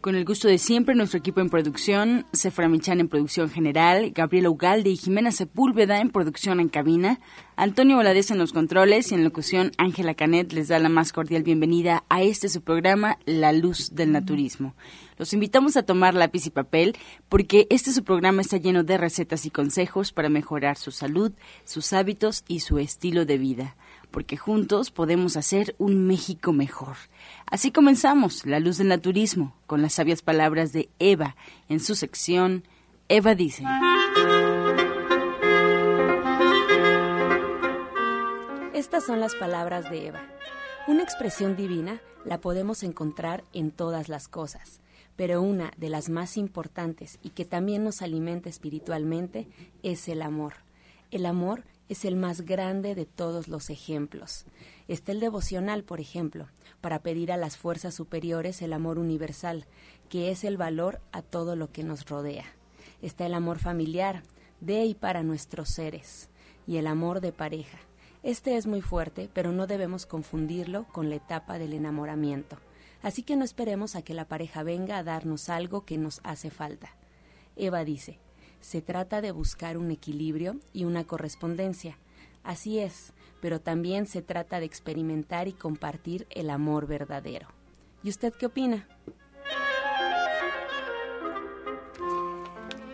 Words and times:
Con 0.00 0.14
el 0.14 0.24
gusto 0.24 0.46
de 0.46 0.58
siempre, 0.58 0.94
nuestro 0.94 1.18
equipo 1.18 1.40
en 1.40 1.50
producción, 1.50 2.24
Sefra 2.32 2.68
Michan 2.68 3.00
en 3.00 3.08
producción 3.08 3.50
general, 3.50 4.12
Gabriela 4.12 4.48
Ugalde 4.48 4.90
y 4.90 4.96
Jimena 4.96 5.32
Sepúlveda 5.32 6.00
en 6.00 6.10
producción 6.10 6.60
en 6.60 6.68
cabina, 6.68 7.18
Antonio 7.56 7.96
Voladez 7.96 8.30
en 8.30 8.38
los 8.38 8.52
controles 8.52 9.10
y 9.10 9.16
en 9.16 9.24
locución 9.24 9.72
Ángela 9.76 10.14
Canet 10.14 10.52
les 10.52 10.68
da 10.68 10.78
la 10.78 10.88
más 10.88 11.12
cordial 11.12 11.42
bienvenida 11.42 12.04
a 12.08 12.22
este 12.22 12.48
su 12.48 12.62
programa, 12.62 13.18
La 13.26 13.52
Luz 13.52 13.90
del 13.92 14.12
Naturismo. 14.12 14.76
Los 15.16 15.32
invitamos 15.32 15.76
a 15.76 15.82
tomar 15.82 16.14
lápiz 16.14 16.46
y 16.46 16.50
papel 16.50 16.96
porque 17.28 17.66
este 17.68 17.90
su 17.90 18.04
programa 18.04 18.42
está 18.42 18.56
lleno 18.56 18.84
de 18.84 18.98
recetas 18.98 19.46
y 19.46 19.50
consejos 19.50 20.12
para 20.12 20.28
mejorar 20.28 20.76
su 20.76 20.92
salud, 20.92 21.32
sus 21.64 21.92
hábitos 21.92 22.44
y 22.46 22.60
su 22.60 22.78
estilo 22.78 23.26
de 23.26 23.38
vida 23.38 23.76
porque 24.10 24.36
juntos 24.36 24.90
podemos 24.90 25.36
hacer 25.36 25.74
un 25.78 26.06
México 26.06 26.52
mejor. 26.52 26.96
Así 27.46 27.70
comenzamos 27.70 28.46
La 28.46 28.60
Luz 28.60 28.78
del 28.78 28.88
Naturismo 28.88 29.54
con 29.66 29.82
las 29.82 29.94
sabias 29.94 30.22
palabras 30.22 30.72
de 30.72 30.88
Eva 30.98 31.36
en 31.68 31.80
su 31.80 31.94
sección 31.94 32.64
Eva 33.10 33.34
dice. 33.34 33.64
Estas 38.74 39.04
son 39.04 39.18
las 39.18 39.34
palabras 39.34 39.90
de 39.90 40.08
Eva. 40.08 40.20
Una 40.86 41.02
expresión 41.02 41.56
divina 41.56 42.00
la 42.24 42.40
podemos 42.40 42.82
encontrar 42.82 43.44
en 43.54 43.70
todas 43.70 44.10
las 44.10 44.28
cosas, 44.28 44.80
pero 45.16 45.40
una 45.40 45.72
de 45.78 45.88
las 45.88 46.10
más 46.10 46.36
importantes 46.36 47.18
y 47.22 47.30
que 47.30 47.46
también 47.46 47.82
nos 47.82 48.02
alimenta 48.02 48.50
espiritualmente 48.50 49.48
es 49.82 50.06
el 50.08 50.20
amor. 50.20 50.54
El 51.10 51.24
amor 51.24 51.64
es 51.88 52.04
el 52.04 52.16
más 52.16 52.42
grande 52.42 52.94
de 52.94 53.06
todos 53.06 53.48
los 53.48 53.70
ejemplos. 53.70 54.44
Está 54.88 55.12
el 55.12 55.20
devocional, 55.20 55.84
por 55.84 56.00
ejemplo, 56.00 56.48
para 56.80 57.00
pedir 57.00 57.32
a 57.32 57.36
las 57.36 57.56
fuerzas 57.56 57.94
superiores 57.94 58.62
el 58.62 58.72
amor 58.72 58.98
universal, 58.98 59.66
que 60.08 60.30
es 60.30 60.44
el 60.44 60.56
valor 60.56 61.00
a 61.12 61.22
todo 61.22 61.56
lo 61.56 61.72
que 61.72 61.82
nos 61.82 62.06
rodea. 62.06 62.44
Está 63.02 63.26
el 63.26 63.34
amor 63.34 63.58
familiar, 63.58 64.22
de 64.60 64.84
y 64.84 64.94
para 64.94 65.22
nuestros 65.22 65.68
seres, 65.70 66.30
y 66.66 66.76
el 66.76 66.86
amor 66.86 67.20
de 67.20 67.32
pareja. 67.32 67.78
Este 68.22 68.56
es 68.56 68.66
muy 68.66 68.82
fuerte, 68.82 69.30
pero 69.32 69.52
no 69.52 69.66
debemos 69.66 70.04
confundirlo 70.04 70.86
con 70.92 71.08
la 71.08 71.16
etapa 71.16 71.58
del 71.58 71.72
enamoramiento. 71.72 72.58
Así 73.00 73.22
que 73.22 73.36
no 73.36 73.44
esperemos 73.44 73.94
a 73.94 74.02
que 74.02 74.14
la 74.14 74.26
pareja 74.26 74.64
venga 74.64 74.98
a 74.98 75.04
darnos 75.04 75.48
algo 75.48 75.84
que 75.84 75.98
nos 75.98 76.20
hace 76.24 76.50
falta. 76.50 76.96
Eva 77.54 77.84
dice, 77.84 78.18
se 78.60 78.82
trata 78.82 79.20
de 79.20 79.32
buscar 79.32 79.78
un 79.78 79.90
equilibrio 79.90 80.56
y 80.72 80.84
una 80.84 81.04
correspondencia. 81.04 81.98
Así 82.44 82.78
es, 82.78 83.12
pero 83.40 83.60
también 83.60 84.06
se 84.06 84.22
trata 84.22 84.60
de 84.60 84.66
experimentar 84.66 85.48
y 85.48 85.52
compartir 85.52 86.26
el 86.30 86.50
amor 86.50 86.86
verdadero. 86.86 87.48
¿Y 88.02 88.10
usted 88.10 88.32
qué 88.32 88.46
opina? 88.46 88.86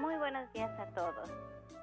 Muy 0.00 0.16
buenos 0.16 0.52
días 0.52 0.78
a 0.78 0.86
todos. 0.94 1.30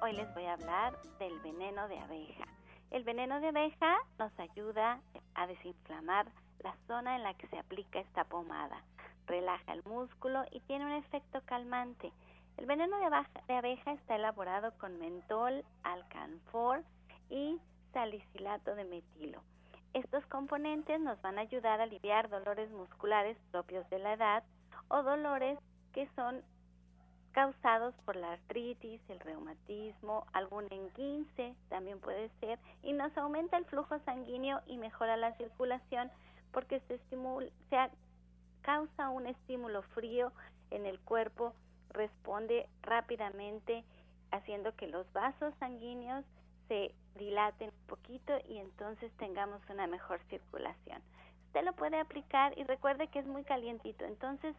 Hoy 0.02 0.12
les 0.14 0.32
voy 0.34 0.44
a 0.44 0.54
hablar 0.54 0.98
del 1.18 1.38
veneno 1.40 1.86
de 1.88 1.98
abeja. 1.98 2.44
El 2.90 3.04
veneno 3.04 3.40
de 3.40 3.48
abeja 3.48 3.96
nos 4.18 4.32
ayuda 4.38 5.00
a 5.34 5.46
desinflamar 5.46 6.26
la 6.62 6.74
zona 6.86 7.16
en 7.16 7.22
la 7.22 7.34
que 7.34 7.46
se 7.48 7.58
aplica 7.58 8.00
esta 8.00 8.24
pomada. 8.24 8.82
Relaja 9.26 9.72
el 9.72 9.82
músculo 9.84 10.44
y 10.50 10.60
tiene 10.60 10.86
un 10.86 10.92
efecto 10.92 11.40
calmante. 11.44 12.12
El 12.56 12.66
veneno 12.66 12.98
de, 12.98 13.54
abeja 13.54 13.92
está 13.92 14.16
elaborado 14.16 14.72
con 14.78 14.98
mentol, 14.98 15.64
alcanfor 15.82 16.82
y 17.30 17.58
salicilato 17.92 18.74
de 18.74 18.84
metilo. 18.84 19.40
Estos 19.94 20.24
componentes 20.26 21.00
nos 21.00 21.20
van 21.22 21.38
a 21.38 21.42
ayudar 21.42 21.80
a 21.80 21.84
aliviar 21.84 22.28
dolores 22.28 22.70
musculares 22.70 23.36
propios 23.50 23.88
de 23.90 23.98
la 23.98 24.14
edad 24.14 24.42
o 24.88 25.02
dolores 25.02 25.58
que 25.92 26.08
son 26.16 26.42
causados 27.32 27.94
por 28.04 28.16
la 28.16 28.32
artritis, 28.32 29.00
el 29.08 29.20
reumatismo, 29.20 30.26
algún 30.32 30.66
enguince 30.70 31.54
también 31.68 31.98
puede 31.98 32.30
ser, 32.40 32.58
y 32.82 32.92
nos 32.92 33.16
aumenta 33.16 33.56
el 33.56 33.64
flujo 33.64 33.98
sanguíneo 34.00 34.60
y 34.66 34.76
mejora 34.76 35.16
la 35.16 35.32
circulación 35.36 36.10
porque 36.52 36.80
se, 36.88 36.98
causa 38.62 39.08
un 39.08 39.26
estímulo 39.26 39.82
frío 39.94 40.32
en 40.70 40.86
el 40.86 41.00
cuerpo, 41.00 41.52
responde 41.90 42.68
rápidamente 42.82 43.84
haciendo 44.30 44.74
que 44.76 44.86
los 44.86 45.10
vasos 45.12 45.52
sanguíneos 45.58 46.24
se 46.68 46.94
dilaten 47.16 47.68
un 47.68 47.86
poquito 47.86 48.32
y 48.48 48.58
entonces 48.58 49.12
tengamos 49.18 49.60
una 49.68 49.86
mejor 49.86 50.20
circulación. 50.30 51.02
Usted 51.46 51.64
lo 51.64 51.74
puede 51.74 51.98
aplicar 51.98 52.56
y 52.56 52.64
recuerde 52.64 53.08
que 53.08 53.18
es 53.18 53.26
muy 53.26 53.44
calientito, 53.44 54.04
entonces 54.04 54.54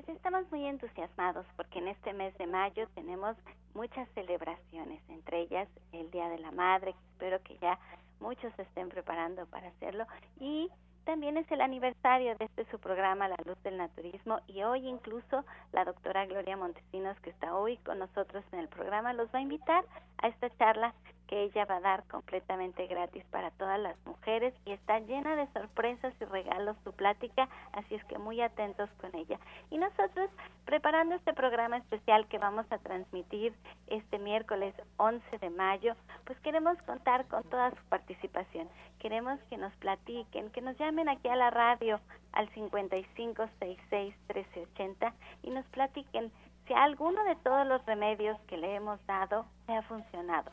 Pues 0.00 0.16
estamos 0.16 0.50
muy 0.50 0.64
entusiasmados 0.64 1.44
porque 1.56 1.78
en 1.78 1.88
este 1.88 2.14
mes 2.14 2.32
de 2.38 2.46
mayo 2.46 2.88
tenemos 2.94 3.36
muchas 3.74 4.08
celebraciones, 4.14 4.98
entre 5.10 5.42
ellas 5.42 5.68
el 5.92 6.10
Día 6.10 6.26
de 6.30 6.38
la 6.38 6.50
Madre, 6.52 6.94
que 6.94 7.06
espero 7.12 7.42
que 7.42 7.58
ya 7.58 7.78
muchos 8.18 8.50
estén 8.58 8.88
preparando 8.88 9.44
para 9.48 9.68
hacerlo, 9.68 10.06
y 10.38 10.70
también 11.04 11.36
es 11.36 11.50
el 11.52 11.60
aniversario 11.60 12.34
de 12.36 12.46
este 12.46 12.64
su 12.70 12.78
programa 12.78 13.28
La 13.28 13.36
Luz 13.44 13.62
del 13.62 13.76
Naturismo 13.76 14.40
y 14.46 14.62
hoy 14.62 14.88
incluso 14.88 15.44
la 15.72 15.84
doctora 15.84 16.24
Gloria 16.24 16.56
Montesinos 16.56 17.20
que 17.20 17.28
está 17.28 17.54
hoy 17.54 17.76
con 17.78 17.98
nosotros 17.98 18.42
en 18.52 18.60
el 18.60 18.68
programa 18.68 19.12
los 19.12 19.28
va 19.34 19.40
a 19.40 19.42
invitar 19.42 19.84
a 20.22 20.28
esta 20.28 20.48
charla 20.56 20.94
que 21.30 21.44
ella 21.44 21.64
va 21.64 21.76
a 21.76 21.80
dar 21.80 22.02
completamente 22.08 22.88
gratis 22.88 23.24
para 23.30 23.52
todas 23.52 23.78
las 23.78 23.96
mujeres 24.04 24.52
y 24.64 24.72
está 24.72 24.98
llena 24.98 25.36
de 25.36 25.46
sorpresas 25.52 26.12
y 26.20 26.24
regalos 26.24 26.76
su 26.82 26.92
plática, 26.92 27.48
así 27.72 27.94
es 27.94 28.04
que 28.06 28.18
muy 28.18 28.40
atentos 28.40 28.90
con 29.00 29.14
ella. 29.14 29.38
Y 29.70 29.78
nosotros 29.78 30.28
preparando 30.64 31.14
este 31.14 31.32
programa 31.32 31.76
especial 31.76 32.26
que 32.26 32.38
vamos 32.38 32.66
a 32.70 32.78
transmitir 32.78 33.54
este 33.86 34.18
miércoles 34.18 34.74
11 34.96 35.38
de 35.38 35.50
mayo, 35.50 35.94
pues 36.24 36.36
queremos 36.40 36.76
contar 36.82 37.28
con 37.28 37.44
toda 37.44 37.70
su 37.70 37.84
participación. 37.88 38.68
Queremos 38.98 39.38
que 39.48 39.56
nos 39.56 39.72
platiquen, 39.74 40.50
que 40.50 40.62
nos 40.62 40.76
llamen 40.78 41.08
aquí 41.08 41.28
a 41.28 41.36
la 41.36 41.50
radio 41.50 42.00
al 42.32 42.50
5566-1380 42.50 45.12
y 45.44 45.50
nos 45.50 45.64
platiquen 45.66 46.32
si 46.66 46.74
alguno 46.74 47.22
de 47.22 47.36
todos 47.36 47.64
los 47.68 47.86
remedios 47.86 48.36
que 48.48 48.56
le 48.56 48.74
hemos 48.74 48.98
dado 49.06 49.46
le 49.68 49.76
ha 49.76 49.82
funcionado, 49.82 50.50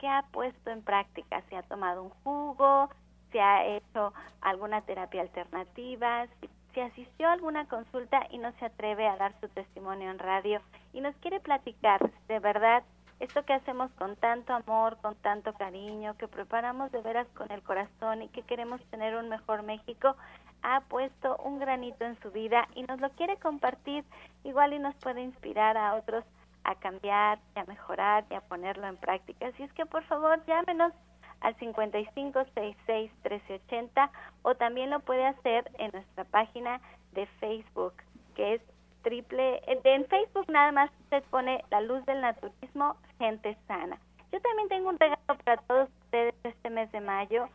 qué 0.00 0.08
ha 0.08 0.24
puesto 0.32 0.70
en 0.70 0.82
práctica, 0.82 1.42
si 1.48 1.54
ha 1.54 1.62
tomado 1.62 2.02
un 2.02 2.10
jugo, 2.24 2.88
si 3.30 3.38
ha 3.38 3.66
hecho 3.66 4.14
alguna 4.40 4.80
terapia 4.80 5.20
alternativa, 5.20 6.26
si, 6.40 6.80
asistió 6.80 7.28
a 7.28 7.32
alguna 7.32 7.66
consulta 7.68 8.26
y 8.30 8.38
no 8.38 8.52
se 8.52 8.64
atreve 8.64 9.06
a 9.06 9.16
dar 9.16 9.38
su 9.40 9.48
testimonio 9.48 10.10
en 10.10 10.18
radio 10.18 10.62
y 10.94 11.00
nos 11.00 11.14
quiere 11.16 11.40
platicar 11.40 12.10
de 12.28 12.38
verdad 12.38 12.84
esto 13.18 13.44
que 13.44 13.52
hacemos 13.52 13.90
con 13.98 14.16
tanto 14.16 14.54
amor, 14.54 14.96
con 15.02 15.14
tanto 15.16 15.52
cariño, 15.52 16.16
que 16.16 16.28
preparamos 16.28 16.90
de 16.92 17.02
veras 17.02 17.26
con 17.34 17.50
el 17.50 17.62
corazón 17.62 18.22
y 18.22 18.28
que 18.28 18.42
queremos 18.42 18.80
tener 18.86 19.14
un 19.16 19.28
mejor 19.28 19.62
México, 19.62 20.16
ha 20.62 20.80
puesto 20.82 21.36
un 21.44 21.58
granito 21.58 22.04
en 22.04 22.18
su 22.20 22.30
vida 22.30 22.66
y 22.74 22.84
nos 22.84 22.98
lo 23.00 23.10
quiere 23.10 23.36
compartir, 23.36 24.04
igual 24.44 24.72
y 24.72 24.78
nos 24.78 24.94
puede 24.94 25.20
inspirar 25.20 25.76
a 25.76 25.96
otros 25.96 26.24
a 26.64 26.74
cambiar 26.76 27.38
y 27.56 27.58
a 27.58 27.64
mejorar 27.64 28.24
y 28.30 28.34
a 28.34 28.40
ponerlo 28.40 28.86
en 28.86 28.96
práctica. 28.96 29.46
Así 29.46 29.62
es 29.62 29.72
que 29.72 29.86
por 29.86 30.02
favor 30.04 30.44
llámenos 30.46 30.92
al 31.40 31.56
5566-1380 31.56 34.10
o 34.42 34.54
también 34.54 34.90
lo 34.90 35.00
puede 35.00 35.26
hacer 35.26 35.70
en 35.78 35.90
nuestra 35.92 36.24
página 36.24 36.80
de 37.12 37.26
Facebook, 37.40 37.94
que 38.34 38.54
es 38.54 38.62
triple, 39.02 39.60
en 39.66 40.06
Facebook 40.06 40.46
nada 40.48 40.72
más 40.72 40.90
se 41.08 41.20
pone 41.22 41.64
la 41.70 41.80
luz 41.80 42.04
del 42.06 42.20
naturismo, 42.20 42.96
gente 43.18 43.56
sana. 43.66 43.98
Yo 44.32 44.40
también 44.40 44.68
tengo 44.68 44.90
un 44.90 44.98
regalo 44.98 45.38
para 45.44 45.56
todos 45.62 45.88
ustedes 46.04 46.34
este 46.44 46.70
mes 46.70 46.92
de 46.92 47.00
mayo 47.00 47.48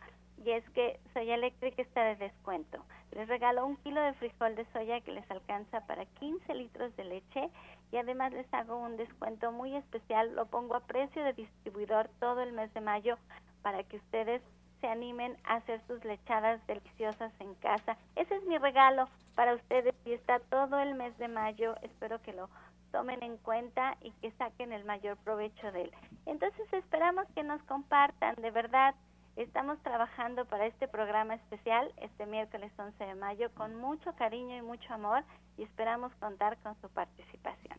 y 0.46 0.52
es 0.52 0.70
que 0.70 1.00
Soya 1.12 1.34
Electric 1.34 1.76
está 1.76 2.04
de 2.04 2.14
descuento. 2.14 2.78
Les 3.10 3.26
regalo 3.26 3.66
un 3.66 3.76
kilo 3.78 4.00
de 4.00 4.12
frijol 4.14 4.54
de 4.54 4.64
soya 4.66 5.00
que 5.00 5.10
les 5.10 5.28
alcanza 5.28 5.84
para 5.86 6.06
15 6.06 6.54
litros 6.54 6.94
de 6.96 7.04
leche 7.04 7.50
y 7.90 7.96
además 7.96 8.32
les 8.32 8.46
hago 8.54 8.76
un 8.76 8.96
descuento 8.96 9.50
muy 9.50 9.74
especial, 9.74 10.36
lo 10.36 10.46
pongo 10.46 10.76
a 10.76 10.86
precio 10.86 11.24
de 11.24 11.32
distribuidor 11.32 12.08
todo 12.20 12.42
el 12.42 12.52
mes 12.52 12.72
de 12.74 12.80
mayo 12.80 13.18
para 13.62 13.82
que 13.82 13.96
ustedes 13.96 14.40
se 14.80 14.86
animen 14.86 15.36
a 15.42 15.56
hacer 15.56 15.80
sus 15.88 16.04
lechadas 16.04 16.64
deliciosas 16.68 17.32
en 17.40 17.54
casa. 17.56 17.96
Ese 18.14 18.36
es 18.36 18.44
mi 18.44 18.56
regalo 18.56 19.08
para 19.34 19.54
ustedes 19.54 19.94
y 20.04 20.12
está 20.12 20.38
todo 20.38 20.78
el 20.78 20.94
mes 20.94 21.16
de 21.18 21.26
mayo. 21.26 21.74
Espero 21.82 22.22
que 22.22 22.32
lo 22.32 22.48
tomen 22.92 23.20
en 23.24 23.36
cuenta 23.38 23.96
y 24.00 24.12
que 24.12 24.30
saquen 24.32 24.72
el 24.72 24.84
mayor 24.84 25.16
provecho 25.18 25.72
de 25.72 25.82
él. 25.82 25.92
Entonces 26.24 26.72
esperamos 26.72 27.26
que 27.34 27.42
nos 27.42 27.60
compartan, 27.64 28.36
de 28.36 28.50
verdad, 28.52 28.94
estamos 29.36 29.78
trabajando 29.82 30.46
para 30.46 30.66
este 30.66 30.88
programa 30.88 31.34
especial 31.34 31.92
este 31.98 32.26
miércoles 32.26 32.72
11 32.78 33.04
de 33.04 33.14
mayo 33.14 33.50
con 33.54 33.76
mucho 33.76 34.14
cariño 34.14 34.56
y 34.56 34.62
mucho 34.62 34.92
amor 34.92 35.24
y 35.56 35.62
esperamos 35.62 36.14
contar 36.16 36.56
con 36.58 36.74
su 36.80 36.88
participación. 36.88 37.78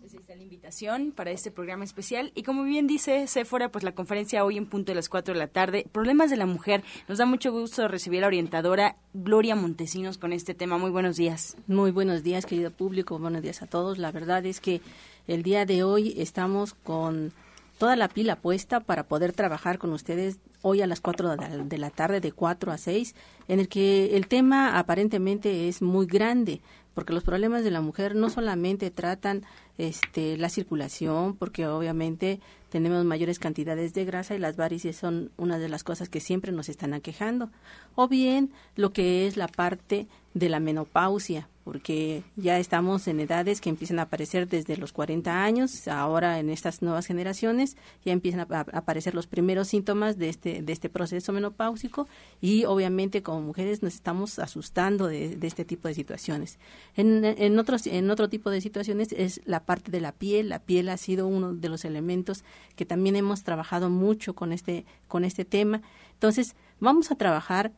Pues 0.00 0.12
ahí 0.12 0.20
está 0.20 0.36
la 0.36 0.42
invitación 0.42 1.10
para 1.10 1.32
este 1.32 1.50
programa 1.50 1.82
especial. 1.82 2.30
Y 2.36 2.44
como 2.44 2.62
bien 2.62 2.86
dice 2.86 3.26
Sephora, 3.26 3.70
pues 3.70 3.82
la 3.82 3.92
conferencia 3.92 4.44
hoy 4.44 4.56
en 4.56 4.66
punto 4.66 4.92
de 4.92 4.96
las 4.96 5.08
4 5.08 5.34
de 5.34 5.40
la 5.40 5.48
tarde, 5.48 5.84
Problemas 5.90 6.30
de 6.30 6.36
la 6.36 6.46
Mujer. 6.46 6.84
Nos 7.08 7.18
da 7.18 7.26
mucho 7.26 7.50
gusto 7.50 7.88
recibir 7.88 8.18
a 8.18 8.20
la 8.22 8.26
orientadora 8.28 8.96
Gloria 9.14 9.56
Montesinos 9.56 10.16
con 10.16 10.32
este 10.32 10.54
tema. 10.54 10.78
Muy 10.78 10.90
buenos 10.90 11.16
días. 11.16 11.56
Muy 11.66 11.90
buenos 11.90 12.22
días, 12.22 12.46
querido 12.46 12.70
público. 12.70 13.18
Buenos 13.18 13.42
días 13.42 13.62
a 13.62 13.66
todos. 13.66 13.98
La 13.98 14.12
verdad 14.12 14.46
es 14.46 14.60
que 14.60 14.80
el 15.26 15.42
día 15.42 15.64
de 15.64 15.82
hoy 15.82 16.14
estamos 16.18 16.74
con 16.74 17.32
toda 17.78 17.96
la 17.96 18.08
pila 18.08 18.36
puesta 18.36 18.80
para 18.80 19.04
poder 19.04 19.32
trabajar 19.32 19.78
con 19.78 19.92
ustedes 19.92 20.38
hoy 20.62 20.82
a 20.82 20.86
las 20.86 21.00
4 21.00 21.36
de 21.36 21.78
la 21.78 21.90
tarde, 21.90 22.20
de 22.20 22.32
4 22.32 22.72
a 22.72 22.78
6, 22.78 23.14
en 23.48 23.60
el 23.60 23.68
que 23.68 24.16
el 24.16 24.26
tema 24.26 24.78
aparentemente 24.78 25.68
es 25.68 25.82
muy 25.82 26.06
grande, 26.06 26.60
porque 26.94 27.12
los 27.12 27.24
problemas 27.24 27.62
de 27.62 27.70
la 27.70 27.82
mujer 27.82 28.16
no 28.16 28.30
solamente 28.30 28.90
tratan 28.90 29.44
este, 29.76 30.38
la 30.38 30.48
circulación, 30.48 31.36
porque 31.36 31.66
obviamente 31.66 32.40
tenemos 32.70 33.04
mayores 33.04 33.38
cantidades 33.38 33.92
de 33.92 34.04
grasa 34.04 34.34
y 34.34 34.38
las 34.38 34.56
varices 34.56 34.96
son 34.96 35.30
una 35.36 35.58
de 35.58 35.68
las 35.68 35.84
cosas 35.84 36.08
que 36.08 36.20
siempre 36.20 36.52
nos 36.52 36.68
están 36.68 36.94
aquejando, 36.94 37.50
o 37.94 38.08
bien 38.08 38.50
lo 38.76 38.92
que 38.92 39.26
es 39.26 39.36
la 39.36 39.48
parte 39.48 40.08
de 40.34 40.48
la 40.48 40.58
menopausia, 40.60 41.48
porque 41.66 42.22
ya 42.36 42.60
estamos 42.60 43.08
en 43.08 43.18
edades 43.18 43.60
que 43.60 43.68
empiezan 43.70 43.98
a 43.98 44.02
aparecer 44.02 44.46
desde 44.46 44.76
los 44.76 44.92
40 44.92 45.42
años, 45.42 45.88
ahora 45.88 46.38
en 46.38 46.48
estas 46.48 46.80
nuevas 46.80 47.06
generaciones 47.06 47.76
ya 48.04 48.12
empiezan 48.12 48.46
a, 48.48 48.60
aparecer 48.60 49.16
los 49.16 49.26
primeros 49.26 49.66
síntomas 49.66 50.16
de 50.16 50.28
este, 50.28 50.62
de 50.62 50.72
este 50.72 50.88
proceso 50.88 51.32
menopáusico 51.32 52.06
y 52.40 52.66
obviamente 52.66 53.24
como 53.24 53.40
mujeres 53.40 53.82
nos 53.82 53.94
estamos 53.94 54.38
asustando 54.38 55.08
de, 55.08 55.36
este 55.42 55.64
tipo 55.64 55.88
de 55.88 55.94
situaciones. 55.94 56.60
En, 56.94 57.24
en, 57.24 57.58
otros, 57.58 57.88
en 57.88 58.10
otro 58.10 58.28
tipo 58.28 58.50
de 58.50 58.60
situaciones 58.60 59.08
es 59.10 59.40
la 59.44 59.64
parte 59.64 59.90
de 59.90 60.00
la 60.00 60.12
piel, 60.12 60.50
la 60.50 60.60
piel 60.60 60.88
ha 60.88 60.96
sido 60.96 61.26
uno 61.26 61.52
de 61.52 61.68
los 61.68 61.84
elementos 61.84 62.44
que 62.76 62.86
también 62.86 63.16
hemos 63.16 63.42
trabajado 63.42 63.90
mucho 63.90 64.36
con 64.36 64.52
este, 64.52 64.84
con 65.08 65.24
este 65.24 65.44
tema. 65.44 65.82
Entonces, 66.12 66.54
vamos 66.78 67.10
a 67.10 67.16
trabajar 67.16 67.72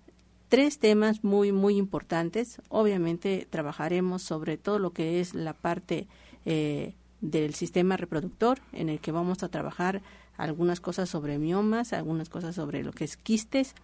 tres 0.49 0.79
temas 0.79 1.25
muy, 1.25 1.53
muy 1.53 1.77
importantes. 1.77 2.61
Obviamente 2.69 3.47
trabajaremos 3.51 4.23
sobre 4.23 4.57
todo 4.57 4.79
lo 4.79 4.93
que 4.93 5.21
es 5.21 5.35
la 5.35 5.53
parte 5.53 6.09
eh, 6.45 6.95
del 7.21 7.55
sistema 7.55 7.97
reproductor, 7.97 8.61
en 8.73 8.89
el 8.89 9.01
que 9.01 9.13
vamos 9.13 9.43
a 9.43 9.49
trabajar 9.49 10.03
algunas 10.37 10.81
cosas 10.81 11.09
sobre 11.09 11.39
miomas, 11.39 11.93
algunas 11.93 12.29
cosas 12.29 12.55
sobre 12.55 12.83
lo 12.83 12.93
que 12.93 13.05
es 13.05 13.17
quistes, 13.17 13.75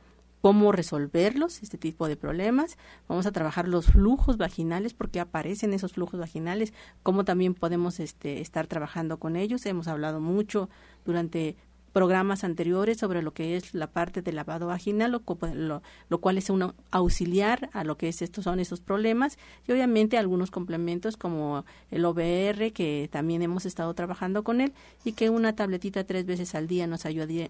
cómo 0.41 0.73
resolverlos, 0.73 1.63
este 1.63 1.79
tipo 1.79 2.07
de 2.07 2.17
problemas. 2.17 2.79
Vamos 3.09 3.27
a 3.27 3.33
trabajar 3.33 3.67
los 3.67 3.87
flujos 3.87 4.37
vaginales, 4.37 4.95
porque 4.95 5.19
aparecen 5.19 5.75
esos 5.75 5.95
flujos 5.95 6.21
vaginales, 6.21 6.73
cómo 7.03 7.25
también 7.25 7.55
podemos 7.55 7.99
este, 7.99 8.41
estar 8.41 8.67
trabajando 8.67 9.19
con 9.19 9.37
ellos. 9.37 9.67
Hemos 9.67 9.89
hablado 9.89 10.21
mucho 10.21 10.69
durante 11.05 11.57
programas 11.95 12.43
anteriores 12.43 12.99
sobre 12.99 13.23
lo 13.23 13.33
que 13.33 13.57
es 13.57 13.73
la 13.73 13.87
parte 13.87 14.21
del 14.21 14.35
lavado 14.35 14.67
vaginal, 14.67 15.13
lo, 15.13 15.83
lo, 16.09 16.21
cual 16.21 16.37
es 16.37 16.51
un 16.51 16.75
auxiliar 16.91 17.71
a 17.73 17.85
lo 17.85 17.97
que 17.97 18.09
es 18.09 18.21
estos 18.21 18.45
son 18.45 18.59
esos 18.59 18.81
problemas 18.81 19.39
y 19.69 19.73
obviamente 19.73 20.19
algunos 20.19 20.51
complementos 20.51 21.17
como 21.17 21.65
el 21.93 22.05
OBR 22.05 22.73
que 22.73 23.09
también 23.13 23.43
hemos 23.43 23.65
estado 23.65 23.95
trabajando 23.95 24.43
con 24.43 24.61
él 24.61 24.73
y 25.05 25.13
que 25.13 25.31
una 25.31 25.55
tabletita 25.55 26.03
tres 26.03 26.27
veces 26.27 26.57
al 26.57 26.67
día 26.67 26.89
nos 26.89 27.05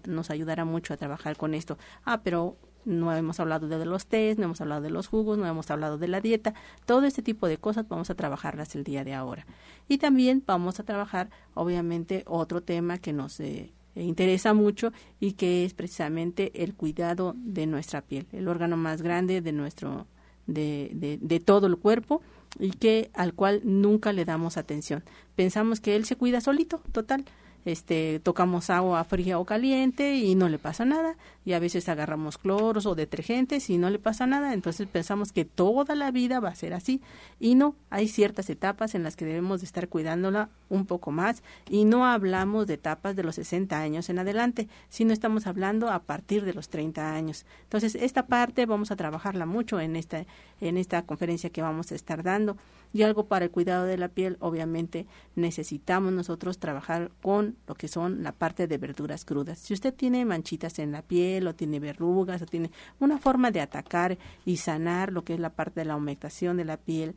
nos 0.05 0.29
ayudará 0.29 0.63
mucho 0.63 0.93
a 0.93 0.97
trabajar 0.97 1.37
con 1.37 1.55
esto. 1.55 1.79
Ah, 2.05 2.21
pero 2.21 2.55
no 2.85 3.11
hemos 3.15 3.39
hablado 3.39 3.67
de 3.67 3.83
los 3.83 4.05
test, 4.05 4.37
no 4.37 4.45
hemos 4.45 4.61
hablado 4.61 4.81
de 4.81 4.91
los 4.91 5.07
jugos, 5.07 5.39
no 5.39 5.47
hemos 5.47 5.71
hablado 5.71 5.97
de 5.97 6.07
la 6.07 6.21
dieta, 6.21 6.53
todo 6.85 7.05
este 7.05 7.23
tipo 7.23 7.47
de 7.47 7.57
cosas 7.57 7.87
vamos 7.87 8.11
a 8.11 8.15
trabajarlas 8.15 8.75
el 8.75 8.83
día 8.83 9.03
de 9.03 9.15
ahora. 9.15 9.47
Y 9.87 9.97
también 9.97 10.43
vamos 10.45 10.79
a 10.79 10.83
trabajar, 10.83 11.31
obviamente, 11.55 12.23
otro 12.27 12.61
tema 12.61 12.99
que 12.99 13.11
nos 13.11 13.39
eh, 13.39 13.73
interesa 14.03 14.53
mucho 14.53 14.91
y 15.19 15.33
que 15.33 15.65
es 15.65 15.73
precisamente 15.73 16.63
el 16.63 16.73
cuidado 16.73 17.33
de 17.37 17.65
nuestra 17.67 18.01
piel, 18.01 18.27
el 18.31 18.47
órgano 18.47 18.77
más 18.77 19.01
grande 19.01 19.41
de 19.41 19.51
nuestro 19.51 20.07
de, 20.47 20.91
de, 20.93 21.17
de 21.21 21.39
todo 21.39 21.67
el 21.67 21.77
cuerpo 21.77 22.21
y 22.59 22.71
que 22.71 23.09
al 23.13 23.33
cual 23.33 23.61
nunca 23.63 24.13
le 24.13 24.25
damos 24.25 24.57
atención. 24.57 25.03
Pensamos 25.35 25.79
que 25.79 25.95
él 25.95 26.05
se 26.05 26.15
cuida 26.15 26.41
solito, 26.41 26.81
total, 26.91 27.25
este, 27.65 28.19
tocamos 28.19 28.69
agua 28.69 29.03
fría 29.03 29.39
o 29.39 29.45
caliente 29.45 30.15
y 30.15 30.35
no 30.35 30.49
le 30.49 30.59
pasa 30.59 30.85
nada, 30.85 31.17
y 31.43 31.53
a 31.53 31.59
veces 31.59 31.89
agarramos 31.89 32.37
cloros 32.37 32.85
o 32.85 32.95
detergentes 32.95 33.69
y 33.69 33.77
no 33.77 33.89
le 33.89 33.99
pasa 33.99 34.27
nada, 34.27 34.53
entonces 34.53 34.87
pensamos 34.87 35.31
que 35.31 35.45
toda 35.45 35.95
la 35.95 36.11
vida 36.11 36.39
va 36.39 36.49
a 36.49 36.55
ser 36.55 36.73
así, 36.73 37.01
y 37.39 37.55
no, 37.55 37.75
hay 37.89 38.07
ciertas 38.07 38.49
etapas 38.49 38.95
en 38.95 39.03
las 39.03 39.15
que 39.15 39.25
debemos 39.25 39.61
de 39.61 39.65
estar 39.65 39.89
cuidándola 39.89 40.49
un 40.69 40.85
poco 40.85 41.11
más, 41.11 41.43
y 41.69 41.85
no 41.85 42.05
hablamos 42.05 42.67
de 42.67 42.75
etapas 42.75 43.15
de 43.15 43.23
los 43.23 43.35
60 43.35 43.79
años 43.79 44.09
en 44.09 44.19
adelante, 44.19 44.67
sino 44.89 45.13
estamos 45.13 45.47
hablando 45.47 45.89
a 45.89 45.99
partir 45.99 46.45
de 46.45 46.53
los 46.53 46.69
30 46.69 47.13
años. 47.13 47.45
Entonces, 47.63 47.95
esta 47.95 48.27
parte 48.27 48.65
vamos 48.65 48.91
a 48.91 48.95
trabajarla 48.95 49.45
mucho 49.45 49.79
en 49.79 49.95
esta, 49.95 50.25
en 50.61 50.77
esta 50.77 51.05
conferencia 51.05 51.49
que 51.49 51.61
vamos 51.61 51.91
a 51.91 51.95
estar 51.95 52.23
dando. 52.23 52.57
Y 52.93 53.03
algo 53.03 53.27
para 53.27 53.45
el 53.45 53.51
cuidado 53.51 53.85
de 53.85 53.97
la 53.97 54.07
piel, 54.07 54.37
obviamente 54.39 55.05
necesitamos 55.35 56.13
nosotros 56.13 56.59
trabajar 56.59 57.11
con 57.21 57.57
lo 57.67 57.75
que 57.75 57.87
son 57.87 58.23
la 58.23 58.31
parte 58.31 58.67
de 58.67 58.77
verduras 58.77 59.25
crudas. 59.25 59.59
Si 59.59 59.73
usted 59.73 59.93
tiene 59.93 60.23
manchitas 60.23 60.79
en 60.79 60.91
la 60.91 61.01
piel 61.01 61.47
o 61.47 61.55
tiene 61.55 61.79
verrugas 61.79 62.41
o 62.41 62.45
tiene 62.45 62.71
una 62.99 63.17
forma 63.17 63.51
de 63.51 63.61
atacar 63.61 64.17
y 64.45 64.57
sanar 64.57 65.11
lo 65.11 65.23
que 65.23 65.33
es 65.33 65.39
la 65.39 65.49
parte 65.49 65.81
de 65.81 65.85
la 65.85 65.95
humectación 65.95 66.57
de 66.57 66.65
la 66.65 66.77
piel, 66.77 67.15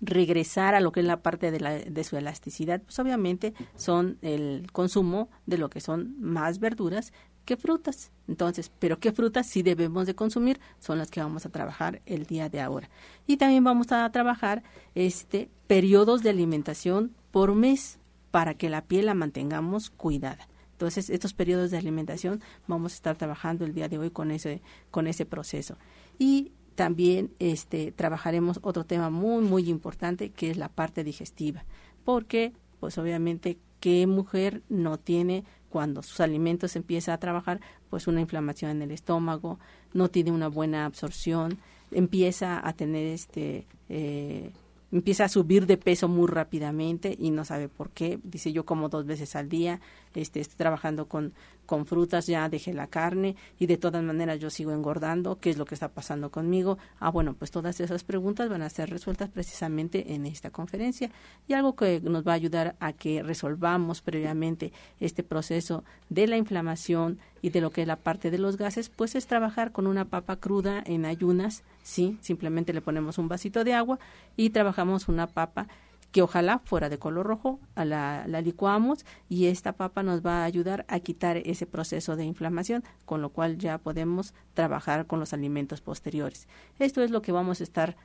regresar 0.00 0.74
a 0.74 0.80
lo 0.80 0.92
que 0.92 1.00
es 1.00 1.06
la 1.06 1.22
parte 1.22 1.50
de, 1.50 1.60
la, 1.60 1.72
de 1.72 2.04
su 2.04 2.16
elasticidad, 2.16 2.80
pues 2.82 2.98
obviamente 2.98 3.54
son 3.74 4.18
el 4.22 4.68
consumo 4.72 5.28
de 5.46 5.58
lo 5.58 5.70
que 5.70 5.80
son 5.80 6.14
más 6.20 6.60
verduras 6.60 7.12
¿Qué 7.48 7.56
frutas? 7.56 8.12
Entonces, 8.26 8.70
¿pero 8.78 9.00
qué 9.00 9.10
frutas 9.10 9.46
sí 9.46 9.62
debemos 9.62 10.06
de 10.06 10.14
consumir? 10.14 10.60
Son 10.80 10.98
las 10.98 11.10
que 11.10 11.22
vamos 11.22 11.46
a 11.46 11.48
trabajar 11.48 12.02
el 12.04 12.26
día 12.26 12.50
de 12.50 12.60
ahora. 12.60 12.90
Y 13.26 13.38
también 13.38 13.64
vamos 13.64 13.90
a 13.90 14.12
trabajar 14.12 14.62
este 14.94 15.48
periodos 15.66 16.22
de 16.22 16.28
alimentación 16.28 17.14
por 17.30 17.54
mes 17.54 18.00
para 18.30 18.52
que 18.52 18.68
la 18.68 18.84
piel 18.84 19.06
la 19.06 19.14
mantengamos 19.14 19.88
cuidada. 19.88 20.46
Entonces, 20.72 21.08
estos 21.08 21.32
periodos 21.32 21.70
de 21.70 21.78
alimentación 21.78 22.42
vamos 22.66 22.92
a 22.92 22.96
estar 22.96 23.16
trabajando 23.16 23.64
el 23.64 23.72
día 23.72 23.88
de 23.88 23.96
hoy 23.96 24.10
con 24.10 24.30
ese 24.30 24.60
con 24.90 25.06
ese 25.06 25.24
proceso. 25.24 25.78
Y 26.18 26.52
también 26.74 27.30
este, 27.38 27.92
trabajaremos 27.92 28.60
otro 28.60 28.84
tema 28.84 29.08
muy, 29.08 29.42
muy 29.42 29.70
importante 29.70 30.28
que 30.28 30.50
es 30.50 30.58
la 30.58 30.68
parte 30.68 31.02
digestiva, 31.02 31.64
porque 32.04 32.52
pues 32.78 32.98
obviamente 32.98 33.56
qué 33.80 34.06
mujer 34.06 34.62
no 34.68 34.98
tiene 34.98 35.44
cuando 35.70 36.02
sus 36.02 36.20
alimentos 36.20 36.76
empieza 36.76 37.12
a 37.12 37.18
trabajar 37.18 37.60
pues 37.90 38.06
una 38.06 38.20
inflamación 38.20 38.70
en 38.70 38.82
el 38.82 38.90
estómago, 38.90 39.58
no 39.92 40.08
tiene 40.08 40.32
una 40.32 40.48
buena 40.48 40.84
absorción, 40.84 41.58
empieza 41.90 42.66
a 42.66 42.72
tener 42.72 43.06
este 43.06 43.66
eh, 43.88 44.52
empieza 44.90 45.24
a 45.24 45.28
subir 45.28 45.66
de 45.66 45.76
peso 45.76 46.08
muy 46.08 46.26
rápidamente 46.26 47.14
y 47.18 47.30
no 47.30 47.44
sabe 47.44 47.68
por 47.68 47.90
qué. 47.90 48.18
Dice 48.22 48.52
yo 48.52 48.64
como 48.64 48.88
dos 48.88 49.04
veces 49.06 49.36
al 49.36 49.48
día, 49.48 49.80
este, 50.20 50.40
estoy 50.40 50.56
trabajando 50.56 51.06
con, 51.06 51.32
con 51.66 51.86
frutas, 51.86 52.26
ya 52.26 52.48
dejé 52.48 52.72
la 52.72 52.86
carne 52.86 53.36
y 53.58 53.66
de 53.66 53.76
todas 53.76 54.02
maneras 54.02 54.40
yo 54.40 54.50
sigo 54.50 54.72
engordando. 54.72 55.38
¿Qué 55.38 55.50
es 55.50 55.58
lo 55.58 55.64
que 55.64 55.74
está 55.74 55.88
pasando 55.88 56.30
conmigo? 56.30 56.78
Ah, 56.98 57.10
bueno, 57.10 57.34
pues 57.34 57.50
todas 57.50 57.80
esas 57.80 58.04
preguntas 58.04 58.48
van 58.48 58.62
a 58.62 58.70
ser 58.70 58.90
resueltas 58.90 59.28
precisamente 59.28 60.14
en 60.14 60.26
esta 60.26 60.50
conferencia 60.50 61.10
y 61.46 61.52
algo 61.52 61.76
que 61.76 62.00
nos 62.00 62.26
va 62.26 62.32
a 62.32 62.36
ayudar 62.36 62.76
a 62.80 62.92
que 62.92 63.22
resolvamos 63.22 64.00
previamente 64.00 64.72
este 65.00 65.22
proceso 65.22 65.84
de 66.08 66.26
la 66.26 66.36
inflamación 66.36 67.18
y 67.42 67.50
de 67.50 67.60
lo 67.60 67.70
que 67.70 67.82
es 67.82 67.86
la 67.86 67.96
parte 67.96 68.30
de 68.30 68.38
los 68.38 68.56
gases, 68.56 68.88
pues 68.88 69.14
es 69.14 69.26
trabajar 69.26 69.72
con 69.72 69.86
una 69.86 70.06
papa 70.06 70.36
cruda 70.36 70.82
en 70.84 71.04
ayunas, 71.04 71.62
sí, 71.82 72.18
simplemente 72.20 72.72
le 72.72 72.80
ponemos 72.80 73.18
un 73.18 73.28
vasito 73.28 73.64
de 73.64 73.74
agua 73.74 73.98
y 74.36 74.50
trabajamos 74.50 75.08
una 75.08 75.26
papa 75.26 75.68
que 76.12 76.22
ojalá 76.22 76.58
fuera 76.60 76.88
de 76.88 76.98
color 76.98 77.26
rojo, 77.26 77.60
la, 77.76 78.24
la, 78.26 78.40
licuamos 78.40 79.04
y 79.28 79.46
esta 79.46 79.72
papa 79.72 80.02
nos 80.02 80.24
va 80.24 80.42
a 80.42 80.44
ayudar 80.44 80.84
a 80.88 81.00
quitar 81.00 81.36
ese 81.38 81.66
proceso 81.66 82.16
de 82.16 82.24
inflamación, 82.24 82.82
con 83.04 83.20
lo 83.20 83.28
cual 83.30 83.58
ya 83.58 83.78
podemos 83.78 84.32
trabajar 84.54 85.06
con 85.06 85.20
los 85.20 85.32
alimentos 85.32 85.80
posteriores. 85.80 86.48
Esto 86.78 87.02
es 87.02 87.10
lo 87.10 87.20
que 87.20 87.32
vamos 87.32 87.60
a 87.60 87.64
estar 87.64 87.96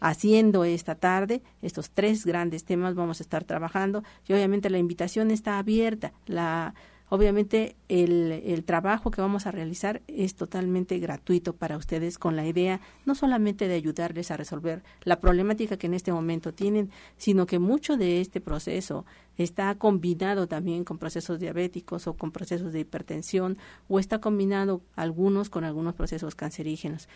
haciendo 0.00 0.64
esta 0.64 0.94
tarde. 0.94 1.42
Estos 1.62 1.90
tres 1.90 2.24
grandes 2.24 2.64
temas 2.64 2.94
vamos 2.94 3.20
a 3.20 3.22
estar 3.22 3.44
trabajando 3.44 4.02
y 4.26 4.32
obviamente 4.32 4.70
la 4.70 4.78
invitación 4.78 5.30
está 5.30 5.58
abierta. 5.58 6.12
La, 6.26 6.74
Obviamente 7.12 7.74
el, 7.88 8.30
el, 8.46 8.62
trabajo 8.62 9.10
que 9.10 9.20
vamos 9.20 9.46
a 9.46 9.50
realizar 9.50 10.00
es 10.06 10.36
totalmente 10.36 10.96
gratuito 11.00 11.54
para 11.54 11.76
ustedes 11.76 12.18
con 12.18 12.36
la 12.36 12.46
idea 12.46 12.80
no 13.04 13.16
solamente 13.16 13.66
de 13.66 13.74
ayudarles 13.74 14.30
a 14.30 14.36
resolver 14.36 14.84
la 15.02 15.18
problemática 15.18 15.76
que 15.76 15.88
en 15.88 15.94
este 15.94 16.12
momento 16.12 16.54
tienen, 16.54 16.90
sino 17.16 17.46
que 17.46 17.58
mucho 17.58 17.96
de 17.96 18.20
este 18.20 18.40
proceso 18.40 19.04
está 19.38 19.74
combinado 19.74 20.46
también 20.46 20.84
con 20.84 20.98
procesos 20.98 21.40
diabéticos 21.40 22.06
o 22.06 22.14
con 22.14 22.30
procesos 22.30 22.72
de 22.72 22.80
hipertensión 22.80 23.58
o 23.88 23.98
está 23.98 24.20
combinado 24.20 24.80
algunos 24.94 25.50
con 25.50 25.64
algunos 25.64 25.94
procesos 25.94 26.36
cancerígenos 26.36 27.08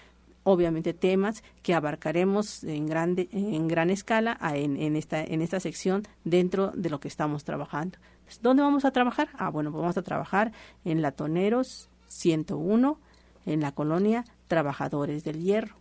obviamente 0.45 0.95
temas 0.95 1.43
que 1.63 1.75
abarcaremos 1.75 2.63
en 2.65 2.87
grande 2.87 3.29
en 3.33 3.67
gran 3.67 3.91
escala 3.91 4.39
en, 4.55 4.97
esta 4.97 5.25
en 5.25 5.43
esta 5.43 5.59
sección 5.59 6.05
dentro 6.23 6.71
de 6.75 6.91
lo 6.91 7.01
que 7.01 7.09
estamos 7.09 7.45
trabajando. 7.45 7.99
¿Dónde 8.41 8.63
vamos 8.63 8.85
a 8.85 8.91
trabajar? 8.91 9.29
Ah, 9.35 9.51
bueno, 9.51 9.71
pues 9.71 9.81
vamos 9.81 9.99
a 9.99 10.03
trabajar 10.03 10.53
en 10.85 11.03
Latoneros 11.03 11.89
101, 12.09 12.99
en 13.47 13.61
la 13.61 13.73
colonia 13.73 14.25
Trabajadores 14.49 15.25
del 15.25 15.43
Hierro. 15.43 15.77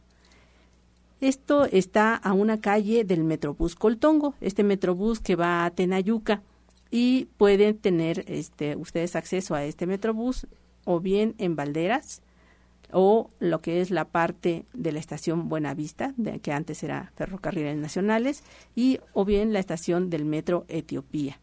Esto 1.22 1.65
está 1.65 2.15
a 2.15 2.34
una 2.34 2.60
calle 2.60 3.05
del 3.05 3.24
Metrobús 3.24 3.75
Coltongo, 3.75 4.36
este 4.41 4.63
Metrobús 4.63 5.22
que 5.22 5.38
va 5.38 5.63
a 5.63 5.72
Tenayuca 5.72 6.41
y 6.91 7.25
pueden 7.38 7.77
tener 7.77 8.25
este, 8.27 8.75
ustedes 8.75 9.15
acceso 9.15 9.55
a 9.55 9.63
este 9.63 9.88
Metrobús 9.88 10.48
o 10.84 11.00
bien 11.00 11.34
en 11.38 11.55
Valderas 11.55 12.22
o 12.93 13.29
lo 13.39 13.62
que 13.62 13.81
es 13.81 13.91
la 13.91 14.05
parte 14.05 14.65
de 14.73 14.91
la 14.91 15.00
estación 15.00 15.50
Buenavista, 15.50 16.13
de, 16.17 16.39
que 16.39 16.51
antes 16.51 16.83
era 16.83 17.12
Ferrocarriles 17.15 17.77
Nacionales, 17.77 18.43
y 18.75 19.00
o 19.13 19.25
bien 19.25 19.51
la 19.51 19.59
estación 19.59 20.09
del 20.09 20.25
Metro 20.25 20.65
Etiopía. 20.67 21.39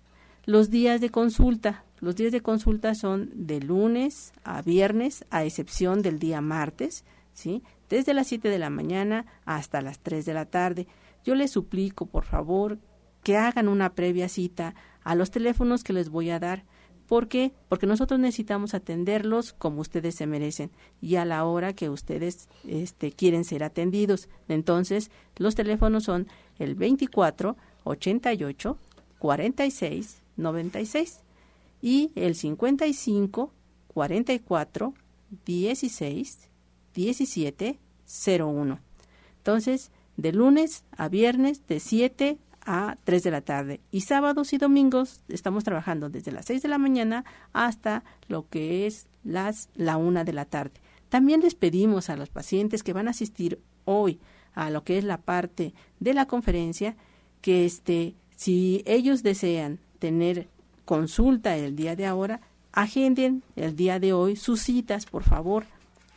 Los 0.47 0.71
días 0.71 1.01
de 1.01 1.11
consulta. 1.11 1.85
Los 2.01 2.17
días 2.17 2.33
de 2.33 2.41
consulta 2.41 2.95
son 2.95 3.31
de 3.35 3.61
lunes 3.61 4.33
a 4.43 4.63
viernes, 4.63 5.27
a 5.31 5.45
excepción 5.45 6.01
del 6.01 6.19
día 6.19 6.41
martes, 6.41 7.05
¿sí? 7.35 7.63
Desde 7.91 8.15
las 8.15 8.29
7 8.29 8.49
de 8.49 8.59
la 8.59 8.71
mañana 8.71 9.27
hasta 9.45 9.83
las 9.83 9.99
3 9.99 10.25
de 10.25 10.35
la 10.35 10.47
tarde. 10.47 10.87
Yo 11.25 11.35
les 11.35 11.51
suplico, 11.51 12.07
por 12.07 12.25
favor, 12.25 12.79
que 13.23 13.37
hagan 13.37 13.69
una 13.69 13.95
previa 13.95 14.29
cita 14.29 14.75
a 15.03 15.15
los 15.15 15.31
teléfonos 15.31 15.85
que 15.85 15.93
les 15.93 16.09
voy 16.09 16.31
a 16.31 16.39
dar. 16.39 16.65
¿Por 17.11 17.27
qué? 17.27 17.51
Porque 17.69 17.89
nosotros 17.89 18.21
necesitamos 18.21 18.73
atenderlos 18.73 19.53
como 19.53 19.81
ustedes 19.81 20.15
se 20.15 20.29
merecen 20.29 20.71
y 21.03 21.17
a 21.17 21.25
la 21.25 21.45
hora 21.45 21.73
que 21.73 21.91
ustedes 21.91 22.49
este, 22.69 23.11
quieren 23.11 23.43
ser 23.43 23.65
atendidos. 23.65 24.29
Entonces, 24.47 25.11
los 25.37 25.57
teléfonos 25.57 26.05
son 26.05 26.29
el 26.61 26.77
24 26.77 27.57
88 27.83 28.79
46 29.19 30.23
96 30.37 31.21
y 31.83 32.13
el 32.15 32.37
55 32.37 33.53
44 33.89 34.95
16 35.47 36.39
17 36.95 37.79
01. 38.39 38.79
Entonces, 39.39 39.91
de 40.17 40.33
lunes 40.33 40.85
a 40.97 41.09
viernes 41.09 41.67
de 41.67 41.81
7 41.81 42.39
a 42.65 42.97
3 43.05 43.23
de 43.23 43.31
la 43.31 43.41
tarde 43.41 43.81
y 43.91 44.03
sábados 44.03 44.53
y 44.53 44.59
domingos 44.59 45.21
estamos 45.29 45.65
trabajando 45.65 46.09
desde 46.11 46.33
las 46.33 46.47
6 46.47 46.63
de 46.63 46.69
la 46.69 46.79
mañana 46.79 47.25
hasta 47.53 48.05
lo 48.29 48.49
que 48.49 48.87
es 48.87 49.07
las 49.25 49.69
la 49.75 49.97
1 49.97 50.25
de 50.25 50.33
la 50.33 50.45
tarde. 50.45 50.81
También 51.09 51.41
les 51.41 51.55
pedimos 51.55 52.11
a 52.11 52.17
los 52.17 52.29
pacientes 52.29 52.83
que 52.83 52.93
van 52.93 53.09
a 53.09 53.13
asistir 53.13 53.61
hoy 53.85 54.21
a 54.55 54.71
lo 54.71 54.85
que 54.85 54.99
es 54.99 55.05
la 55.05 55.19
parte 55.19 55.75
de 56.01 56.15
la 56.15 56.27
conferencia 56.27 56.97
que 57.41 57.65
este 57.65 58.15
si 58.37 58.83
ellos 58.87 59.23
desean 59.23 59.81
tener 59.99 60.49
consulta 60.87 61.57
el 61.57 61.77
día 61.77 61.95
de 61.95 62.07
ahora, 62.07 62.41
agenden 62.73 63.43
el 63.55 63.77
día 63.77 64.01
de 64.01 64.13
hoy 64.13 64.35
sus 64.35 64.63
citas, 64.63 65.05
por 65.07 65.25
favor, 65.25 65.67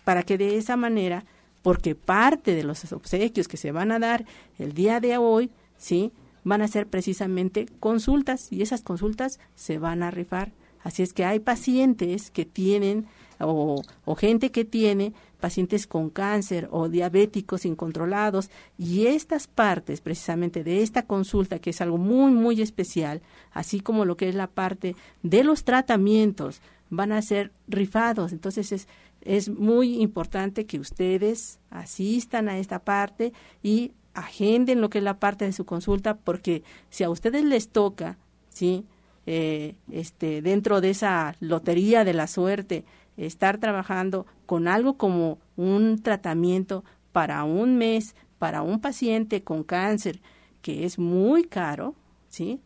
para 0.03 0.23
que 0.23 0.37
de 0.37 0.57
esa 0.57 0.77
manera, 0.77 1.25
porque 1.61 1.95
parte 1.95 2.55
de 2.55 2.63
los 2.63 2.91
obsequios 2.91 3.47
que 3.47 3.57
se 3.57 3.71
van 3.71 3.91
a 3.91 3.99
dar 3.99 4.25
el 4.57 4.73
día 4.73 4.99
de 4.99 5.17
hoy, 5.17 5.51
¿sí? 5.77 6.11
Van 6.43 6.61
a 6.61 6.67
ser 6.67 6.87
precisamente 6.87 7.67
consultas 7.79 8.51
y 8.51 8.61
esas 8.61 8.81
consultas 8.81 9.39
se 9.55 9.77
van 9.77 10.03
a 10.03 10.11
rifar. 10.11 10.51
Así 10.83 11.01
es 11.01 11.13
que 11.13 11.23
hay 11.23 11.39
pacientes 11.39 12.29
que 12.29 12.45
tienen 12.45 13.07
o, 13.39 13.81
o 14.05 14.15
gente 14.15 14.51
que 14.51 14.65
tiene 14.65 15.13
pacientes 15.39 15.87
con 15.87 16.09
cáncer 16.09 16.67
o 16.71 16.87
diabéticos 16.87 17.65
incontrolados 17.65 18.49
y 18.77 19.07
estas 19.07 19.47
partes 19.47 20.01
precisamente 20.01 20.63
de 20.63 20.81
esta 20.81 21.03
consulta 21.05 21.59
que 21.59 21.71
es 21.71 21.81
algo 21.81 21.97
muy 21.97 22.31
muy 22.31 22.61
especial, 22.61 23.21
así 23.51 23.81
como 23.81 24.05
lo 24.05 24.15
que 24.15 24.29
es 24.29 24.35
la 24.35 24.47
parte 24.47 24.95
de 25.21 25.43
los 25.43 25.63
tratamientos 25.63 26.61
van 26.89 27.11
a 27.11 27.21
ser 27.21 27.51
rifados, 27.67 28.31
entonces 28.31 28.71
es 28.71 28.87
es 29.25 29.49
muy 29.49 30.01
importante 30.01 30.65
que 30.65 30.79
ustedes 30.79 31.59
asistan 31.69 32.49
a 32.49 32.57
esta 32.57 32.79
parte 32.79 33.33
y 33.61 33.93
agenden 34.13 34.81
lo 34.81 34.89
que 34.89 34.99
es 34.99 35.03
la 35.03 35.19
parte 35.19 35.45
de 35.45 35.53
su 35.53 35.65
consulta 35.65 36.15
porque 36.15 36.63
si 36.89 37.03
a 37.03 37.09
ustedes 37.09 37.43
les 37.43 37.69
toca, 37.69 38.17
sí, 38.49 38.85
eh, 39.25 39.75
este 39.91 40.41
dentro 40.41 40.81
de 40.81 40.89
esa 40.89 41.35
lotería 41.39 42.03
de 42.03 42.13
la 42.13 42.27
suerte 42.27 42.83
estar 43.15 43.57
trabajando 43.57 44.25
con 44.45 44.67
algo 44.67 44.97
como 44.97 45.39
un 45.55 46.01
tratamiento 46.01 46.83
para 47.11 47.43
un 47.43 47.77
mes, 47.77 48.15
para 48.39 48.61
un 48.61 48.81
paciente 48.81 49.43
con 49.43 49.63
cáncer, 49.63 50.19
que 50.61 50.85
es 50.85 50.99
muy 50.99 51.43
caro, 51.43 51.95
¿sí? 52.27 52.59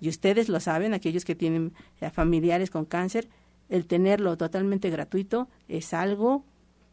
Y 0.00 0.08
ustedes 0.08 0.48
lo 0.48 0.60
saben, 0.60 0.92
aquellos 0.94 1.24
que 1.24 1.34
tienen 1.34 1.72
eh, 2.00 2.10
familiares 2.10 2.70
con 2.70 2.84
cáncer, 2.84 3.28
el 3.68 3.86
tenerlo 3.86 4.36
totalmente 4.36 4.90
gratuito 4.90 5.48
es 5.68 5.94
algo 5.94 6.44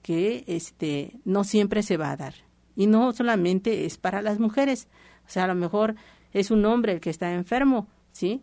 que 0.01 0.44
este 0.48 1.20
no 1.25 1.44
siempre 1.44 1.84
se 1.84 1.98
va 1.98 2.12
a 2.12 2.18
dar. 2.18 2.34
Y 2.75 2.87
no 2.87 3.11
solamente 3.13 3.85
es 3.85 3.97
para 3.97 4.21
las 4.21 4.39
mujeres, 4.39 4.87
o 5.27 5.29
sea, 5.29 5.45
a 5.45 5.47
lo 5.47 5.55
mejor 5.55 5.95
es 6.33 6.51
un 6.51 6.65
hombre 6.65 6.93
el 6.93 6.99
que 7.01 7.09
está 7.09 7.33
enfermo, 7.33 7.87
¿sí? 8.11 8.41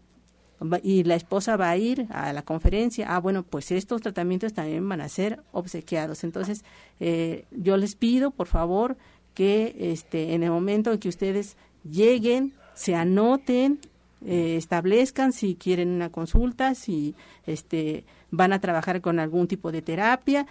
y 0.83 1.05
la 1.05 1.15
esposa 1.15 1.57
va 1.57 1.71
a 1.71 1.77
ir 1.77 2.07
a 2.11 2.33
la 2.33 2.43
conferencia, 2.43 3.15
ah, 3.15 3.21
bueno, 3.21 3.45
pues 3.45 3.71
estos 3.71 4.01
tratamientos 4.01 4.53
también 4.53 4.89
van 4.89 5.01
a 5.01 5.09
ser 5.09 5.43
obsequiados. 5.53 6.25
Entonces, 6.25 6.65
eh, 6.99 7.45
yo 7.53 7.77
les 7.77 7.95
pido, 7.95 8.33
por 8.33 8.49
favor, 8.49 8.97
que 9.35 9.77
este, 9.79 10.35
en 10.35 10.43
el 10.43 10.51
momento 10.51 10.93
en 10.93 10.99
que 10.99 11.09
ustedes 11.09 11.57
lleguen, 11.89 12.55
se 12.75 12.97
anoten, 12.97 13.79
eh, 14.27 14.57
establezcan 14.57 15.33
si 15.33 15.55
quieren 15.55 15.91
una 15.91 16.11
consulta, 16.11 16.75
si 16.75 17.15
este, 17.47 18.05
van 18.33 18.53
a 18.53 18.61
trabajar 18.61 19.01
con 19.01 19.21
algún 19.21 19.47
tipo 19.47 19.71
de 19.71 19.81
terapia, 19.81 20.47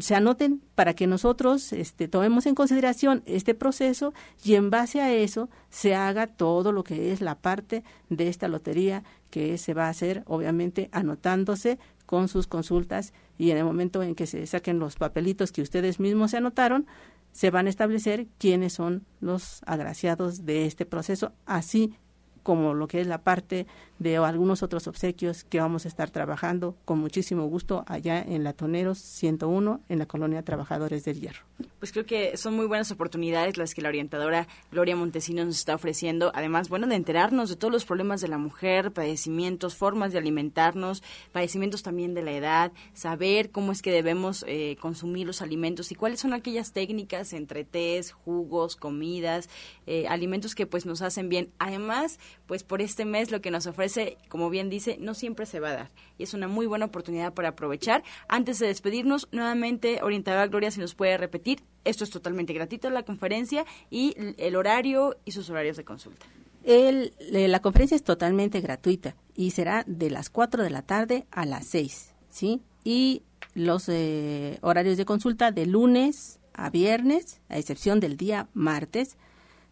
se 0.00 0.14
anoten 0.14 0.62
para 0.74 0.94
que 0.94 1.06
nosotros 1.06 1.72
este, 1.72 2.08
tomemos 2.08 2.46
en 2.46 2.54
consideración 2.54 3.22
este 3.26 3.54
proceso 3.54 4.14
y 4.44 4.54
en 4.54 4.70
base 4.70 5.00
a 5.00 5.12
eso 5.12 5.50
se 5.70 5.94
haga 5.94 6.26
todo 6.26 6.72
lo 6.72 6.84
que 6.84 7.12
es 7.12 7.20
la 7.20 7.34
parte 7.34 7.82
de 8.08 8.28
esta 8.28 8.48
lotería 8.48 9.02
que 9.30 9.58
se 9.58 9.74
va 9.74 9.86
a 9.86 9.90
hacer, 9.90 10.22
obviamente 10.26 10.88
anotándose 10.92 11.78
con 12.06 12.28
sus 12.28 12.46
consultas 12.46 13.12
y 13.36 13.50
en 13.50 13.58
el 13.58 13.64
momento 13.64 14.02
en 14.02 14.14
que 14.14 14.26
se 14.26 14.46
saquen 14.46 14.78
los 14.78 14.96
papelitos 14.96 15.52
que 15.52 15.62
ustedes 15.62 16.00
mismos 16.00 16.30
se 16.30 16.38
anotaron, 16.38 16.86
se 17.32 17.50
van 17.50 17.66
a 17.66 17.70
establecer 17.70 18.28
quiénes 18.38 18.72
son 18.72 19.04
los 19.20 19.60
agraciados 19.66 20.46
de 20.46 20.64
este 20.64 20.86
proceso, 20.86 21.32
así 21.44 21.94
como 22.42 22.74
lo 22.74 22.86
que 22.86 23.00
es 23.00 23.06
la 23.08 23.22
parte 23.22 23.66
de 23.98 24.16
algunos 24.16 24.62
otros 24.62 24.86
obsequios 24.86 25.44
que 25.44 25.60
vamos 25.60 25.84
a 25.84 25.88
estar 25.88 26.10
trabajando 26.10 26.76
con 26.84 26.98
muchísimo 26.98 27.46
gusto 27.46 27.84
allá 27.86 28.20
en 28.20 28.44
Latoneros 28.44 28.98
101 28.98 29.80
en 29.88 29.98
la 29.98 30.06
colonia 30.06 30.42
Trabajadores 30.42 31.04
del 31.04 31.20
Hierro. 31.20 31.44
Pues 31.78 31.92
creo 31.92 32.04
que 32.04 32.36
son 32.36 32.54
muy 32.54 32.66
buenas 32.66 32.90
oportunidades 32.90 33.56
las 33.56 33.74
que 33.74 33.80
la 33.80 33.88
orientadora 33.88 34.46
Gloria 34.70 34.96
Montesinos 34.96 35.46
nos 35.46 35.58
está 35.58 35.74
ofreciendo, 35.74 36.30
además, 36.34 36.68
bueno, 36.68 36.86
de 36.86 36.96
enterarnos 36.96 37.48
de 37.48 37.56
todos 37.56 37.72
los 37.72 37.84
problemas 37.84 38.20
de 38.20 38.28
la 38.28 38.38
mujer, 38.38 38.92
padecimientos, 38.92 39.74
formas 39.74 40.12
de 40.12 40.18
alimentarnos, 40.18 41.02
padecimientos 41.32 41.82
también 41.82 42.14
de 42.14 42.22
la 42.22 42.32
edad, 42.32 42.72
saber 42.92 43.50
cómo 43.50 43.72
es 43.72 43.82
que 43.82 43.92
debemos 43.92 44.44
eh, 44.48 44.76
consumir 44.80 45.26
los 45.26 45.42
alimentos 45.42 45.92
y 45.92 45.94
cuáles 45.94 46.20
son 46.20 46.32
aquellas 46.32 46.72
técnicas 46.72 47.32
entre 47.32 47.64
tés, 47.64 48.12
jugos, 48.12 48.76
comidas, 48.76 49.48
eh, 49.86 50.06
alimentos 50.08 50.54
que 50.54 50.66
pues 50.66 50.84
nos 50.84 51.02
hacen 51.02 51.28
bien. 51.28 51.50
Además, 51.58 52.18
pues 52.46 52.62
por 52.64 52.82
este 52.82 53.04
mes 53.04 53.30
lo 53.30 53.40
que 53.40 53.50
nos 53.50 53.66
ofrece, 53.66 53.85
como 54.28 54.50
bien 54.50 54.70
dice, 54.70 54.96
no 55.00 55.14
siempre 55.14 55.46
se 55.46 55.60
va 55.60 55.70
a 55.70 55.76
dar. 55.76 55.90
Y 56.18 56.22
es 56.22 56.34
una 56.34 56.48
muy 56.48 56.66
buena 56.66 56.86
oportunidad 56.86 57.34
para 57.34 57.50
aprovechar. 57.50 58.02
Antes 58.28 58.58
de 58.58 58.66
despedirnos, 58.66 59.28
nuevamente, 59.32 60.00
orientadora 60.02 60.46
Gloria, 60.46 60.70
si 60.70 60.80
nos 60.80 60.94
puede 60.94 61.16
repetir, 61.16 61.62
esto 61.84 62.04
es 62.04 62.10
totalmente 62.10 62.52
gratuito, 62.52 62.90
la 62.90 63.04
conferencia 63.04 63.64
y 63.90 64.14
el 64.38 64.56
horario 64.56 65.16
y 65.24 65.32
sus 65.32 65.48
horarios 65.50 65.76
de 65.76 65.84
consulta. 65.84 66.26
El, 66.64 67.12
la 67.30 67.60
conferencia 67.60 67.94
es 67.94 68.02
totalmente 68.02 68.60
gratuita 68.60 69.14
y 69.36 69.52
será 69.52 69.84
de 69.86 70.10
las 70.10 70.30
4 70.30 70.64
de 70.64 70.70
la 70.70 70.82
tarde 70.82 71.26
a 71.30 71.46
las 71.46 71.66
6, 71.66 72.12
¿sí? 72.28 72.60
Y 72.82 73.22
los 73.54 73.88
eh, 73.88 74.58
horarios 74.62 74.96
de 74.96 75.04
consulta 75.04 75.52
de 75.52 75.66
lunes 75.66 76.40
a 76.54 76.70
viernes, 76.70 77.40
a 77.48 77.58
excepción 77.58 78.00
del 78.00 78.16
día 78.16 78.48
martes, 78.52 79.16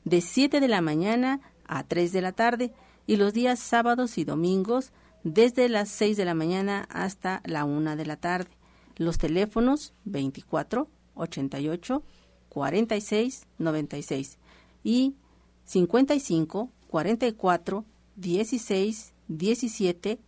de 0.04 0.20
7 0.20 0.60
de 0.60 0.68
la 0.68 0.82
mañana 0.82 1.40
a 1.66 1.82
3 1.82 2.12
de 2.12 2.20
la 2.20 2.32
tarde 2.32 2.72
y 3.06 3.16
los 3.16 3.32
días 3.32 3.58
sábados 3.58 4.18
y 4.18 4.24
domingos 4.24 4.92
desde 5.22 5.68
las 5.68 5.88
6 5.88 6.16
de 6.16 6.24
la 6.24 6.34
mañana 6.34 6.86
hasta 6.90 7.40
la 7.44 7.64
1 7.64 7.96
de 7.96 8.06
la 8.06 8.16
tarde. 8.16 8.50
Los 8.96 9.18
teléfonos 9.18 9.92
24 10.04 10.88
88 11.14 12.02
46 12.48 13.46
96 13.58 14.38
y 14.84 15.14
55 15.64 16.70
44 16.88 17.84
16 18.16 19.14
17 19.28 20.18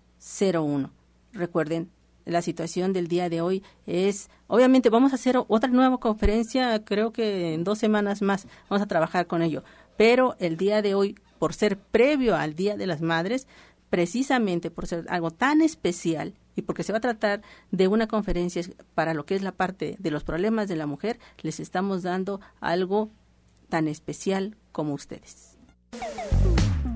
01. 0.52 0.90
Recuerden, 1.32 1.90
la 2.24 2.42
situación 2.42 2.92
del 2.92 3.06
día 3.06 3.28
de 3.28 3.40
hoy 3.40 3.62
es, 3.86 4.30
obviamente 4.48 4.90
vamos 4.90 5.12
a 5.12 5.14
hacer 5.14 5.36
otra 5.46 5.70
nueva 5.70 5.98
conferencia, 5.98 6.84
creo 6.84 7.12
que 7.12 7.54
en 7.54 7.62
dos 7.62 7.78
semanas 7.78 8.20
más 8.22 8.48
vamos 8.68 8.82
a 8.82 8.88
trabajar 8.88 9.26
con 9.26 9.42
ello, 9.42 9.62
pero 9.96 10.34
el 10.40 10.56
día 10.56 10.82
de 10.82 10.94
hoy 10.94 11.16
por 11.38 11.54
ser 11.54 11.78
previo 11.78 12.36
al 12.36 12.54
Día 12.54 12.76
de 12.76 12.86
las 12.86 13.00
Madres, 13.00 13.46
precisamente 13.90 14.70
por 14.70 14.86
ser 14.86 15.06
algo 15.08 15.30
tan 15.30 15.62
especial 15.62 16.34
y 16.56 16.62
porque 16.62 16.82
se 16.82 16.92
va 16.92 16.98
a 16.98 17.02
tratar 17.02 17.42
de 17.70 17.88
una 17.88 18.08
conferencia 18.08 18.62
para 18.94 19.14
lo 19.14 19.26
que 19.26 19.36
es 19.36 19.42
la 19.42 19.52
parte 19.52 19.96
de 19.98 20.10
los 20.10 20.24
problemas 20.24 20.68
de 20.68 20.76
la 20.76 20.86
mujer, 20.86 21.18
les 21.42 21.60
estamos 21.60 22.02
dando 22.02 22.40
algo 22.60 23.10
tan 23.68 23.88
especial 23.88 24.56
como 24.72 24.94
ustedes. 24.94 25.56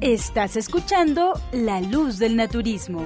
Estás 0.00 0.56
escuchando 0.56 1.34
La 1.52 1.80
Luz 1.80 2.18
del 2.18 2.36
Naturismo. 2.36 3.04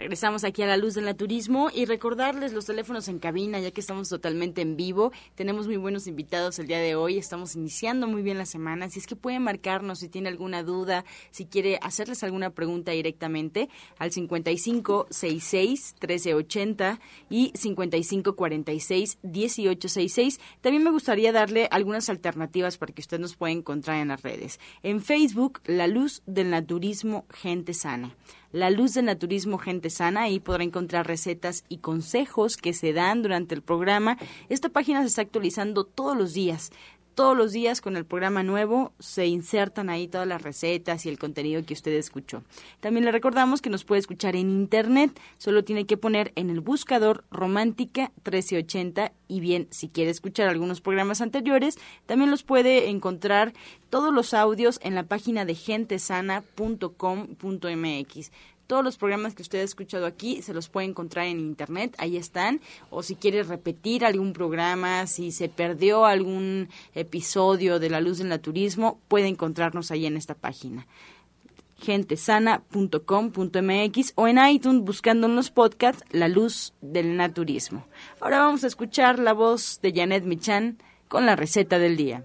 Regresamos 0.00 0.44
aquí 0.44 0.62
a 0.62 0.66
la 0.66 0.78
luz 0.78 0.94
del 0.94 1.04
naturismo 1.04 1.68
y 1.74 1.84
recordarles 1.84 2.54
los 2.54 2.64
teléfonos 2.64 3.06
en 3.08 3.18
cabina, 3.18 3.60
ya 3.60 3.70
que 3.70 3.82
estamos 3.82 4.08
totalmente 4.08 4.62
en 4.62 4.74
vivo. 4.74 5.12
Tenemos 5.34 5.66
muy 5.66 5.76
buenos 5.76 6.06
invitados 6.06 6.58
el 6.58 6.68
día 6.68 6.78
de 6.78 6.94
hoy. 6.94 7.18
Estamos 7.18 7.54
iniciando 7.54 8.06
muy 8.06 8.22
bien 8.22 8.38
la 8.38 8.46
semana. 8.46 8.88
Si 8.88 8.98
es 8.98 9.06
que 9.06 9.14
pueden 9.14 9.42
marcarnos 9.42 9.98
si 9.98 10.08
tiene 10.08 10.30
alguna 10.30 10.62
duda, 10.62 11.04
si 11.32 11.44
quiere 11.44 11.78
hacerles 11.82 12.24
alguna 12.24 12.48
pregunta 12.48 12.92
directamente 12.92 13.68
al 13.98 14.10
5566 14.10 15.96
1380 16.00 16.98
y 17.28 17.52
5546 17.54 19.18
1866. 19.22 20.40
También 20.62 20.82
me 20.82 20.92
gustaría 20.92 21.30
darle 21.30 21.68
algunas 21.70 22.08
alternativas 22.08 22.78
para 22.78 22.94
que 22.94 23.02
usted 23.02 23.20
nos 23.20 23.36
pueda 23.36 23.52
encontrar 23.52 23.98
en 23.98 24.08
las 24.08 24.22
redes. 24.22 24.60
En 24.82 25.02
Facebook, 25.02 25.60
La 25.66 25.86
Luz 25.88 26.22
del 26.24 26.48
Naturismo 26.48 27.26
Gente 27.28 27.74
Sana. 27.74 28.16
La 28.52 28.70
Luz 28.70 28.94
del 28.94 29.04
Naturismo 29.04 29.58
Gente 29.58 29.90
Sana. 29.90 30.22
Ahí 30.22 30.40
podrá 30.40 30.64
encontrar 30.64 31.06
recetas 31.06 31.64
y 31.68 31.78
consejos 31.78 32.56
que 32.56 32.72
se 32.72 32.92
dan 32.92 33.22
durante 33.22 33.54
el 33.54 33.62
programa. 33.62 34.18
Esta 34.48 34.68
página 34.68 35.02
se 35.02 35.06
está 35.06 35.22
actualizando 35.22 35.84
todos 35.84 36.16
los 36.16 36.34
días 36.34 36.72
todos 37.20 37.36
los 37.36 37.52
días 37.52 37.82
con 37.82 37.98
el 37.98 38.06
programa 38.06 38.42
nuevo 38.42 38.94
se 38.98 39.26
insertan 39.26 39.90
ahí 39.90 40.08
todas 40.08 40.26
las 40.26 40.40
recetas 40.40 41.04
y 41.04 41.10
el 41.10 41.18
contenido 41.18 41.62
que 41.66 41.74
usted 41.74 41.92
escuchó. 41.92 42.42
También 42.80 43.04
le 43.04 43.12
recordamos 43.12 43.60
que 43.60 43.68
nos 43.68 43.84
puede 43.84 43.98
escuchar 43.98 44.36
en 44.36 44.48
internet, 44.48 45.20
solo 45.36 45.62
tiene 45.62 45.84
que 45.84 45.98
poner 45.98 46.32
en 46.34 46.48
el 46.48 46.60
buscador 46.60 47.24
Romántica 47.30 48.10
1380 48.24 49.12
y 49.28 49.40
bien, 49.40 49.68
si 49.70 49.90
quiere 49.90 50.10
escuchar 50.10 50.48
algunos 50.48 50.80
programas 50.80 51.20
anteriores, 51.20 51.76
también 52.06 52.30
los 52.30 52.42
puede 52.42 52.88
encontrar 52.88 53.52
todos 53.90 54.14
los 54.14 54.32
audios 54.32 54.80
en 54.82 54.94
la 54.94 55.02
página 55.02 55.44
de 55.44 55.56
gentesana.com.mx. 55.56 58.30
Todos 58.70 58.84
los 58.84 58.98
programas 58.98 59.34
que 59.34 59.42
usted 59.42 59.58
ha 59.58 59.64
escuchado 59.64 60.06
aquí 60.06 60.42
se 60.42 60.54
los 60.54 60.68
puede 60.68 60.86
encontrar 60.86 61.26
en 61.26 61.40
internet, 61.40 61.96
ahí 61.98 62.16
están. 62.16 62.60
O 62.88 63.02
si 63.02 63.16
quiere 63.16 63.42
repetir 63.42 64.04
algún 64.04 64.32
programa, 64.32 65.08
si 65.08 65.32
se 65.32 65.48
perdió 65.48 66.06
algún 66.06 66.68
episodio 66.94 67.80
de 67.80 67.90
La 67.90 68.00
Luz 68.00 68.18
del 68.18 68.28
Naturismo, 68.28 69.00
puede 69.08 69.26
encontrarnos 69.26 69.90
ahí 69.90 70.06
en 70.06 70.16
esta 70.16 70.36
página 70.36 70.86
gentesana.com.mx 71.80 74.12
o 74.14 74.28
en 74.28 74.38
iTunes 74.38 74.84
buscando 74.84 75.26
en 75.26 75.34
los 75.34 75.50
podcasts 75.50 76.04
La 76.12 76.28
Luz 76.28 76.72
del 76.80 77.16
Naturismo. 77.16 77.88
Ahora 78.20 78.38
vamos 78.38 78.62
a 78.62 78.68
escuchar 78.68 79.18
la 79.18 79.32
voz 79.32 79.80
de 79.82 79.92
Janet 79.92 80.22
Michan 80.22 80.78
con 81.08 81.26
la 81.26 81.34
receta 81.34 81.80
del 81.80 81.96
día. 81.96 82.24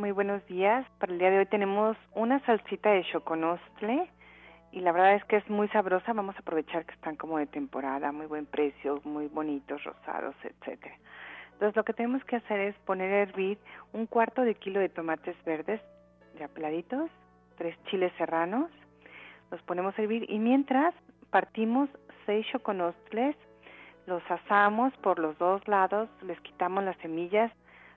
Muy 0.00 0.12
buenos 0.12 0.44
días. 0.46 0.86
Para 0.98 1.12
el 1.12 1.18
día 1.18 1.30
de 1.30 1.40
hoy 1.40 1.46
tenemos 1.46 1.94
una 2.14 2.40
salsita 2.46 2.90
de 2.90 3.04
choconostle 3.12 4.08
y 4.72 4.80
la 4.80 4.92
verdad 4.92 5.14
es 5.16 5.24
que 5.26 5.36
es 5.36 5.50
muy 5.50 5.68
sabrosa. 5.68 6.14
Vamos 6.14 6.34
a 6.36 6.38
aprovechar 6.38 6.86
que 6.86 6.94
están 6.94 7.16
como 7.16 7.36
de 7.36 7.46
temporada, 7.46 8.10
muy 8.10 8.24
buen 8.24 8.46
precio, 8.46 9.02
muy 9.04 9.26
bonitos, 9.26 9.84
rosados, 9.84 10.34
etcétera. 10.42 10.96
Entonces 11.52 11.76
lo 11.76 11.84
que 11.84 11.92
tenemos 11.92 12.24
que 12.24 12.36
hacer 12.36 12.60
es 12.60 12.74
poner 12.86 13.12
a 13.12 13.22
hervir 13.24 13.58
un 13.92 14.06
cuarto 14.06 14.40
de 14.40 14.54
kilo 14.54 14.80
de 14.80 14.88
tomates 14.88 15.36
verdes 15.44 15.82
ya 16.38 16.48
peladitos, 16.48 17.10
tres 17.58 17.76
chiles 17.90 18.10
serranos, 18.16 18.70
los 19.50 19.60
ponemos 19.64 19.98
a 19.98 20.02
hervir 20.02 20.24
y 20.30 20.38
mientras 20.38 20.94
partimos 21.28 21.90
seis 22.24 22.46
choconostles, 22.50 23.36
los 24.06 24.22
asamos 24.30 24.96
por 25.02 25.18
los 25.18 25.36
dos 25.36 25.68
lados, 25.68 26.08
les 26.22 26.40
quitamos 26.40 26.84
las 26.84 26.96
semillas, 26.98 27.52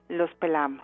los 0.10 0.34
pelamos 0.34 0.84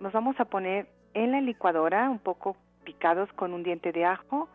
nos 0.00 0.12
vamos 0.12 0.38
a 0.40 0.44
poner 0.44 0.86
en 1.14 1.32
la 1.32 1.40
licuadora 1.40 2.10
un 2.10 2.18
poco 2.18 2.56
picados 2.84 3.32
con 3.32 3.52
un 3.54 3.62
diente 3.62 3.92
de 3.92 4.04
ajo, 4.04 4.48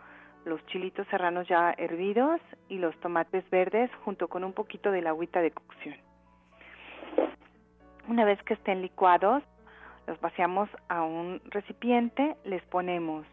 los 0.46 0.66
chilitos 0.68 1.08
serranos 1.08 1.48
ya 1.48 1.74
hervidos 1.78 2.40
y 2.70 2.78
los 2.78 2.96
tomates 3.00 3.48
verdes 3.50 3.92
junto 4.06 4.28
con 4.28 4.44
un 4.44 4.54
poquito 4.54 4.92
de 4.92 5.02
la 5.02 5.10
agüita 5.10 5.42
de 5.42 5.52
cocción. 5.52 5.96
Una 8.08 8.26
vez 8.26 8.42
que 8.44 8.56
estén 8.56 8.82
licuados, 8.82 9.44
los 10.08 10.20
vaciamos 10.20 10.70
a 10.90 11.04
un 11.04 11.42
recipiente, 11.46 12.36
les 12.44 12.64
ponemos 12.64 13.26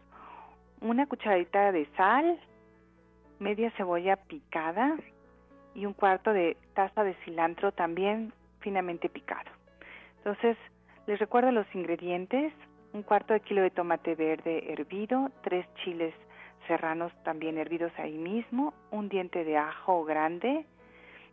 una 0.81 1.07
cucharadita 1.07 1.71
de 1.71 1.85
sal, 1.97 2.39
media 3.39 3.71
cebolla 3.71 4.15
picada 4.15 4.95
y 5.73 5.85
un 5.85 5.93
cuarto 5.93 6.31
de 6.31 6.57
taza 6.73 7.03
de 7.03 7.15
cilantro 7.25 7.71
también 7.71 8.33
finamente 8.59 9.09
picado. 9.09 9.49
Entonces, 10.17 10.57
les 11.09 11.17
recuerdo 11.17 11.51
los 11.51 11.65
ingredientes, 11.73 12.53
un 12.93 13.01
cuarto 13.01 13.33
de 13.33 13.39
kilo 13.39 13.63
de 13.63 13.71
tomate 13.71 14.13
verde 14.13 14.71
hervido, 14.71 15.31
tres 15.41 15.65
chiles 15.83 16.13
serranos 16.67 17.11
también 17.23 17.57
hervidos 17.57 17.91
ahí 17.97 18.15
mismo, 18.15 18.75
un 18.91 19.09
diente 19.09 19.43
de 19.43 19.57
ajo 19.57 20.05
grande 20.05 20.67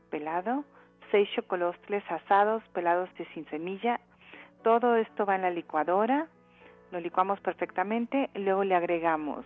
pelado, 0.09 0.65
seis 1.11 1.29
chocolostles 1.37 2.03
asados 2.11 2.63
pelados 2.73 3.11
de 3.19 3.27
sin 3.35 3.45
semilla. 3.51 4.01
Todo 4.63 4.97
esto 4.97 5.27
va 5.27 5.37
en 5.37 5.43
la 5.43 5.51
licuadora, 5.51 6.27
lo 6.91 6.99
licuamos 6.99 7.39
perfectamente, 7.41 8.31
luego 8.35 8.65
le 8.65 8.77
agregamos 8.77 9.45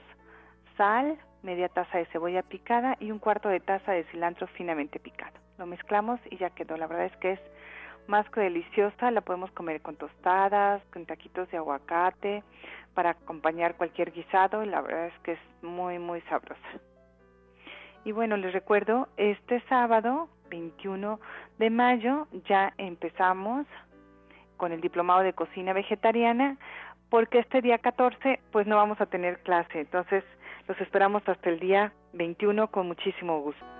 sal, 0.76 1.18
media 1.42 1.68
taza 1.68 1.98
de 1.98 2.06
cebolla 2.06 2.42
picada 2.44 2.96
y 3.00 3.10
un 3.10 3.18
cuarto 3.18 3.48
de 3.48 3.58
taza 3.58 3.90
de 3.90 4.04
cilantro 4.04 4.46
finamente 4.46 5.00
picado. 5.00 5.36
Lo 5.58 5.66
mezclamos 5.66 6.20
y 6.30 6.36
ya 6.36 6.50
quedó. 6.50 6.76
La 6.76 6.86
verdad 6.86 7.06
es 7.06 7.16
que 7.16 7.32
es 7.32 7.40
más 8.10 8.28
que 8.30 8.40
deliciosa, 8.40 9.10
la 9.10 9.22
podemos 9.22 9.50
comer 9.52 9.80
con 9.80 9.96
tostadas, 9.96 10.82
con 10.92 11.06
taquitos 11.06 11.48
de 11.50 11.56
aguacate, 11.56 12.42
para 12.92 13.10
acompañar 13.10 13.76
cualquier 13.76 14.12
guisado, 14.12 14.64
y 14.64 14.66
la 14.66 14.82
verdad 14.82 15.06
es 15.06 15.18
que 15.20 15.32
es 15.32 15.38
muy, 15.62 15.98
muy 15.98 16.20
sabrosa. 16.22 16.60
Y 18.04 18.12
bueno, 18.12 18.36
les 18.36 18.52
recuerdo, 18.52 19.08
este 19.16 19.60
sábado 19.68 20.28
21 20.50 21.20
de 21.58 21.70
mayo 21.70 22.26
ya 22.48 22.72
empezamos 22.78 23.66
con 24.56 24.72
el 24.72 24.80
diplomado 24.80 25.20
de 25.20 25.32
cocina 25.32 25.72
vegetariana 25.72 26.58
porque 27.10 27.38
este 27.38 27.60
día 27.60 27.78
14 27.78 28.40
pues 28.50 28.66
no 28.66 28.76
vamos 28.76 29.00
a 29.00 29.06
tener 29.06 29.40
clase, 29.42 29.80
entonces 29.80 30.24
los 30.66 30.80
esperamos 30.80 31.22
hasta 31.28 31.50
el 31.50 31.60
día 31.60 31.92
21 32.14 32.68
con 32.68 32.88
muchísimo 32.88 33.40
gusto. 33.40 33.79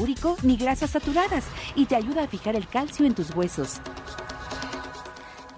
úrico 0.00 0.36
ni 0.42 0.56
grasas 0.56 0.90
saturadas 0.90 1.44
y 1.74 1.86
te 1.86 1.96
ayuda 1.96 2.24
a 2.24 2.28
fijar 2.28 2.56
el 2.56 2.66
calcio 2.66 3.06
en 3.06 3.14
tus 3.14 3.34
huesos. 3.34 3.80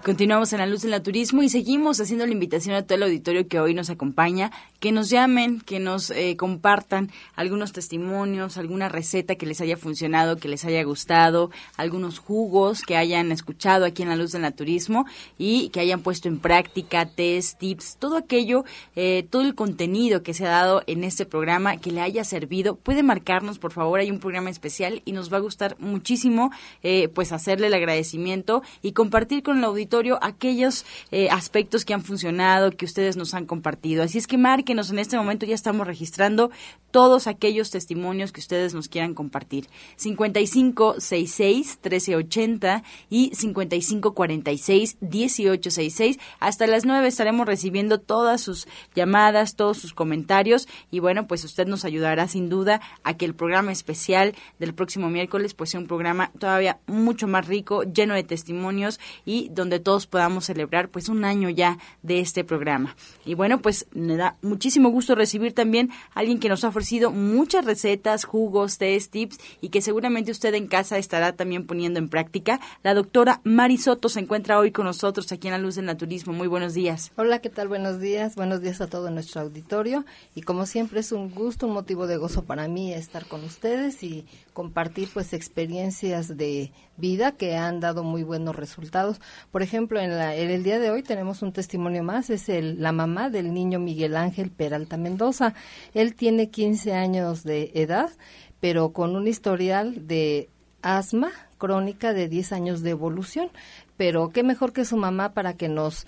Continuamos 0.03 0.51
en 0.51 0.59
la 0.59 0.65
luz 0.65 0.81
del 0.81 1.01
turismo 1.01 1.43
y 1.43 1.49
seguimos 1.49 2.01
haciendo 2.01 2.25
la 2.25 2.33
invitación 2.33 2.75
a 2.75 2.81
todo 2.81 2.97
el 2.97 3.03
auditorio 3.03 3.47
que 3.47 3.61
hoy 3.61 3.73
nos 3.73 3.89
acompaña, 3.89 4.51
que 4.81 4.91
nos 4.91 5.09
llamen, 5.09 5.61
que 5.61 5.79
nos 5.79 6.09
eh, 6.09 6.35
compartan 6.35 7.09
algunos 7.37 7.71
testimonios, 7.71 8.57
alguna 8.57 8.89
receta 8.89 9.35
que 9.35 9.45
les 9.45 9.61
haya 9.61 9.77
funcionado, 9.77 10.35
que 10.35 10.49
les 10.49 10.65
haya 10.65 10.83
gustado, 10.83 11.51
algunos 11.77 12.19
jugos 12.19 12.81
que 12.81 12.97
hayan 12.97 13.31
escuchado 13.31 13.85
aquí 13.85 14.03
en 14.03 14.09
la 14.09 14.17
luz 14.17 14.33
del 14.33 14.41
naturismo 14.41 15.05
y 15.37 15.69
que 15.69 15.79
hayan 15.79 16.01
puesto 16.01 16.27
en 16.27 16.39
práctica, 16.39 17.05
test, 17.05 17.57
tips, 17.57 17.95
todo 17.97 18.17
aquello, 18.17 18.65
eh, 18.97 19.25
todo 19.29 19.43
el 19.43 19.55
contenido 19.55 20.21
que 20.21 20.33
se 20.33 20.45
ha 20.45 20.49
dado 20.49 20.83
en 20.85 21.05
este 21.05 21.25
programa 21.25 21.77
que 21.77 21.93
le 21.93 22.01
haya 22.01 22.25
servido. 22.25 22.75
Puede 22.75 23.03
marcarnos, 23.03 23.57
por 23.57 23.71
favor, 23.71 24.01
hay 24.01 24.11
un 24.11 24.19
programa 24.19 24.49
especial 24.49 25.01
y 25.05 25.13
nos 25.13 25.31
va 25.31 25.37
a 25.37 25.39
gustar 25.39 25.77
muchísimo 25.79 26.51
eh, 26.81 27.07
pues 27.07 27.31
hacerle 27.31 27.67
el 27.67 27.73
agradecimiento 27.73 28.63
y 28.81 28.91
compartir 28.91 29.43
con 29.43 29.59
el 29.59 29.63
auditorio 29.63 29.92
aquellos 30.21 30.85
eh, 31.11 31.29
aspectos 31.29 31.85
que 31.85 31.93
han 31.93 32.03
funcionado, 32.03 32.71
que 32.71 32.85
ustedes 32.85 33.17
nos 33.17 33.33
han 33.33 33.45
compartido. 33.45 34.03
Así 34.03 34.17
es 34.17 34.27
que 34.27 34.37
márquenos 34.37 34.89
en 34.89 34.99
este 34.99 35.17
momento, 35.17 35.45
ya 35.45 35.55
estamos 35.55 35.85
registrando 35.85 36.51
todos 36.91 37.27
aquellos 37.27 37.71
testimonios 37.71 38.31
que 38.31 38.39
ustedes 38.39 38.73
nos 38.73 38.87
quieran 38.87 39.13
compartir. 39.15 39.67
5566 39.97 41.79
1380 41.81 42.83
y 43.09 43.31
5546 43.33 44.97
1866. 45.01 46.19
Hasta 46.39 46.67
las 46.67 46.85
9 46.85 47.07
estaremos 47.07 47.47
recibiendo 47.47 47.99
todas 47.99 48.41
sus 48.41 48.67
llamadas, 48.95 49.55
todos 49.55 49.77
sus 49.77 49.93
comentarios 49.93 50.67
y 50.91 50.99
bueno, 50.99 51.27
pues 51.27 51.43
usted 51.43 51.67
nos 51.67 51.85
ayudará 51.85 52.27
sin 52.27 52.49
duda 52.49 52.81
a 53.03 53.15
que 53.15 53.25
el 53.25 53.33
programa 53.33 53.71
especial 53.71 54.35
del 54.59 54.73
próximo 54.73 55.09
miércoles 55.09 55.53
pues 55.53 55.71
sea 55.71 55.79
un 55.79 55.87
programa 55.87 56.31
todavía 56.37 56.79
mucho 56.87 57.27
más 57.27 57.47
rico, 57.47 57.83
lleno 57.83 58.13
de 58.13 58.23
testimonios 58.23 58.99
y 59.25 59.49
donde 59.49 59.79
todos 59.83 60.07
podamos 60.07 60.45
celebrar 60.45 60.89
pues 60.89 61.09
un 61.09 61.25
año 61.25 61.49
ya 61.49 61.77
de 62.01 62.19
este 62.19 62.43
programa. 62.43 62.95
Y 63.25 63.35
bueno, 63.35 63.61
pues 63.61 63.85
me 63.91 64.17
da 64.17 64.37
muchísimo 64.41 64.89
gusto 64.89 65.15
recibir 65.15 65.53
también 65.53 65.91
a 66.13 66.21
alguien 66.21 66.39
que 66.39 66.49
nos 66.49 66.63
ha 66.63 66.69
ofrecido 66.69 67.11
muchas 67.11 67.65
recetas, 67.65 68.23
jugos, 68.23 68.77
test, 68.77 69.11
tips 69.11 69.37
y 69.61 69.69
que 69.69 69.81
seguramente 69.81 70.31
usted 70.31 70.53
en 70.55 70.67
casa 70.67 70.97
estará 70.97 71.33
también 71.33 71.67
poniendo 71.67 71.99
en 71.99 72.09
práctica. 72.09 72.59
La 72.81 72.93
doctora 72.93 73.41
Mari 73.43 73.77
Soto 73.77 74.09
se 74.09 74.19
encuentra 74.19 74.59
hoy 74.59 74.71
con 74.71 74.85
nosotros 74.85 75.31
aquí 75.31 75.47
en 75.47 75.53
la 75.53 75.57
Luz 75.57 75.75
del 75.75 75.85
Naturismo. 75.85 76.33
Muy 76.33 76.47
buenos 76.47 76.73
días. 76.73 77.11
Hola, 77.15 77.39
¿qué 77.39 77.49
tal? 77.49 77.67
Buenos 77.67 77.99
días. 77.99 78.35
Buenos 78.35 78.61
días 78.61 78.81
a 78.81 78.87
todo 78.87 79.11
nuestro 79.11 79.41
auditorio. 79.41 80.05
Y 80.35 80.41
como 80.41 80.65
siempre 80.65 81.01
es 81.01 81.11
un 81.11 81.29
gusto, 81.29 81.67
un 81.67 81.73
motivo 81.73 82.07
de 82.07 82.17
gozo 82.17 82.43
para 82.43 82.67
mí 82.67 82.93
estar 82.93 83.25
con 83.25 83.43
ustedes 83.43 84.03
y 84.03 84.25
compartir 84.53 85.09
pues 85.13 85.33
experiencias 85.33 86.37
de 86.37 86.71
vida 86.97 87.31
que 87.31 87.55
han 87.55 87.79
dado 87.79 88.03
muy 88.03 88.23
buenos 88.23 88.55
resultados. 88.55 89.19
Por 89.51 89.61
ejemplo, 89.61 89.99
en, 89.99 90.17
la, 90.17 90.35
en 90.35 90.49
el 90.49 90.63
día 90.63 90.79
de 90.79 90.91
hoy 90.91 91.03
tenemos 91.03 91.41
un 91.41 91.53
testimonio 91.53 92.03
más, 92.03 92.29
es 92.29 92.49
el, 92.49 92.81
la 92.81 92.91
mamá 92.91 93.29
del 93.29 93.53
niño 93.53 93.79
Miguel 93.79 94.15
Ángel 94.15 94.51
Peralta 94.51 94.97
Mendoza. 94.97 95.53
Él 95.93 96.15
tiene 96.15 96.49
15 96.49 96.93
años 96.93 97.43
de 97.43 97.71
edad, 97.75 98.11
pero 98.59 98.93
con 98.93 99.15
un 99.15 99.27
historial 99.27 100.07
de 100.07 100.49
asma 100.81 101.31
crónica 101.57 102.13
de 102.13 102.27
10 102.27 102.51
años 102.51 102.81
de 102.81 102.91
evolución. 102.91 103.49
Pero 103.97 104.29
qué 104.29 104.43
mejor 104.43 104.73
que 104.73 104.85
su 104.85 104.97
mamá 104.97 105.33
para 105.33 105.53
que 105.53 105.69
nos 105.69 106.05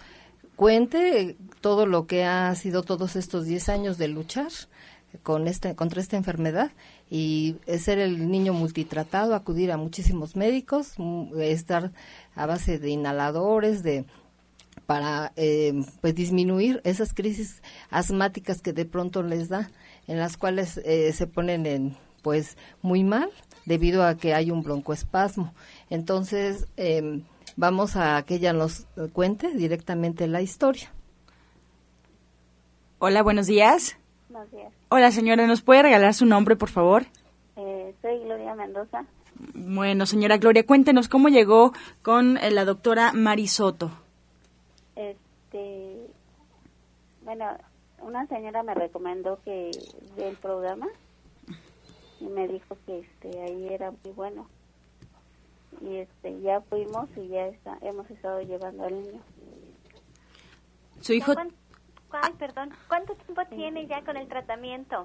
cuente 0.55 1.37
todo 1.61 1.85
lo 1.85 2.07
que 2.07 2.23
ha 2.25 2.53
sido 2.55 2.83
todos 2.83 3.15
estos 3.15 3.45
10 3.45 3.69
años 3.69 3.97
de 3.97 4.07
luchar 4.07 4.51
con 5.23 5.47
este, 5.47 5.75
contra 5.75 6.01
esta 6.01 6.17
enfermedad 6.17 6.71
y 7.09 7.57
ser 7.79 7.99
el 7.99 8.29
niño 8.29 8.53
multitratado, 8.53 9.35
acudir 9.35 9.71
a 9.71 9.77
muchísimos 9.77 10.35
médicos, 10.35 10.93
mm, 10.97 11.39
estar 11.39 11.91
a 12.35 12.45
base 12.45 12.79
de 12.79 12.89
inhaladores, 12.89 13.83
de 13.83 14.05
para 14.85 15.31
eh, 15.35 15.73
pues 16.01 16.15
disminuir 16.15 16.81
esas 16.83 17.13
crisis 17.13 17.61
asmáticas 17.89 18.61
que 18.61 18.73
de 18.73 18.85
pronto 18.85 19.23
les 19.23 19.49
da, 19.49 19.71
en 20.07 20.19
las 20.19 20.37
cuales 20.37 20.79
eh, 20.85 21.11
se 21.13 21.27
ponen 21.27 21.65
en 21.65 21.97
pues 22.21 22.57
muy 22.81 23.03
mal 23.03 23.29
debido 23.65 24.03
a 24.03 24.15
que 24.15 24.33
hay 24.33 24.51
un 24.51 24.63
broncoespasmo. 24.63 25.53
Entonces 25.89 26.67
em, 26.77 27.23
vamos 27.55 27.95
a 27.95 28.21
que 28.23 28.35
ella 28.35 28.53
nos 28.53 28.87
cuente 29.13 29.53
directamente 29.55 30.27
la 30.27 30.41
historia. 30.41 30.91
Hola, 32.99 33.21
buenos 33.21 33.47
días. 33.47 33.97
Buenos 34.35 34.51
días. 34.51 34.73
Hola 34.89 35.11
señora, 35.11 35.47
¿nos 35.47 35.61
puede 35.61 35.83
regalar 35.83 36.13
su 36.13 36.25
nombre, 36.25 36.57
por 36.57 36.67
favor? 36.67 37.05
Eh, 37.55 37.95
soy 38.01 38.19
Gloria 38.19 38.53
Mendoza. 38.53 39.05
Bueno, 39.53 40.05
señora 40.05 40.35
Gloria, 40.39 40.65
cuéntenos 40.65 41.07
cómo 41.07 41.29
llegó 41.29 41.71
con 42.01 42.35
eh, 42.35 42.51
la 42.51 42.65
doctora 42.65 43.13
Marisoto. 43.13 43.91
Este, 44.97 46.07
bueno, 47.23 47.45
una 48.01 48.27
señora 48.27 48.61
me 48.61 48.73
recomendó 48.73 49.39
que 49.45 49.71
el 50.17 50.35
programa 50.35 50.87
y 52.19 52.25
me 52.25 52.49
dijo 52.49 52.77
que 52.85 52.99
este 52.99 53.41
ahí 53.41 53.69
era 53.71 53.91
muy 53.91 54.11
bueno 54.11 54.49
y 55.79 55.95
este 55.95 56.41
ya 56.41 56.59
fuimos 56.59 57.07
y 57.15 57.29
ya 57.29 57.47
está, 57.47 57.77
hemos 57.79 58.11
estado 58.11 58.41
llevando 58.41 58.83
al 58.83 59.01
niño. 59.01 59.21
Su 60.99 61.13
hijo 61.13 61.33
Ay, 62.21 62.33
perdón. 62.33 62.69
¿Cuánto 62.87 63.13
tiempo 63.15 63.41
tiene 63.49 63.87
ya 63.87 64.03
con 64.03 64.17
el 64.17 64.27
tratamiento? 64.27 65.03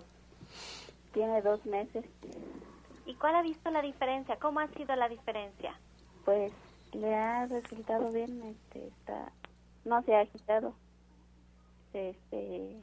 Tiene 1.12 1.42
dos 1.42 1.64
meses. 1.66 2.05
¿Y 3.07 3.14
cuál 3.14 3.35
ha 3.35 3.42
visto 3.42 3.70
la 3.70 3.83
diferencia? 3.83 4.37
¿Cómo 4.37 4.61
ha 4.61 4.68
sido 4.68 4.94
la 4.96 5.09
diferencia? 5.09 5.79
Pues 6.25 6.53
le 6.92 7.14
ha 7.14 7.46
resultado 7.46 8.11
bien, 8.12 8.40
este, 8.42 8.87
está, 8.88 9.33
no 9.85 10.03
se 10.03 10.14
ha 10.14 10.20
agitado, 10.20 10.75
este, 11.92 12.77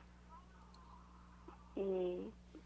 y 1.75 2.19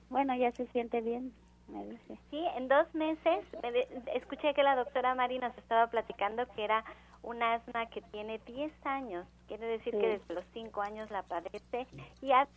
bueno, 0.09 0.35
ya 0.35 0.51
se 0.51 0.65
siente 0.67 1.01
bien, 1.01 1.33
me 1.67 1.83
dice. 1.85 2.17
Sí, 2.29 2.43
en 2.55 2.67
dos 2.67 2.93
meses, 2.95 3.45
me 3.61 3.71
de- 3.71 3.87
escuché 4.15 4.53
que 4.53 4.63
la 4.63 4.75
doctora 4.75 5.15
Mari 5.15 5.39
nos 5.39 5.55
estaba 5.57 5.87
platicando 5.87 6.45
que 6.55 6.63
era 6.63 6.83
un 7.23 7.41
asma 7.43 7.87
que 7.89 8.01
tiene 8.01 8.39
10 8.39 8.73
años, 8.85 9.27
quiere 9.47 9.67
decir 9.67 9.93
que 9.97 10.07
desde 10.07 10.33
los 10.33 10.45
5 10.53 10.81
años 10.81 11.09
la 11.11 11.23
padece, 11.23 11.87
y 12.21 12.31
ha 12.31 12.47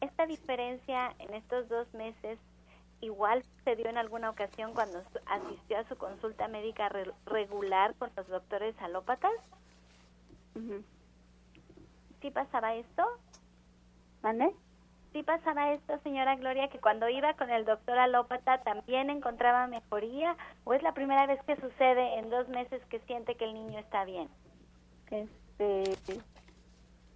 esta 0.00 0.26
diferencia 0.26 1.14
en 1.18 1.34
estos 1.34 1.68
dos 1.68 1.92
meses, 1.94 2.38
igual 3.00 3.44
se 3.64 3.76
dio 3.76 3.86
en 3.86 3.98
alguna 3.98 4.30
ocasión 4.30 4.72
cuando 4.72 5.02
asistió 5.26 5.78
a 5.78 5.84
su 5.84 5.96
consulta 5.96 6.48
médica 6.48 6.88
re- 6.88 7.12
regular 7.26 7.94
con 7.96 8.10
los 8.16 8.26
doctores 8.28 8.74
alópatas. 8.80 9.32
Ujú. 10.54 10.82
¿Sí 12.22 12.30
pasaba 12.30 12.74
esto? 12.74 13.02
¿Mande? 14.22 14.54
Sí 15.14 15.22
pasaba 15.22 15.72
esto, 15.72 15.96
señora 16.00 16.34
Gloria, 16.34 16.68
que 16.68 16.80
cuando 16.80 17.08
iba 17.08 17.34
con 17.34 17.48
el 17.48 17.64
doctor 17.64 17.96
alópata 17.98 18.62
también 18.62 19.10
encontraba 19.10 19.68
mejoría 19.68 20.36
o 20.64 20.74
es 20.74 20.82
la 20.82 20.92
primera 20.92 21.24
vez 21.26 21.40
que 21.44 21.54
sucede 21.54 22.18
en 22.18 22.30
dos 22.30 22.48
meses 22.48 22.84
que 22.86 22.98
siente 23.00 23.36
que 23.36 23.44
el 23.44 23.54
niño 23.54 23.78
está 23.78 24.04
bien? 24.04 24.28
Este, 25.10 25.84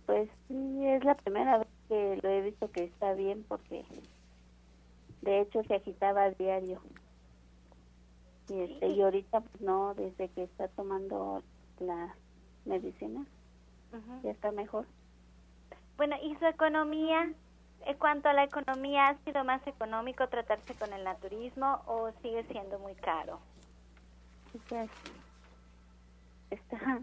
pues 0.07 0.31
sí, 0.47 0.87
es 0.87 1.05
la 1.05 1.17
primera 1.17 1.59
vez 1.59 1.69
que 1.89 2.21
lo 2.23 2.29
he 2.29 2.43
visto 2.43 2.71
que 2.71 2.85
está 2.85 3.15
bien 3.15 3.45
porque 3.49 3.85
de 5.23 5.41
hecho 5.41 5.65
se 5.65 5.75
agitaba 5.75 6.23
a 6.23 6.31
diario. 6.31 6.81
Y, 8.49 8.61
este, 8.61 8.91
y 8.91 9.03
ahorita 9.03 9.41
pues 9.41 9.61
no, 9.61 9.95
desde 9.95 10.29
que 10.29 10.45
está 10.45 10.69
tomando 10.69 11.43
la 11.81 12.15
medicina, 12.65 13.27
ya 14.23 14.31
está 14.31 14.53
mejor. 14.53 14.87
Bueno, 15.97 16.15
¿y 16.23 16.37
su 16.37 16.47
economía? 16.47 17.33
En 17.87 17.97
cuanto 17.97 18.29
a 18.29 18.33
la 18.33 18.45
economía, 18.45 19.09
¿ha 19.09 19.15
sido 19.25 19.45
más 19.45 19.67
económico 19.67 20.29
tratarse 20.29 20.75
con 20.75 20.93
el 20.93 21.05
naturismo 21.05 21.83
o 21.87 22.11
sigue 22.23 22.45
siendo 22.45 22.79
muy 22.79 22.95
caro? 22.97 23.41
Pues, 24.69 24.91
está, 26.51 27.01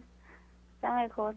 está 0.75 0.91
mejor. 0.93 1.35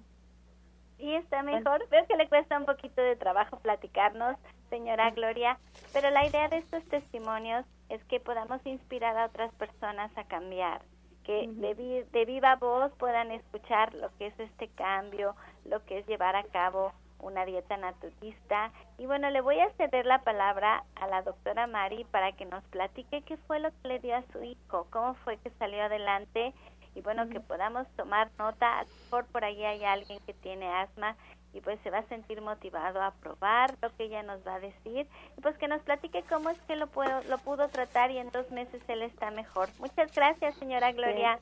Y 0.99 1.15
está 1.15 1.43
mejor. 1.43 1.89
Veo 1.91 2.07
que 2.07 2.17
le 2.17 2.29
cuesta 2.29 2.59
un 2.59 2.67
poquito 2.67 3.01
de 3.01 3.17
trabajo 3.17 3.61
platicarnos, 3.61 4.37
señora 4.69 5.11
Gloria, 5.13 5.59
pero 5.93 6.11
la 6.11 6.27
idea 6.27 6.49
de 6.49 6.59
estos 6.59 6.85
testimonios 6.89 7.65
es 7.89 8.03
que 8.05 8.21
podamos 8.21 8.65
inspirar 8.67 9.17
a 9.17 9.27
otras 9.27 9.53
personas 9.55 10.11
a 10.19 10.25
cambiar, 10.25 10.83
que 11.25 11.47
de, 11.47 12.05
de 12.11 12.25
viva 12.25 12.57
voz 12.57 12.93
puedan 12.99 13.31
escuchar 13.31 13.95
lo 13.95 14.15
que 14.17 14.27
es 14.27 14.41
este 14.41 14.69
cambio, 14.69 15.37
lo 15.65 15.85
que 15.85 15.99
es 15.99 16.07
llevar 16.07 16.35
a 16.37 16.45
cabo 16.45 16.93
una 17.21 17.45
dieta 17.45 17.77
naturista. 17.77 18.73
Y 18.99 19.07
bueno, 19.07 19.31
le 19.31 19.41
voy 19.41 19.61
a 19.61 19.71
ceder 19.73 20.07
la 20.07 20.23
palabra 20.23 20.85
a 20.97 21.07
la 21.07 21.23
doctora 21.23 21.67
Mari 21.67 22.05
para 22.05 22.33
que 22.33 22.45
nos 22.45 22.63
platique 22.65 23.23
qué 23.23 23.37
fue 23.37 23.61
lo 23.61 23.71
que 23.71 23.89
le 23.89 23.99
dio 23.99 24.17
a 24.17 24.23
su 24.33 24.43
hijo, 24.43 24.87
cómo 24.91 25.15
fue 25.25 25.37
que 25.39 25.51
salió 25.59 25.83
adelante 25.83 26.55
y 26.95 27.01
bueno, 27.01 27.29
que 27.29 27.39
podamos 27.39 27.87
tomar 27.97 28.31
nota, 28.39 28.81
a 28.81 28.83
lo 28.83 28.91
mejor 29.05 29.27
por 29.27 29.45
ahí 29.45 29.65
hay 29.65 29.85
alguien 29.85 30.19
que 30.27 30.35
tiene 30.35 30.69
asma 30.69 31.17
y 31.53 31.61
pues 31.61 31.79
se 31.83 31.91
va 31.91 31.99
a 31.99 32.09
sentir 32.09 32.41
motivado 32.41 33.01
a 33.01 33.13
probar 33.13 33.75
lo 33.81 33.95
que 33.97 34.05
ella 34.05 34.23
nos 34.23 34.47
va 34.47 34.57
a 34.57 34.61
decir 34.61 35.07
y 35.37 35.41
pues 35.41 35.57
que 35.59 35.69
nos 35.69 35.81
platique 35.83 36.25
cómo 36.29 36.51
es 36.51 36.61
que 36.63 36.77
lo 36.77 36.89
puedo 36.89 37.23
lo 37.29 37.39
pudo 37.39 37.69
tratar 37.69 38.11
y 38.11 38.19
en 38.19 38.31
dos 38.31 38.51
meses 38.51 38.83
él 38.89 39.03
está 39.03 39.31
mejor. 39.31 39.69
Muchas 39.79 40.13
gracias, 40.13 40.57
señora 40.57 40.93
Gloria. 40.93 41.39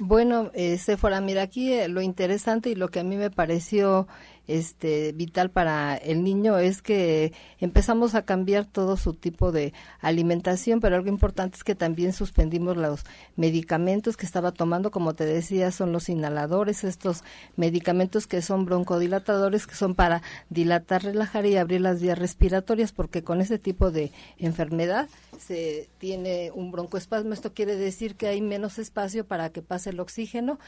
Bueno, 0.00 0.50
eh, 0.54 0.78
Sephora, 0.78 1.20
mira 1.20 1.42
aquí 1.42 1.72
eh, 1.72 1.88
lo 1.88 2.02
interesante 2.02 2.70
y 2.70 2.74
lo 2.76 2.88
que 2.88 3.00
a 3.00 3.04
mí 3.04 3.16
me 3.16 3.30
pareció 3.30 4.06
este, 4.48 5.12
vital 5.12 5.50
para 5.50 5.96
el 5.96 6.24
niño 6.24 6.58
es 6.58 6.82
que 6.82 7.32
empezamos 7.60 8.14
a 8.14 8.22
cambiar 8.22 8.64
todo 8.64 8.96
su 8.96 9.14
tipo 9.14 9.52
de 9.52 9.72
alimentación, 10.00 10.80
pero 10.80 10.96
algo 10.96 11.08
importante 11.08 11.56
es 11.56 11.64
que 11.64 11.74
también 11.74 12.12
suspendimos 12.12 12.76
los 12.76 13.04
medicamentos 13.36 14.16
que 14.16 14.26
estaba 14.26 14.50
tomando, 14.50 14.90
como 14.90 15.14
te 15.14 15.24
decía, 15.24 15.70
son 15.70 15.92
los 15.92 16.08
inhaladores, 16.08 16.82
estos 16.82 17.22
medicamentos 17.56 18.26
que 18.26 18.42
son 18.42 18.64
broncodilatadores, 18.64 19.66
que 19.66 19.74
son 19.74 19.94
para 19.94 20.22
dilatar, 20.48 21.04
relajar 21.04 21.46
y 21.46 21.56
abrir 21.56 21.82
las 21.82 22.00
vías 22.00 22.18
respiratorias, 22.18 22.92
porque 22.92 23.22
con 23.22 23.40
ese 23.40 23.58
tipo 23.58 23.90
de 23.90 24.10
enfermedad 24.38 25.08
se 25.38 25.88
tiene 25.98 26.50
un 26.54 26.72
broncoespasmo. 26.72 27.34
Esto 27.34 27.52
quiere 27.52 27.76
decir 27.76 28.16
que 28.16 28.28
hay 28.28 28.40
menos 28.40 28.78
espacio 28.78 29.26
para 29.26 29.50
que 29.50 29.62
pase 29.62 29.90
el 29.90 30.00
oxígeno 30.00 30.58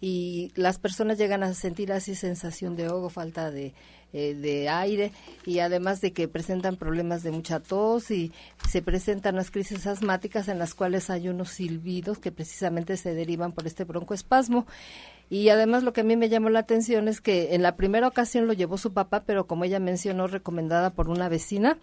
y 0.00 0.52
las 0.54 0.78
personas 0.78 1.18
llegan 1.18 1.42
a 1.42 1.54
sentir 1.54 1.92
así 1.92 2.14
sensación 2.14 2.76
de 2.76 2.86
ahogo, 2.86 3.10
falta 3.10 3.50
de, 3.50 3.72
eh, 4.16 4.34
de 4.34 4.68
aire 4.68 5.10
y 5.44 5.58
además 5.58 6.00
de 6.00 6.12
que 6.12 6.28
presentan 6.28 6.76
problemas 6.76 7.24
de 7.24 7.32
mucha 7.32 7.58
tos 7.58 8.12
y 8.12 8.30
se 8.68 8.80
presentan 8.80 9.34
las 9.34 9.50
crisis 9.50 9.88
asmáticas 9.88 10.46
en 10.46 10.60
las 10.60 10.74
cuales 10.74 11.10
hay 11.10 11.28
unos 11.28 11.50
silbidos 11.50 12.18
que 12.18 12.30
precisamente 12.30 12.96
se 12.96 13.12
derivan 13.12 13.50
por 13.50 13.66
este 13.66 13.82
broncoespasmo. 13.82 14.66
Y 15.30 15.48
además 15.48 15.82
lo 15.82 15.92
que 15.92 16.02
a 16.02 16.04
mí 16.04 16.14
me 16.14 16.28
llamó 16.28 16.48
la 16.48 16.60
atención 16.60 17.08
es 17.08 17.20
que 17.20 17.56
en 17.56 17.62
la 17.62 17.74
primera 17.74 18.06
ocasión 18.06 18.46
lo 18.46 18.52
llevó 18.52 18.78
su 18.78 18.92
papá, 18.92 19.24
pero 19.26 19.48
como 19.48 19.64
ella 19.64 19.80
mencionó, 19.80 20.28
recomendada 20.28 20.90
por 20.90 21.08
una 21.08 21.28
vecina 21.28 21.76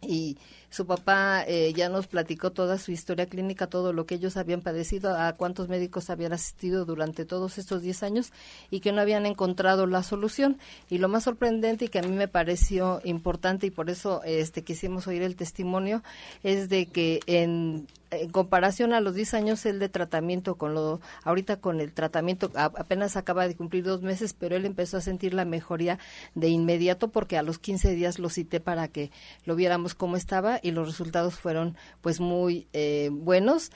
y 0.00 0.38
su 0.72 0.86
papá 0.86 1.44
eh, 1.46 1.74
ya 1.76 1.90
nos 1.90 2.06
platicó 2.06 2.50
toda 2.50 2.78
su 2.78 2.92
historia 2.92 3.26
clínica, 3.26 3.66
todo 3.66 3.92
lo 3.92 4.06
que 4.06 4.14
ellos 4.14 4.38
habían 4.38 4.62
padecido, 4.62 5.14
a 5.14 5.34
cuántos 5.34 5.68
médicos 5.68 6.08
habían 6.08 6.32
asistido 6.32 6.86
durante 6.86 7.26
todos 7.26 7.58
estos 7.58 7.82
10 7.82 8.02
años 8.02 8.32
y 8.70 8.80
que 8.80 8.90
no 8.90 9.02
habían 9.02 9.26
encontrado 9.26 9.86
la 9.86 10.02
solución. 10.02 10.56
Y 10.88 10.96
lo 10.96 11.10
más 11.10 11.24
sorprendente 11.24 11.84
y 11.84 11.88
que 11.88 11.98
a 11.98 12.02
mí 12.02 12.16
me 12.16 12.26
pareció 12.26 13.02
importante 13.04 13.66
y 13.66 13.70
por 13.70 13.90
eso 13.90 14.22
este 14.24 14.64
quisimos 14.64 15.06
oír 15.06 15.20
el 15.20 15.36
testimonio 15.36 16.02
es 16.42 16.70
de 16.70 16.86
que 16.86 17.20
en 17.26 17.86
en 18.12 18.30
comparación 18.30 18.92
a 18.92 19.00
los 19.00 19.14
10 19.14 19.34
años 19.34 19.66
él 19.66 19.78
de 19.78 19.88
tratamiento 19.88 20.56
con 20.56 20.74
lo 20.74 21.00
ahorita 21.24 21.56
con 21.56 21.80
el 21.80 21.92
tratamiento 21.92 22.50
apenas 22.54 23.16
acaba 23.16 23.48
de 23.48 23.56
cumplir 23.56 23.84
dos 23.84 24.02
meses 24.02 24.34
pero 24.34 24.54
él 24.54 24.66
empezó 24.66 24.98
a 24.98 25.00
sentir 25.00 25.34
la 25.34 25.44
mejoría 25.44 25.98
de 26.34 26.48
inmediato 26.48 27.08
porque 27.08 27.38
a 27.38 27.42
los 27.42 27.58
15 27.58 27.94
días 27.94 28.18
lo 28.18 28.28
cité 28.28 28.60
para 28.60 28.88
que 28.88 29.10
lo 29.44 29.56
viéramos 29.56 29.94
cómo 29.94 30.16
estaba 30.16 30.60
y 30.62 30.70
los 30.70 30.86
resultados 30.86 31.34
fueron 31.34 31.76
pues 32.00 32.20
muy 32.20 32.68
eh, 32.72 33.10
buenos. 33.12 33.70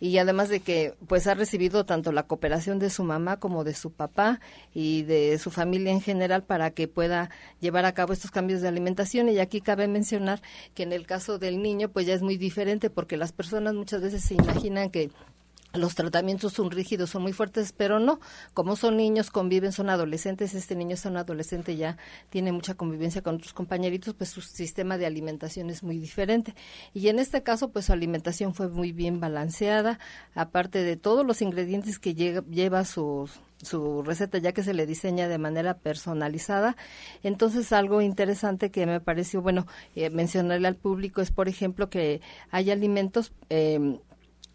Y 0.00 0.18
además 0.18 0.48
de 0.48 0.58
que 0.58 0.96
pues 1.06 1.28
ha 1.28 1.34
recibido 1.34 1.86
tanto 1.86 2.10
la 2.10 2.24
cooperación 2.24 2.80
de 2.80 2.90
su 2.90 3.04
mamá 3.04 3.38
como 3.38 3.62
de 3.62 3.72
su 3.72 3.92
papá 3.92 4.40
y 4.74 5.02
de 5.02 5.38
su 5.38 5.52
familia 5.52 5.92
en 5.92 6.00
general 6.00 6.42
para 6.42 6.72
que 6.72 6.88
pueda 6.88 7.30
llevar 7.60 7.84
a 7.84 7.94
cabo 7.94 8.12
estos 8.12 8.32
cambios 8.32 8.60
de 8.62 8.66
alimentación. 8.66 9.28
Y 9.28 9.38
aquí 9.38 9.60
cabe 9.60 9.86
mencionar 9.86 10.42
que 10.74 10.82
en 10.82 10.92
el 10.92 11.06
caso 11.06 11.38
del 11.38 11.62
niño 11.62 11.88
pues 11.88 12.06
ya 12.06 12.14
es 12.14 12.22
muy 12.22 12.36
diferente 12.36 12.90
porque 12.90 13.16
las 13.16 13.30
personas 13.30 13.74
muchas 13.74 14.02
veces 14.02 14.24
se 14.24 14.34
imaginan 14.34 14.90
que 14.90 15.12
los 15.74 15.94
tratamientos 15.94 16.52
son 16.52 16.70
rígidos, 16.70 17.10
son 17.10 17.22
muy 17.22 17.32
fuertes, 17.32 17.72
pero 17.72 17.98
no, 17.98 18.20
como 18.54 18.76
son 18.76 18.96
niños, 18.96 19.30
conviven, 19.30 19.72
son 19.72 19.90
adolescentes, 19.90 20.54
este 20.54 20.74
niño 20.74 20.94
es 20.94 21.04
un 21.04 21.16
adolescente, 21.16 21.76
ya 21.76 21.96
tiene 22.30 22.52
mucha 22.52 22.74
convivencia 22.74 23.22
con 23.22 23.36
otros 23.36 23.52
compañeritos, 23.52 24.14
pues 24.14 24.30
su 24.30 24.40
sistema 24.40 24.98
de 24.98 25.06
alimentación 25.06 25.70
es 25.70 25.82
muy 25.82 25.98
diferente. 25.98 26.54
Y 26.92 27.08
en 27.08 27.18
este 27.18 27.42
caso, 27.42 27.70
pues 27.70 27.86
su 27.86 27.92
alimentación 27.92 28.54
fue 28.54 28.68
muy 28.68 28.92
bien 28.92 29.20
balanceada, 29.20 29.98
aparte 30.34 30.82
de 30.82 30.96
todos 30.96 31.24
los 31.24 31.42
ingredientes 31.42 31.98
que 31.98 32.14
lleva 32.14 32.84
su, 32.84 33.28
su 33.62 34.02
receta 34.02 34.38
ya 34.38 34.52
que 34.52 34.62
se 34.62 34.74
le 34.74 34.86
diseña 34.86 35.28
de 35.28 35.38
manera 35.38 35.78
personalizada. 35.78 36.76
Entonces, 37.22 37.72
algo 37.72 38.02
interesante 38.02 38.70
que 38.70 38.86
me 38.86 39.00
pareció, 39.00 39.40
bueno, 39.40 39.66
eh, 39.94 40.10
mencionarle 40.10 40.68
al 40.68 40.76
público 40.76 41.20
es, 41.22 41.30
por 41.30 41.48
ejemplo, 41.48 41.88
que 41.88 42.20
hay 42.50 42.70
alimentos 42.70 43.32
eh, 43.48 43.98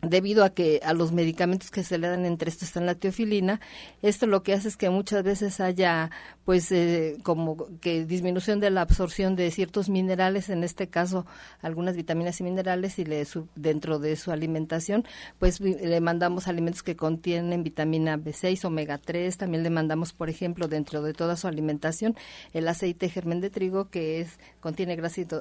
debido 0.10 0.43
a 0.43 0.50
que 0.50 0.80
a 0.84 0.93
los 0.93 1.12
medicamentos 1.12 1.72
que 1.72 1.84
se 1.84 1.98
le 1.98 2.08
dan 2.08 2.26
entre 2.26 2.50
estos 2.50 2.70
está 2.70 2.82
la 2.82 2.96
teofilina, 2.96 3.60
esto 4.02 4.28
lo 4.28 4.43
que 4.43 4.54
hace 4.54 4.67
es 4.67 4.78
que 4.78 4.89
muchas 4.89 5.24
veces 5.24 5.60
haya 5.60 6.12
pues 6.48 6.72
eh, 6.72 7.18
como 7.24 7.58
que 7.82 8.06
disminución 8.06 8.62
de 8.62 8.70
la 8.70 8.80
absorción 8.80 9.36
de 9.36 9.52
ciertos 9.52 9.90
minerales, 9.90 10.48
en 10.48 10.64
este 10.64 10.88
caso 10.88 11.26
algunas 11.62 11.98
vitaminas 11.98 12.40
y 12.40 12.46
minerales 12.46 13.00
y 13.00 13.04
le 13.04 13.28
dentro 13.58 14.00
de 14.00 14.16
su 14.16 14.32
alimentación, 14.32 15.04
pues 15.40 15.60
le 15.60 16.00
mandamos 16.00 16.48
alimentos 16.48 16.84
que 16.84 16.96
contienen 16.96 17.64
vitamina 17.64 18.18
B6, 18.18 18.64
omega 18.64 18.98
3, 18.98 19.36
también 19.36 19.62
le 19.62 19.70
mandamos, 19.70 20.14
por 20.14 20.30
ejemplo, 20.30 20.70
dentro 20.70 21.02
de 21.02 21.12
toda 21.12 21.36
su 21.36 21.50
alimentación 21.50 22.16
el 22.54 22.70
aceite 22.70 23.10
germen 23.10 23.42
de 23.42 23.50
trigo 23.50 23.90
que 23.90 24.22
es 24.22 24.40
contiene 24.62 24.98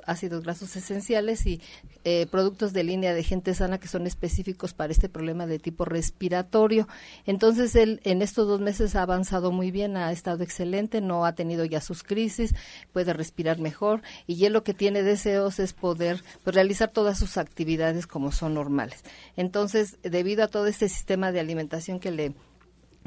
ácidos 0.07 0.43
grasos 0.43 0.75
esenciales 0.75 1.47
y 1.47 1.61
eh, 2.03 2.27
productos 2.33 2.73
de 2.73 2.83
línea 2.83 3.15
de 3.15 3.23
gente 3.23 3.55
sana 3.55 3.79
que 3.79 3.87
son 3.87 4.09
específicos 4.09 4.75
para 4.75 4.93
este 4.93 5.09
problema 5.09 5.47
de 5.47 5.61
tipo 5.61 5.85
respiratorio. 5.85 6.89
Entonces, 7.27 7.77
él 7.77 8.01
en 8.03 8.23
estos 8.23 8.49
dos 8.49 8.61
meses 8.61 8.97
ha 8.97 9.03
avanzado 9.03 9.53
muy 9.53 9.71
bien, 9.71 9.97
ha 9.97 10.11
estado 10.11 10.43
excelente, 10.43 10.96
no 11.01 11.25
ha 11.25 11.35
tenido 11.35 11.65
ya 11.65 11.81
sus 11.81 12.03
crisis, 12.03 12.55
puede 12.93 13.13
respirar 13.13 13.59
mejor 13.59 14.03
y 14.27 14.45
él 14.45 14.53
lo 14.53 14.65
que 14.65 14.75
tiene 14.75 15.03
deseos 15.03 15.59
es 15.59 15.73
poder 15.73 16.23
pues, 16.45 16.55
realizar 16.55 16.91
todas 16.91 17.19
sus 17.19 17.37
actividades 17.37 18.07
como 18.07 18.33
son 18.33 18.55
normales. 18.55 19.03
Entonces, 19.37 19.99
debido 20.03 20.45
a 20.45 20.49
todo 20.49 20.67
este 20.67 20.89
sistema 20.89 21.33
de 21.33 21.41
alimentación 21.41 22.01
que 22.01 22.11
le 22.11 22.35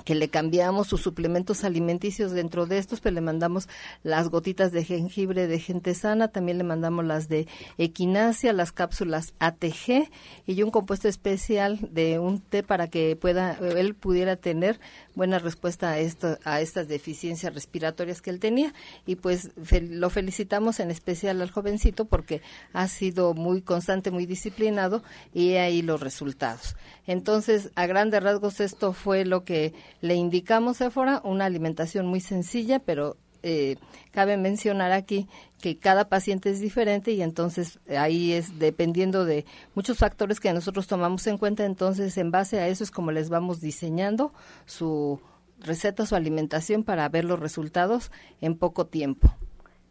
que 0.05 0.15
le 0.15 0.29
cambiamos 0.29 0.87
sus 0.87 1.01
suplementos 1.01 1.63
alimenticios 1.63 2.31
dentro 2.31 2.65
de 2.65 2.77
estos, 2.77 3.01
pues 3.01 3.13
le 3.13 3.21
mandamos 3.21 3.67
las 4.03 4.29
gotitas 4.29 4.71
de 4.71 4.83
jengibre 4.83 5.47
de 5.47 5.59
gente 5.59 5.93
sana, 5.93 6.29
también 6.29 6.57
le 6.57 6.63
mandamos 6.63 7.05
las 7.05 7.27
de 7.29 7.47
equinacia, 7.77 8.53
las 8.53 8.71
cápsulas 8.71 9.33
ATG 9.39 10.09
y 10.45 10.63
un 10.63 10.71
compuesto 10.71 11.07
especial 11.07 11.79
de 11.91 12.19
un 12.19 12.39
té 12.39 12.63
para 12.63 12.87
que 12.87 13.15
pueda 13.15 13.57
él 13.59 13.95
pudiera 13.95 14.35
tener 14.35 14.79
buena 15.15 15.39
respuesta 15.39 15.91
a 15.91 15.99
esto 15.99 16.37
a 16.43 16.61
estas 16.61 16.87
deficiencias 16.87 17.53
respiratorias 17.53 18.21
que 18.21 18.29
él 18.29 18.39
tenía 18.39 18.73
y 19.05 19.15
pues 19.15 19.51
lo 19.71 20.09
felicitamos 20.09 20.79
en 20.79 20.91
especial 20.91 21.41
al 21.41 21.51
jovencito 21.51 22.05
porque 22.05 22.41
ha 22.73 22.87
sido 22.87 23.33
muy 23.33 23.61
constante, 23.61 24.11
muy 24.11 24.25
disciplinado 24.25 25.03
y 25.33 25.55
ahí 25.55 25.81
los 25.81 26.01
resultados. 26.01 26.75
Entonces, 27.07 27.71
a 27.75 27.85
grandes 27.87 28.21
rasgos 28.21 28.59
esto 28.59 28.93
fue 28.93 29.25
lo 29.25 29.43
que 29.43 29.73
le 30.01 30.15
indicamos, 30.15 30.81
Éfora, 30.81 31.21
una 31.23 31.45
alimentación 31.45 32.07
muy 32.07 32.19
sencilla, 32.19 32.79
pero 32.79 33.17
eh, 33.41 33.77
cabe 34.11 34.35
mencionar 34.35 34.91
aquí 34.91 35.27
que 35.61 35.77
cada 35.77 36.09
paciente 36.09 36.49
es 36.49 36.59
diferente 36.59 37.11
y 37.11 37.21
entonces 37.21 37.79
ahí 37.97 38.33
es 38.33 38.59
dependiendo 38.59 39.23
de 39.23 39.45
muchos 39.75 39.97
factores 39.97 40.39
que 40.39 40.51
nosotros 40.51 40.87
tomamos 40.87 41.25
en 41.27 41.37
cuenta, 41.37 41.65
entonces 41.65 42.17
en 42.17 42.31
base 42.31 42.59
a 42.59 42.67
eso 42.67 42.83
es 42.83 42.91
como 42.91 43.11
les 43.11 43.29
vamos 43.29 43.61
diseñando 43.61 44.33
su 44.65 45.21
receta, 45.59 46.05
su 46.05 46.15
alimentación 46.15 46.83
para 46.83 47.07
ver 47.07 47.25
los 47.25 47.39
resultados 47.39 48.11
en 48.41 48.57
poco 48.57 48.87
tiempo. 48.87 49.29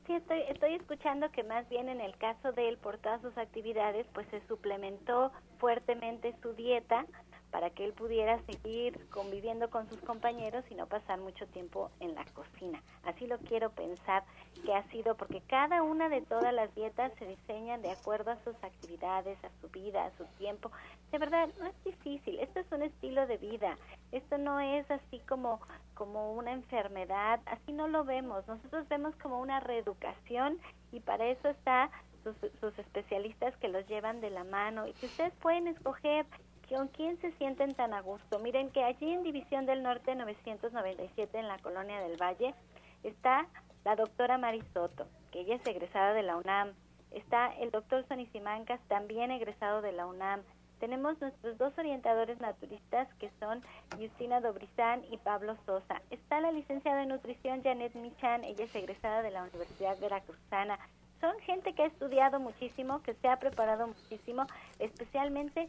Sí, 0.06 0.14
estoy, 0.14 0.40
estoy 0.48 0.74
escuchando 0.74 1.30
que 1.32 1.42
más 1.42 1.68
bien 1.68 1.88
en 1.90 2.00
el 2.00 2.16
caso 2.16 2.52
de 2.52 2.68
él, 2.68 2.78
por 2.78 2.96
todas 2.98 3.20
sus 3.20 3.36
actividades, 3.36 4.06
pues 4.14 4.26
se 4.30 4.40
suplementó 4.46 5.32
fuertemente 5.58 6.34
su 6.42 6.54
dieta 6.54 7.04
para 7.50 7.70
que 7.70 7.84
él 7.84 7.92
pudiera 7.92 8.38
seguir 8.42 9.08
conviviendo 9.10 9.70
con 9.70 9.88
sus 9.88 10.00
compañeros 10.00 10.64
y 10.70 10.74
no 10.74 10.86
pasar 10.86 11.18
mucho 11.18 11.46
tiempo 11.46 11.90
en 12.00 12.14
la 12.14 12.24
cocina. 12.26 12.82
Así 13.04 13.26
lo 13.26 13.38
quiero 13.38 13.70
pensar 13.70 14.24
que 14.64 14.74
ha 14.74 14.82
sido, 14.90 15.16
porque 15.16 15.40
cada 15.46 15.82
una 15.82 16.08
de 16.08 16.20
todas 16.20 16.52
las 16.52 16.74
dietas 16.74 17.12
se 17.18 17.26
diseñan 17.26 17.82
de 17.82 17.90
acuerdo 17.90 18.30
a 18.30 18.42
sus 18.44 18.54
actividades, 18.62 19.42
a 19.44 19.50
su 19.60 19.68
vida, 19.68 20.04
a 20.04 20.16
su 20.16 20.24
tiempo. 20.38 20.70
De 21.10 21.18
verdad, 21.18 21.48
no 21.58 21.66
es 21.66 21.84
difícil, 21.84 22.38
esto 22.40 22.60
es 22.60 22.70
un 22.72 22.82
estilo 22.82 23.26
de 23.26 23.38
vida, 23.38 23.76
esto 24.12 24.38
no 24.38 24.60
es 24.60 24.90
así 24.90 25.20
como, 25.28 25.60
como 25.94 26.34
una 26.34 26.52
enfermedad, 26.52 27.40
así 27.46 27.72
no 27.72 27.88
lo 27.88 28.04
vemos, 28.04 28.46
nosotros 28.46 28.88
vemos 28.88 29.14
como 29.16 29.40
una 29.40 29.60
reeducación 29.60 30.58
y 30.92 31.00
para 31.00 31.26
eso 31.26 31.48
está 31.48 31.90
sus, 32.24 32.36
sus 32.60 32.78
especialistas 32.78 33.56
que 33.56 33.68
los 33.68 33.86
llevan 33.86 34.20
de 34.20 34.30
la 34.30 34.44
mano 34.44 34.86
y 34.86 34.92
que 34.94 35.06
ustedes 35.06 35.32
pueden 35.36 35.68
escoger 35.68 36.26
¿Con 36.68 36.88
quién 36.88 37.18
se 37.20 37.32
sienten 37.32 37.74
tan 37.74 37.94
a 37.94 38.02
gusto? 38.02 38.38
Miren 38.40 38.70
que 38.70 38.84
allí 38.84 39.10
en 39.10 39.22
División 39.22 39.64
del 39.64 39.82
Norte 39.82 40.14
997 40.14 41.38
en 41.38 41.48
la 41.48 41.58
Colonia 41.58 41.98
del 42.00 42.20
Valle 42.20 42.54
está 43.02 43.46
la 43.84 43.96
doctora 43.96 44.36
Marisoto, 44.36 45.06
que 45.32 45.40
ella 45.40 45.54
es 45.54 45.66
egresada 45.66 46.12
de 46.12 46.22
la 46.22 46.36
UNAM. 46.36 46.74
Está 47.10 47.46
el 47.54 47.70
doctor 47.70 48.04
Sonisimancas, 48.06 48.80
también 48.86 49.30
egresado 49.30 49.80
de 49.80 49.92
la 49.92 50.06
UNAM. 50.06 50.42
Tenemos 50.78 51.18
nuestros 51.22 51.56
dos 51.56 51.72
orientadores 51.78 52.38
naturistas 52.38 53.08
que 53.14 53.30
son 53.40 53.62
Justina 53.98 54.42
Dobrizán 54.42 55.02
y 55.10 55.16
Pablo 55.16 55.56
Sosa. 55.64 56.02
Está 56.10 56.40
la 56.42 56.52
licenciada 56.52 57.02
en 57.02 57.08
nutrición 57.08 57.62
Janet 57.62 57.94
Michan, 57.94 58.44
ella 58.44 58.64
es 58.64 58.74
egresada 58.74 59.22
de 59.22 59.30
la 59.30 59.42
Universidad 59.42 59.98
Veracruzana. 59.98 60.78
Son 61.20 61.36
gente 61.40 61.72
que 61.72 61.82
ha 61.82 61.86
estudiado 61.86 62.38
muchísimo, 62.38 63.02
que 63.02 63.14
se 63.14 63.26
ha 63.28 63.38
preparado 63.38 63.88
muchísimo, 63.88 64.46
especialmente 64.78 65.66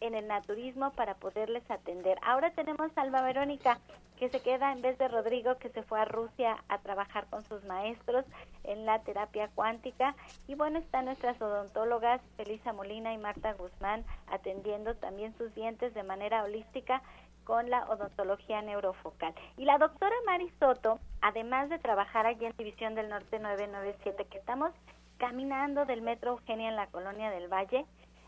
en 0.00 0.14
el 0.14 0.26
naturismo 0.26 0.92
para 0.92 1.14
poderles 1.14 1.68
atender. 1.70 2.18
Ahora 2.22 2.50
tenemos 2.50 2.90
a 2.96 3.02
Alba 3.02 3.22
Verónica, 3.22 3.78
que 4.18 4.28
se 4.28 4.42
queda 4.42 4.72
en 4.72 4.82
vez 4.82 4.98
de 4.98 5.08
Rodrigo, 5.08 5.56
que 5.58 5.70
se 5.70 5.82
fue 5.82 5.98
a 5.98 6.04
Rusia 6.04 6.62
a 6.68 6.78
trabajar 6.78 7.26
con 7.30 7.42
sus 7.44 7.64
maestros 7.64 8.24
en 8.64 8.84
la 8.84 8.98
terapia 9.00 9.48
cuántica. 9.54 10.14
Y 10.46 10.54
bueno, 10.54 10.78
están 10.78 11.06
nuestras 11.06 11.40
odontólogas, 11.40 12.20
Felisa 12.36 12.72
Molina 12.72 13.14
y 13.14 13.18
Marta 13.18 13.54
Guzmán, 13.54 14.04
atendiendo 14.26 14.94
también 14.94 15.34
sus 15.38 15.54
dientes 15.54 15.94
de 15.94 16.02
manera 16.02 16.44
holística 16.44 17.02
con 17.44 17.70
la 17.70 17.84
odontología 17.86 18.62
neurofocal. 18.62 19.34
Y 19.56 19.64
la 19.64 19.78
doctora 19.78 20.14
Mari 20.26 20.50
Soto, 20.60 21.00
además 21.20 21.68
de 21.70 21.78
trabajar 21.78 22.26
allí 22.26 22.44
en 22.44 22.54
División 22.56 22.94
del 22.94 23.08
Norte 23.08 23.38
997, 23.38 24.26
que 24.26 24.38
estamos 24.38 24.72
caminando 25.16 25.84
del 25.84 26.02
Metro 26.02 26.32
Eugenia 26.32 26.68
en 26.68 26.76
la 26.76 26.86
Colonia 26.88 27.30
del 27.30 27.48
Valle, 27.52 27.86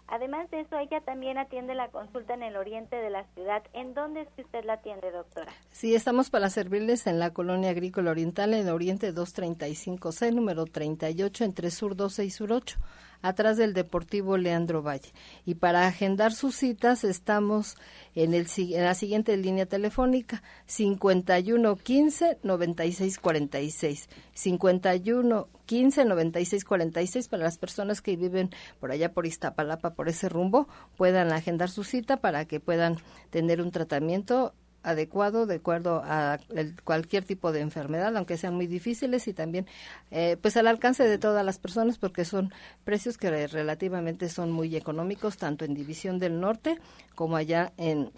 Además 0.09 0.51
de 0.51 0.61
eso, 0.61 0.79
ella 0.79 1.01
también 1.01 1.39
atiende 1.39 1.75
la 1.75 1.89
consulta 1.89 2.35
en 2.35 2.43
el 2.43 2.57
oriente 2.57 2.97
de 2.97 3.11
la 3.11 3.25
ciudad. 3.35 3.63
¿En 3.73 3.95
dónde 3.95 4.23
es 4.23 4.29
que 4.37 4.43
usted 4.43 4.65
la 4.65 4.75
atiende, 4.75 5.11
doctora? 5.11 5.53
Sí, 5.71 5.95
estamos 5.95 6.29
para 6.29 6.51
servirles 6.51 7.07
en 7.07 7.19
la 7.19 7.33
colonia 7.33 7.71
agrícola 7.71 8.11
oriental, 8.11 8.55
en 8.55 8.69
Oriente 8.69 9.15
235C, 9.15 10.35
número 10.35 10.67
38, 10.67 11.45
entre 11.45 11.71
Sur 11.71 11.97
12 11.97 12.25
y 12.25 12.31
Sur 12.31 12.53
8 12.53 12.79
atrás 13.23 13.57
del 13.57 13.73
Deportivo 13.73 14.37
Leandro 14.37 14.83
Valle. 14.83 15.13
Y 15.47 15.55
para 15.55 15.87
agendar 15.87 16.33
sus 16.33 16.57
citas 16.57 17.05
estamos 17.05 17.77
en, 18.15 18.35
el, 18.35 18.47
en 18.57 18.85
la 18.85 18.95
siguiente 18.95 19.37
línea 19.37 19.67
telefónica 19.67 20.43
51 20.67 21.77
15 21.77 22.39
96 22.43 23.19
46. 23.19 24.09
51 24.35 25.49
15 25.67 26.05
96 26.05 26.65
46 26.65 27.29
para 27.29 27.45
las 27.45 27.59
personas 27.59 28.03
que 28.03 28.17
viven 28.17 28.51
por 28.81 28.91
allá 28.91 29.13
por 29.13 29.27
Iztapalapa, 29.27 29.95
por 29.95 30.09
ese 30.09 30.29
rumbo, 30.29 30.69
puedan 30.97 31.33
agendar 31.33 31.71
su 31.71 31.85
cita 31.85 32.19
para 32.19 32.45
que 32.45 32.61
puedan 32.61 32.99
tener 33.31 33.63
un 33.63 33.71
tratamiento 33.71 34.55
adecuado 34.83 35.47
de 35.47 35.57
acuerdo 35.57 36.03
a 36.05 36.39
cualquier 36.85 37.25
tipo 37.25 37.53
de 37.53 37.61
enfermedad, 37.61 38.17
aunque 38.17 38.37
sean 38.37 38.55
muy 38.55 38.67
difíciles 38.67 39.29
y 39.29 39.33
también 39.33 39.67
eh, 40.11 40.37
pues 40.41 40.57
al 40.57 40.67
alcance 40.67 41.05
de 41.05 41.19
todas 41.19 41.45
las 41.45 41.59
personas 41.59 41.99
porque 41.99 42.25
son 42.25 42.53
precios 42.85 43.19
que 43.19 43.47
relativamente 43.47 44.29
son 44.29 44.51
muy 44.51 44.75
económicos 44.77 45.37
tanto 45.37 45.65
en 45.65 45.75
División 45.75 46.19
del 46.19 46.41
Norte 46.41 46.79
como 47.15 47.37
allá 47.37 47.73
en 47.77 48.11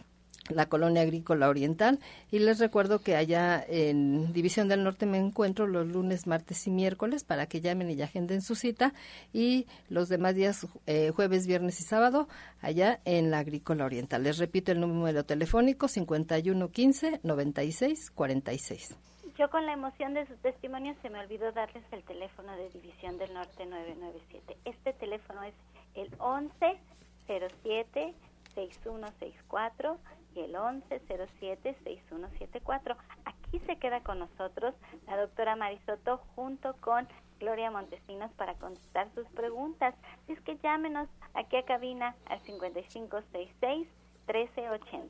la 0.50 0.66
colonia 0.66 1.02
agrícola 1.02 1.48
oriental 1.48 1.98
y 2.30 2.38
les 2.38 2.58
recuerdo 2.58 2.98
que 2.98 3.16
allá 3.16 3.64
en 3.66 4.32
División 4.32 4.68
del 4.68 4.84
Norte 4.84 5.06
me 5.06 5.18
encuentro 5.18 5.66
los 5.66 5.86
lunes, 5.86 6.26
martes 6.26 6.66
y 6.66 6.70
miércoles 6.70 7.24
para 7.24 7.46
que 7.46 7.60
llamen 7.60 7.90
y 7.90 8.02
agenden 8.02 8.42
su 8.42 8.54
cita 8.54 8.92
y 9.32 9.66
los 9.88 10.08
demás 10.08 10.34
días 10.34 10.66
eh, 10.86 11.12
jueves, 11.14 11.46
viernes 11.46 11.80
y 11.80 11.84
sábado 11.84 12.28
allá 12.60 13.00
en 13.04 13.30
la 13.30 13.38
agrícola 13.38 13.84
oriental. 13.84 14.22
Les 14.22 14.38
repito 14.38 14.72
el 14.72 14.80
número 14.80 15.24
telefónico 15.24 15.88
5115 15.88 17.20
96 17.22 18.10
46. 18.10 18.96
Yo 19.38 19.50
con 19.50 19.66
la 19.66 19.72
emoción 19.72 20.14
de 20.14 20.26
su 20.26 20.34
testimonio 20.36 20.94
se 21.02 21.10
me 21.10 21.18
olvidó 21.18 21.50
darles 21.52 21.82
el 21.90 22.04
teléfono 22.04 22.56
de 22.56 22.70
División 22.70 23.18
del 23.18 23.34
Norte 23.34 23.66
997. 23.66 24.56
Este 24.64 24.92
teléfono 24.92 25.42
es 25.42 25.54
el 25.96 26.08
1107 26.10 28.14
6164 28.54 29.98
y 30.34 30.40
el 30.40 30.54
1107-6174. 30.54 32.96
Aquí 33.24 33.60
se 33.66 33.76
queda 33.76 34.02
con 34.02 34.18
nosotros 34.18 34.74
la 35.06 35.16
doctora 35.16 35.54
Marisoto 35.56 36.18
junto 36.34 36.74
con 36.80 37.08
Gloria 37.38 37.70
Montesinos 37.70 38.32
para 38.32 38.54
contestar 38.54 39.08
sus 39.14 39.26
preguntas. 39.28 39.94
Es 40.28 40.38
que 40.40 40.58
llámenos 40.62 41.08
aquí 41.34 41.56
a 41.56 41.64
cabina 41.64 42.16
al 42.26 42.42
5566-1380. 42.42 45.08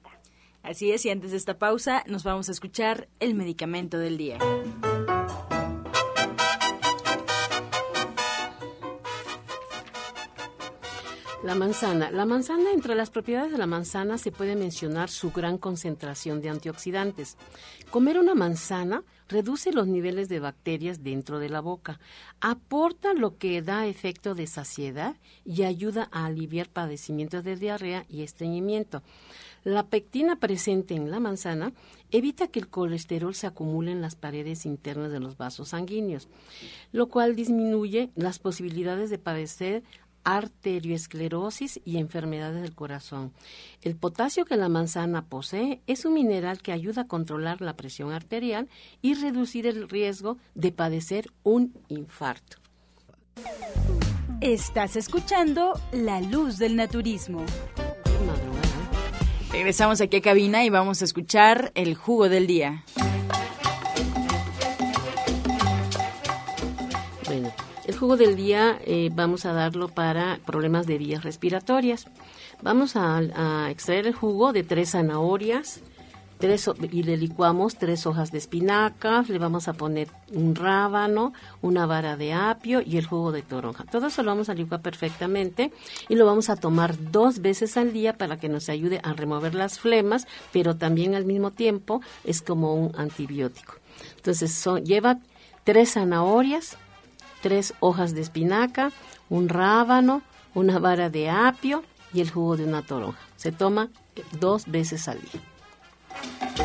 Así 0.63 0.93
es, 0.93 1.05
y 1.05 1.11
antes 1.11 1.33
de 1.33 1.37
esta 1.37 1.59
pausa 1.59 2.05
nos 2.07 2.25
vamos 2.25 2.49
a 2.49 2.53
escuchar 2.53 3.09
el 3.21 3.35
medicamento 3.35 3.99
del 3.99 4.17
día. 4.17 4.39
La 11.45 11.55
manzana. 11.55 12.11
La 12.11 12.25
manzana, 12.25 12.73
entre 12.73 12.95
las 12.95 13.11
propiedades 13.11 13.53
de 13.53 13.59
la 13.59 13.67
manzana 13.67 14.17
se 14.17 14.33
puede 14.33 14.57
mencionar 14.57 15.11
su 15.11 15.31
gran 15.31 15.59
concentración 15.59 16.41
de 16.41 16.49
antioxidantes. 16.49 17.37
Comer 17.91 18.19
una 18.19 18.35
manzana 18.35 19.05
reduce 19.29 19.71
los 19.71 19.87
niveles 19.87 20.31
de 20.31 20.41
bacterias 20.41 21.03
dentro 21.05 21.39
de 21.39 21.51
la 21.51 21.61
boca, 21.61 22.01
aporta 22.41 23.13
lo 23.13 23.37
que 23.37 23.61
da 23.61 23.87
efecto 23.87 24.35
de 24.35 24.47
saciedad 24.47 25.17
y 25.45 25.65
ayuda 25.65 26.09
a 26.13 26.25
aliviar 26.25 26.71
padecimientos 26.71 27.45
de 27.45 27.57
diarrea 27.57 28.07
y 28.09 28.23
estreñimiento. 28.23 29.03
La 29.65 29.87
pectina 29.87 30.37
presente 30.37 30.95
en 30.95 31.11
la 31.11 31.21
manzana 31.21 31.73
evita 32.11 32.49
que 32.49 32.61
el 32.61 32.69
colesterol 32.69 33.35
se 33.35 33.47
acumule 33.47 33.93
en 33.93 34.03
las 34.03 34.15
paredes 34.15 34.67
internas 34.67 35.11
de 35.11 35.21
los 35.21 35.39
vasos 35.39 35.71
sanguíneos, 35.71 36.29
lo 36.93 37.09
cual 37.09 37.35
disminuye 37.35 38.11
las 38.15 38.39
posibilidades 38.39 39.09
de 39.09 39.19
padecer 39.19 39.83
arterioesclerosis 40.25 41.81
y 41.85 41.99
enfermedades 41.99 42.63
del 42.63 42.75
corazón. 42.75 43.33
El 43.83 43.97
potasio 43.97 44.45
que 44.45 44.57
la 44.57 44.69
manzana 44.69 45.27
posee 45.27 45.81
es 45.87 46.05
un 46.05 46.15
mineral 46.15 46.61
que 46.63 46.73
ayuda 46.73 47.03
a 47.03 47.07
controlar 47.07 47.61
la 47.61 47.77
presión 47.77 48.13
arterial 48.13 48.69
y 49.03 49.15
reducir 49.15 49.67
el 49.67 49.89
riesgo 49.89 50.39
de 50.55 50.73
padecer 50.73 51.31
un 51.43 51.75
infarto. 51.89 52.59
Estás 54.41 54.97
escuchando 54.97 55.73
La 55.93 56.21
Luz 56.21 56.59
del 56.59 56.77
Naturismo. 56.77 57.45
Regresamos 59.53 60.01
aquí 60.01 60.17
a 60.17 60.21
cabina 60.21 60.65
y 60.65 60.71
vamos 60.71 61.01
a 61.01 61.05
escuchar 61.05 61.71
el 61.75 61.95
jugo 61.95 62.29
del 62.29 62.47
día. 62.47 62.85
Jugo 68.05 68.19
del 68.19 68.37
día 68.37 68.79
eh, 68.85 69.09
vamos 69.15 69.47
a 69.47 69.55
darlo 69.55 69.89
para 69.89 70.39
problemas 70.45 70.87
de 70.87 70.99
vías 70.99 71.25
respiratorias. 71.25 72.07
Vamos 72.61 72.97
a, 72.97 73.71
extraer 73.71 74.07
el 74.07 74.13
jugo 74.13 74.53
de 74.53 74.63
tres 74.63 74.91
zanahorias 74.91 75.81
tres, 76.39 76.69
y 76.93 77.03
le 77.03 77.17
licuamos 77.17 77.77
tres 77.77 78.07
hojas 78.07 78.31
de 78.31 78.37
espinacas, 78.37 79.31
le 79.31 79.39
vamos 79.39 79.69
a 79.69 79.73
poner 79.73 80.09
un 80.35 80.55
rábano, 80.55 81.33
una 81.63 81.87
vara 81.87 82.19
de 82.19 82.35
apio 82.35 82.83
y 82.83 82.99
el 82.99 83.07
jugo 83.07 83.33
de 83.33 83.41
toronja. 83.41 83.85
Todo 83.85 84.09
eso 84.09 84.23
lo 84.23 84.33
vamos 84.33 84.51
a 84.51 84.55
licuar 84.55 84.83
perfectamente 84.83 85.73
y 86.11 86.17
lo 86.17 86.27
vamos 86.27 86.51
a 86.51 86.57
tomar 86.57 87.11
dos 87.11 87.41
veces 87.41 87.79
al 87.79 87.95
día 87.95 88.19
para 88.19 88.37
que 88.37 88.51
nos 88.51 88.69
ayude 88.69 89.01
a 89.03 89.15
remover 89.15 89.55
las 89.55 89.79
flemas, 89.79 90.27
pero 90.53 90.77
también 90.77 91.15
al 91.15 91.25
mismo 91.25 91.53
tiempo 91.53 92.03
es 92.25 92.43
como 92.43 92.75
un 92.75 92.95
antibiótico. 92.99 93.77
Entonces 94.17 94.53
son, 94.53 94.85
lleva 94.85 95.21
tres 95.65 95.95
zanahorias, 95.95 96.77
tres 97.45 97.75
hojas 97.81 98.15
de 98.15 98.23
espinaca, 98.23 98.91
un 99.29 99.51
rábano, 99.51 100.23
una 100.55 100.79
vara 100.79 101.11
de 101.11 101.29
apio 101.29 101.85
y 102.15 102.23
el 102.23 102.31
jugo 102.31 102.57
de 102.57 102.65
una 102.65 102.81
toronja. 102.81 103.19
Se 103.37 103.53
toma 103.53 103.91
dos 104.41 104.65
veces 104.67 105.09
al 105.09 105.21
día. 105.21 106.64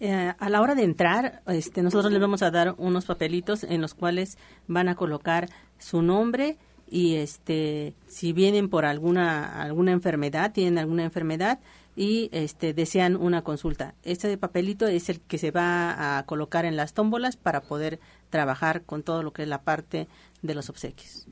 Eh, 0.00 0.32
a 0.38 0.48
la 0.48 0.60
hora 0.60 0.74
de 0.74 0.84
entrar, 0.84 1.42
este, 1.46 1.82
nosotros 1.82 2.12
les 2.12 2.20
vamos 2.20 2.42
a 2.42 2.50
dar 2.50 2.74
unos 2.78 3.06
papelitos 3.06 3.64
en 3.64 3.80
los 3.80 3.94
cuales 3.94 4.38
van 4.68 4.88
a 4.88 4.94
colocar 4.94 5.48
su 5.78 6.02
nombre 6.02 6.56
y 6.88 7.16
este, 7.16 7.94
si 8.06 8.32
vienen 8.32 8.68
por 8.68 8.84
alguna 8.84 9.60
alguna 9.60 9.92
enfermedad, 9.92 10.52
tienen 10.52 10.78
alguna 10.78 11.04
enfermedad 11.04 11.58
y 11.96 12.28
este, 12.32 12.74
desean 12.74 13.16
una 13.16 13.42
consulta. 13.42 13.94
Este 14.04 14.38
papelito 14.38 14.86
es 14.86 15.08
el 15.08 15.20
que 15.20 15.36
se 15.36 15.50
va 15.50 16.18
a 16.18 16.22
colocar 16.26 16.64
en 16.64 16.76
las 16.76 16.94
tómbolas 16.94 17.36
para 17.36 17.62
poder 17.62 17.98
trabajar 18.30 18.82
con 18.82 19.02
todo 19.02 19.24
lo 19.24 19.32
que 19.32 19.42
es 19.42 19.48
la 19.48 19.62
parte 19.62 20.06
de 20.42 20.54
los 20.54 20.70
obsequios. 20.70 21.26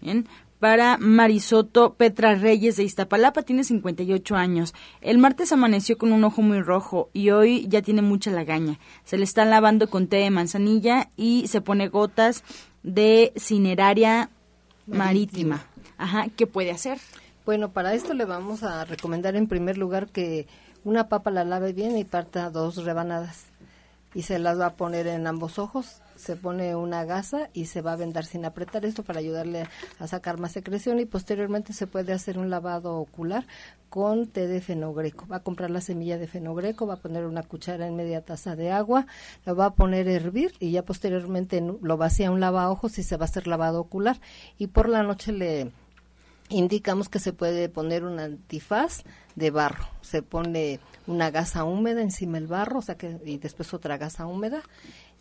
Bien, 0.00 0.26
para 0.58 0.96
Marisoto 0.98 1.94
Petra 1.94 2.34
Reyes 2.34 2.76
de 2.76 2.84
Iztapalapa, 2.84 3.42
tiene 3.42 3.64
58 3.64 4.36
años. 4.36 4.74
El 5.00 5.18
martes 5.18 5.52
amaneció 5.52 5.98
con 5.98 6.12
un 6.12 6.24
ojo 6.24 6.42
muy 6.42 6.60
rojo 6.60 7.10
y 7.12 7.30
hoy 7.30 7.66
ya 7.68 7.82
tiene 7.82 8.02
mucha 8.02 8.30
lagaña. 8.30 8.78
Se 9.04 9.18
le 9.18 9.24
está 9.24 9.44
lavando 9.44 9.90
con 9.90 10.06
té 10.06 10.16
de 10.16 10.30
manzanilla 10.30 11.10
y 11.16 11.46
se 11.48 11.60
pone 11.60 11.88
gotas 11.88 12.42
de 12.82 13.32
cineraria 13.36 14.30
marítima. 14.86 15.64
Ajá, 15.98 16.26
¿qué 16.36 16.46
puede 16.46 16.70
hacer? 16.70 16.98
Bueno, 17.44 17.70
para 17.70 17.94
esto 17.94 18.14
le 18.14 18.24
vamos 18.24 18.62
a 18.62 18.84
recomendar 18.84 19.36
en 19.36 19.46
primer 19.46 19.78
lugar 19.78 20.08
que 20.08 20.46
una 20.84 21.08
papa 21.08 21.30
la 21.30 21.44
lave 21.44 21.72
bien 21.72 21.96
y 21.98 22.04
parta 22.04 22.50
dos 22.50 22.84
rebanadas 22.84 23.46
y 24.14 24.22
se 24.22 24.38
las 24.38 24.58
va 24.58 24.66
a 24.66 24.76
poner 24.76 25.06
en 25.06 25.26
ambos 25.26 25.58
ojos 25.58 26.00
se 26.16 26.36
pone 26.36 26.74
una 26.76 27.04
gasa 27.04 27.50
y 27.52 27.66
se 27.66 27.82
va 27.82 27.92
a 27.92 27.96
vendar 27.96 28.24
sin 28.24 28.44
apretar 28.44 28.84
esto 28.84 29.02
para 29.02 29.20
ayudarle 29.20 29.68
a 29.98 30.06
sacar 30.06 30.38
más 30.38 30.52
secreción 30.52 30.98
y 31.00 31.04
posteriormente 31.04 31.72
se 31.72 31.86
puede 31.86 32.12
hacer 32.12 32.38
un 32.38 32.50
lavado 32.50 32.96
ocular 32.96 33.46
con 33.88 34.26
té 34.26 34.46
de 34.46 34.60
fenogreco. 34.60 35.26
Va 35.26 35.36
a 35.36 35.42
comprar 35.42 35.70
la 35.70 35.80
semilla 35.80 36.18
de 36.18 36.26
fenogreco, 36.26 36.86
va 36.86 36.94
a 36.94 37.00
poner 37.00 37.24
una 37.24 37.42
cuchara 37.42 37.86
en 37.86 37.96
media 37.96 38.22
taza 38.22 38.56
de 38.56 38.70
agua, 38.70 39.06
lo 39.44 39.56
va 39.56 39.66
a 39.66 39.74
poner 39.74 40.08
a 40.08 40.12
hervir 40.12 40.52
y 40.60 40.72
ya 40.72 40.84
posteriormente 40.84 41.60
lo 41.60 41.96
vacía 41.96 42.30
un 42.30 42.40
lavaojos 42.40 42.98
y 42.98 43.02
se 43.02 43.16
va 43.16 43.24
a 43.24 43.28
hacer 43.28 43.46
lavado 43.46 43.80
ocular 43.80 44.20
y 44.58 44.68
por 44.68 44.88
la 44.88 45.02
noche 45.02 45.32
le 45.32 45.72
indicamos 46.48 47.08
que 47.08 47.18
se 47.18 47.32
puede 47.32 47.68
poner 47.68 48.04
un 48.04 48.20
antifaz 48.20 49.02
de 49.34 49.50
barro. 49.50 49.86
Se 50.00 50.22
pone 50.22 50.80
una 51.06 51.30
gasa 51.30 51.64
húmeda 51.64 52.02
encima 52.02 52.38
del 52.38 52.46
barro, 52.46 52.78
o 52.78 52.82
sea 52.82 52.96
que 52.96 53.18
y 53.24 53.38
después 53.38 53.72
otra 53.74 53.98
gasa 53.98 54.26
húmeda 54.26 54.62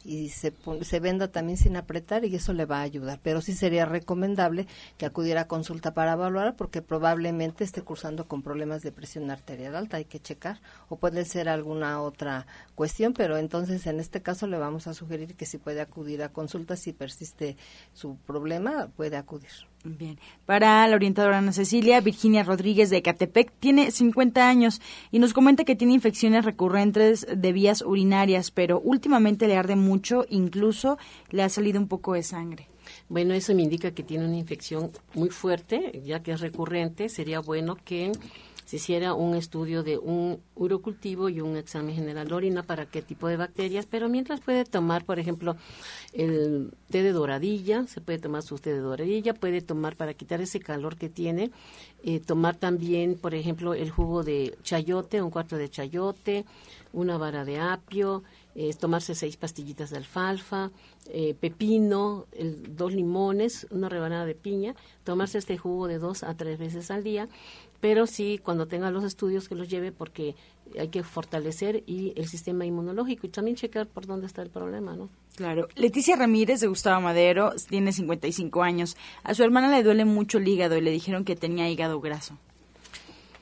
y 0.05 0.29
se, 0.29 0.53
se 0.81 0.99
venda 0.99 1.29
también 1.29 1.57
sin 1.57 1.75
apretar 1.75 2.23
y 2.25 2.35
eso 2.35 2.53
le 2.53 2.65
va 2.65 2.79
a 2.79 2.83
ayudar. 2.83 3.19
Pero 3.23 3.41
sí 3.41 3.53
sería 3.53 3.85
recomendable 3.85 4.67
que 4.97 5.05
acudiera 5.05 5.41
a 5.41 5.47
consulta 5.47 5.93
para 5.93 6.13
evaluar 6.13 6.55
porque 6.55 6.81
probablemente 6.81 7.63
esté 7.63 7.81
cursando 7.81 8.27
con 8.27 8.43
problemas 8.43 8.83
de 8.83 8.91
presión 8.91 9.31
arterial 9.31 9.75
alta, 9.75 9.97
hay 9.97 10.05
que 10.05 10.19
checar 10.19 10.61
o 10.89 10.97
puede 10.97 11.25
ser 11.25 11.49
alguna 11.49 12.01
otra 12.01 12.45
cuestión, 12.75 13.13
pero 13.13 13.37
entonces 13.37 13.87
en 13.87 13.99
este 13.99 14.21
caso 14.21 14.47
le 14.47 14.57
vamos 14.57 14.87
a 14.87 14.93
sugerir 14.93 15.35
que 15.35 15.45
si 15.45 15.57
puede 15.57 15.81
acudir 15.81 16.21
a 16.23 16.29
consulta, 16.29 16.75
si 16.75 16.93
persiste 16.93 17.57
su 17.93 18.17
problema, 18.17 18.87
puede 18.95 19.17
acudir. 19.17 19.74
Bien. 19.88 20.17
Para 20.47 20.88
la 20.88 20.95
orientadora 20.95 21.38
Ana 21.38 21.51
Cecilia, 21.51 22.01
Virginia 22.01 22.41
Rodríguez 22.41 22.89
de 22.89 23.03
Catepec 23.03 23.51
tiene 23.59 23.91
50 23.91 24.49
años 24.49 24.81
y 25.11 25.19
nos 25.19 25.31
comenta 25.31 25.63
que 25.63 25.75
tiene 25.75 25.93
infecciones 25.93 26.43
recurrentes 26.43 27.27
de 27.31 27.53
vías 27.53 27.83
urinarias, 27.83 28.49
pero 28.49 28.79
últimamente 28.79 29.47
le 29.47 29.57
arde 29.57 29.75
mucho, 29.75 30.25
incluso 30.29 30.97
le 31.29 31.43
ha 31.43 31.49
salido 31.49 31.79
un 31.79 31.88
poco 31.88 32.13
de 32.13 32.23
sangre. 32.23 32.67
Bueno, 33.09 33.36
eso 33.36 33.53
me 33.53 33.61
indica 33.61 33.91
que 33.91 34.01
tiene 34.01 34.25
una 34.25 34.38
infección 34.38 34.89
muy 35.13 35.29
fuerte, 35.29 36.01
ya 36.03 36.23
que 36.23 36.31
es 36.31 36.41
recurrente. 36.41 37.07
Sería 37.07 37.39
bueno 37.39 37.75
que 37.75 38.11
se 38.66 38.78
hiciera 38.78 39.13
un 39.13 39.36
estudio 39.36 39.84
de 39.84 39.97
un 39.97 40.41
urocultivo 40.55 41.30
y 41.30 41.39
un 41.39 41.55
examen 41.55 41.95
general 41.95 42.28
de 42.28 42.34
orina 42.34 42.63
para 42.63 42.88
qué 42.88 43.01
tipo 43.01 43.28
de 43.28 43.38
bacterias, 43.38 43.86
pero 43.86 44.09
mientras 44.09 44.41
puede 44.41 44.66
tomar, 44.66 45.05
por 45.05 45.20
ejemplo, 45.20 45.55
el 46.13 46.74
té 46.89 47.03
de 47.03 47.11
doradilla, 47.11 47.86
se 47.88 48.01
puede 48.01 48.18
tomar 48.18 48.41
su 48.41 48.57
té 48.57 48.74
de 48.74 48.80
doradilla, 48.80 49.36
puede 49.36 49.61
tomar 49.61 49.95
para 49.95 50.16
quitar 50.16 50.41
ese 50.41 50.59
calor 50.59 50.97
que 50.97 51.09
tiene, 51.09 51.51
eh, 52.03 52.20
tomar 52.20 52.55
también, 52.55 53.16
por 53.16 53.36
ejemplo, 53.36 53.76
el 53.76 53.91
jugo 53.91 54.24
de 54.24 54.57
chayote, 54.63 55.22
un 55.22 55.30
cuarto 55.30 55.57
de 55.57 55.70
chayote, 55.70 56.45
una 56.91 57.18
vara 57.18 57.45
de 57.45 57.59
apio, 57.59 58.24
eh, 58.55 58.74
tomarse 58.74 59.16
seis 59.16 59.36
pastillitas 59.36 59.89
de 59.89 59.97
alfalfa, 59.97 60.72
eh, 61.07 61.36
pepino, 61.39 62.26
dos 62.70 62.93
limones, 62.93 63.68
una 63.70 63.89
rebanada 63.89 64.26
de 64.26 64.34
piña, 64.34 64.76
tomarse 65.03 65.38
este 65.38 65.57
jugo 65.57 65.88
de 65.88 65.99
dos 65.99 66.24
a 66.24 66.36
tres 66.36 66.57
veces 66.57 66.89
al 66.89 67.03
día 67.03 67.28
pero 67.86 68.07
sí 68.07 68.39
cuando 68.41 68.65
tenga 68.65 68.89
los 68.89 69.03
estudios 69.03 69.47
que 69.47 69.53
los 69.53 69.69
lleve 69.69 69.91
porque 69.91 70.33
hay 70.79 70.88
que 70.88 71.03
fortalecer 71.03 71.83
y 71.86 72.19
el 72.19 72.27
sistema 72.27 72.65
inmunológico 72.65 73.27
y 73.27 73.29
también 73.29 73.55
checar 73.55 73.86
por 73.86 74.07
dónde 74.07 74.25
está 74.25 74.41
el 74.41 74.49
problema, 74.49 74.95
¿no? 74.95 75.07
Claro. 75.36 75.67
Leticia 75.75 76.15
Ramírez 76.15 76.61
de 76.61 76.67
Gustavo 76.67 76.99
Madero 76.99 77.53
tiene 77.69 77.91
55 77.91 78.63
años. 78.63 78.97
A 79.21 79.36
su 79.36 79.43
hermana 79.43 79.69
le 79.69 79.83
duele 79.83 80.03
mucho 80.03 80.39
el 80.39 80.47
hígado 80.47 80.75
y 80.75 80.81
le 80.81 80.89
dijeron 80.89 81.25
que 81.25 81.36
tenía 81.36 81.69
hígado 81.69 82.01
graso. 82.01 82.39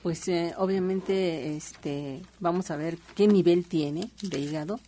Pues 0.02 0.28
eh, 0.28 0.54
obviamente 0.58 1.56
este 1.56 2.22
vamos 2.42 2.70
a 2.70 2.76
ver 2.76 2.98
qué 3.16 3.30
nivel 3.30 3.64
tiene 3.64 4.10
de 4.24 4.40
hígado 4.40 4.82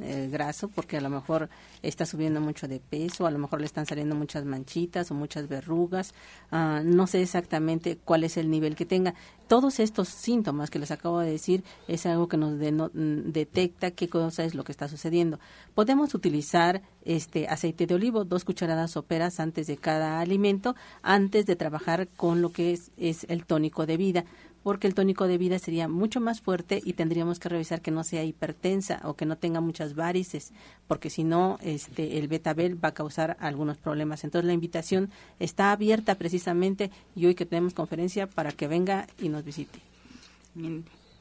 eh, 0.00 0.28
graso 0.30 0.68
porque 0.68 0.96
a 0.96 1.00
lo 1.00 1.10
mejor 1.10 1.48
está 1.82 2.06
subiendo 2.06 2.40
mucho 2.40 2.68
de 2.68 2.80
peso, 2.80 3.26
a 3.26 3.30
lo 3.30 3.38
mejor 3.38 3.60
le 3.60 3.66
están 3.66 3.86
saliendo 3.86 4.14
muchas 4.14 4.44
manchitas 4.44 5.10
o 5.10 5.14
muchas 5.14 5.48
verrugas, 5.48 6.14
ah, 6.50 6.80
no 6.84 7.06
sé 7.06 7.22
exactamente 7.22 7.98
cuál 8.04 8.24
es 8.24 8.36
el 8.36 8.50
nivel 8.50 8.76
que 8.76 8.86
tenga. 8.86 9.14
Todos 9.48 9.80
estos 9.80 10.08
síntomas 10.08 10.70
que 10.70 10.78
les 10.78 10.90
acabo 10.90 11.20
de 11.20 11.30
decir 11.30 11.62
es 11.88 12.06
algo 12.06 12.28
que 12.28 12.38
nos 12.38 12.52
mm, 12.52 13.32
detecta 13.32 13.90
qué 13.90 14.08
cosa 14.08 14.44
es 14.44 14.54
lo 14.54 14.64
que 14.64 14.72
está 14.72 14.88
sucediendo. 14.88 15.38
Podemos 15.74 16.14
utilizar 16.14 16.82
este 17.04 17.48
aceite 17.48 17.86
de 17.86 17.94
olivo, 17.94 18.24
dos 18.24 18.44
cucharadas 18.44 18.92
soperas 18.92 19.40
antes 19.40 19.66
de 19.66 19.76
cada 19.76 20.20
alimento, 20.20 20.74
antes 21.02 21.44
de 21.44 21.56
trabajar 21.56 22.08
con 22.08 22.40
lo 22.40 22.50
que 22.50 22.72
es, 22.72 22.92
es 22.96 23.26
el 23.28 23.44
tónico 23.44 23.84
de 23.84 23.96
vida 23.96 24.24
porque 24.62 24.86
el 24.86 24.94
tónico 24.94 25.26
de 25.26 25.38
vida 25.38 25.58
sería 25.58 25.88
mucho 25.88 26.20
más 26.20 26.40
fuerte 26.40 26.80
y 26.84 26.94
tendríamos 26.94 27.38
que 27.38 27.48
revisar 27.48 27.80
que 27.80 27.90
no 27.90 28.04
sea 28.04 28.24
hipertensa 28.24 29.00
o 29.04 29.14
que 29.14 29.26
no 29.26 29.36
tenga 29.36 29.60
muchas 29.60 29.94
varices, 29.94 30.52
porque 30.86 31.10
si 31.10 31.24
no, 31.24 31.58
este, 31.62 32.18
el 32.18 32.28
betabel 32.28 32.82
va 32.82 32.88
a 32.88 32.94
causar 32.94 33.36
algunos 33.40 33.78
problemas. 33.78 34.24
Entonces 34.24 34.46
la 34.46 34.52
invitación 34.52 35.10
está 35.38 35.72
abierta 35.72 36.14
precisamente 36.14 36.90
y 37.14 37.26
hoy 37.26 37.34
que 37.34 37.46
tenemos 37.46 37.74
conferencia 37.74 38.26
para 38.26 38.52
que 38.52 38.68
venga 38.68 39.06
y 39.20 39.28
nos 39.28 39.44
visite. 39.44 39.80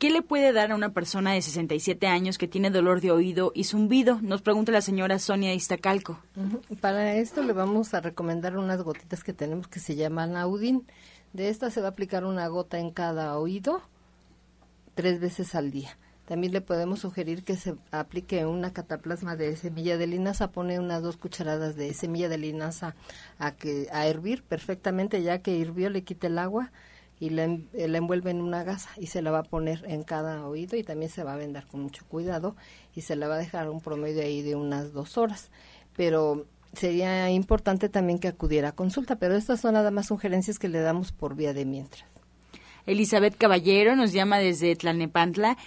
¿Qué 0.02 0.10
le 0.10 0.24
puede 0.24 0.52
dar 0.52 0.72
a 0.72 0.76
una 0.76 0.94
persona 0.94 1.34
de 1.34 1.44
67 1.44 2.08
años 2.08 2.40
que 2.40 2.48
tiene 2.48 2.72
dolor 2.72 3.02
de 3.02 3.12
oído 3.12 3.52
y 3.54 3.66
zumbido? 3.66 4.20
Nos 4.22 4.42
pregunta 4.42 4.72
la 4.72 4.82
señora 4.82 5.20
Sonia 5.20 5.54
Iztacalco. 5.54 6.20
Para 6.80 7.16
esto 7.18 7.44
le 7.44 7.54
vamos 7.54 7.94
a 7.94 8.02
recomendar 8.02 8.58
unas 8.58 8.82
gotitas 8.82 9.24
que 9.24 9.32
tenemos 9.32 9.68
que 9.68 9.80
se 9.80 9.96
llaman 9.96 10.38
Audin 10.38 10.88
de 11.34 11.50
esta 11.50 11.72
se 11.72 11.82
va 11.82 11.88
a 11.88 11.92
aplicar 11.92 12.26
una 12.26 12.48
gota 12.48 12.80
en 12.80 12.92
cada 12.92 13.38
oído 13.38 13.82
tres 14.96 15.20
veces 15.20 15.56
al 15.56 15.72
día. 15.72 15.98
También 16.26 16.54
le 16.54 16.62
podemos 16.62 17.00
sugerir 17.00 17.44
que 17.44 17.58
se 17.58 17.76
aplique 17.92 18.46
una 18.46 18.72
cataplasma 18.72 19.36
de 19.36 19.56
semilla 19.58 19.98
de 19.98 20.08
linaza, 20.08 20.52
pone 20.52 20.80
unas 20.80 21.02
dos 21.02 21.18
cucharadas 21.18 21.76
de 21.76 21.94
semilla 21.94 22.30
de 22.30 22.38
linaza 22.38 22.96
a, 23.38 23.52
que, 23.52 23.88
a 23.92 24.08
hervir 24.08 24.44
perfectamente, 24.44 25.24
ya 25.24 25.40
que 25.40 25.56
hirvió 25.56 25.90
le 25.90 26.04
quite 26.04 26.28
el 26.28 26.38
agua 26.38 26.72
y 27.20 27.32
la, 27.32 27.44
envuelve 27.44 28.32
en 28.32 28.42
una 28.42 28.64
gasa 28.64 28.90
y 28.98 29.08
se 29.08 29.22
la 29.22 29.32
va 29.32 29.40
a 29.40 29.44
poner 29.44 29.84
en 29.88 30.04
cada 30.04 30.48
oído 30.48 30.78
y 30.78 30.84
también 30.84 31.12
se 31.12 31.24
va 31.24 31.34
a 31.34 31.38
vendar 31.38 31.68
con 31.68 31.82
mucho 31.82 32.06
cuidado 32.08 32.56
y 32.96 33.02
se 33.02 33.16
la 33.16 33.28
va 33.28 33.36
a 33.36 33.40
dejar 33.40 33.70
un 33.70 33.82
promedio 33.82 34.22
ahí 34.22 34.42
de 34.42 34.56
unas 34.56 34.94
dos 34.94 35.18
horas. 35.18 35.52
Pero 35.96 36.46
sería 36.74 37.30
importante 37.30 37.90
también 37.90 38.20
que 38.20 38.28
acudiera 38.28 38.70
a 38.70 38.76
consulta, 38.76 39.18
pero 39.18 39.36
estas 39.36 39.62
son 39.62 39.74
nada 39.74 39.92
más 39.92 40.08
sugerencias 40.08 40.60
que 40.60 40.70
le 40.70 40.80
damos 40.80 41.12
por 41.12 41.36
vía 41.36 41.54
de 41.54 41.66
mientras. 41.66 42.06
Elizabeth 42.86 43.38
Caballero 43.38 43.96
nos 43.96 44.12
llama 44.12 44.40
desde 44.40 44.76
Tlanepantla 44.76 45.58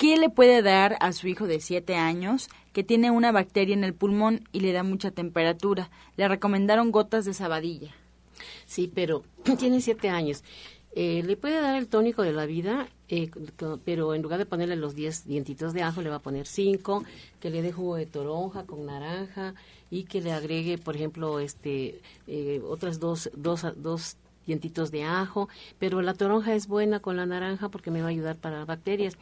¿Qué 0.00 0.16
le 0.16 0.30
puede 0.30 0.62
dar 0.62 0.96
a 1.00 1.12
su 1.12 1.28
hijo 1.28 1.46
de 1.46 1.60
7 1.60 1.94
años 1.94 2.48
que 2.72 2.82
tiene 2.82 3.10
una 3.10 3.32
bacteria 3.32 3.74
en 3.74 3.84
el 3.84 3.92
pulmón 3.92 4.48
y 4.50 4.60
le 4.60 4.72
da 4.72 4.82
mucha 4.82 5.10
temperatura? 5.10 5.90
Le 6.16 6.26
recomendaron 6.26 6.90
gotas 6.90 7.26
de 7.26 7.34
sabadilla. 7.34 7.94
Sí, 8.64 8.90
pero 8.94 9.24
tiene 9.58 9.82
7 9.82 10.08
años. 10.08 10.42
Eh, 10.92 11.22
le 11.24 11.36
puede 11.36 11.60
dar 11.60 11.76
el 11.76 11.86
tónico 11.86 12.22
de 12.22 12.32
la 12.32 12.46
vida, 12.46 12.88
eh, 13.08 13.30
pero 13.84 14.14
en 14.14 14.22
lugar 14.22 14.38
de 14.38 14.46
ponerle 14.46 14.74
los 14.74 14.94
10 14.96 15.26
dientitos 15.26 15.72
de 15.72 15.82
ajo, 15.82 16.02
le 16.02 16.10
va 16.10 16.16
a 16.16 16.20
poner 16.20 16.46
5, 16.46 17.04
que 17.38 17.50
le 17.50 17.62
dé 17.62 17.72
jugo 17.72 17.94
de 17.94 18.06
toronja 18.06 18.64
con 18.64 18.86
naranja 18.86 19.54
y 19.90 20.04
que 20.04 20.20
le 20.20 20.32
agregue, 20.32 20.78
por 20.78 20.96
ejemplo, 20.96 21.38
este 21.38 22.00
eh, 22.26 22.60
otras 22.66 22.98
dos, 22.98 23.30
dos, 23.36 23.64
dos 23.76 24.16
dientitos 24.46 24.90
de 24.90 25.04
ajo, 25.04 25.48
pero 25.78 26.02
la 26.02 26.14
toronja 26.14 26.54
es 26.54 26.66
buena 26.66 26.98
con 26.98 27.16
la 27.16 27.26
naranja 27.26 27.68
porque 27.68 27.92
me 27.92 28.00
va 28.00 28.08
a 28.08 28.10
ayudar 28.10 28.36
para 28.36 28.64
bacterias 28.64 29.16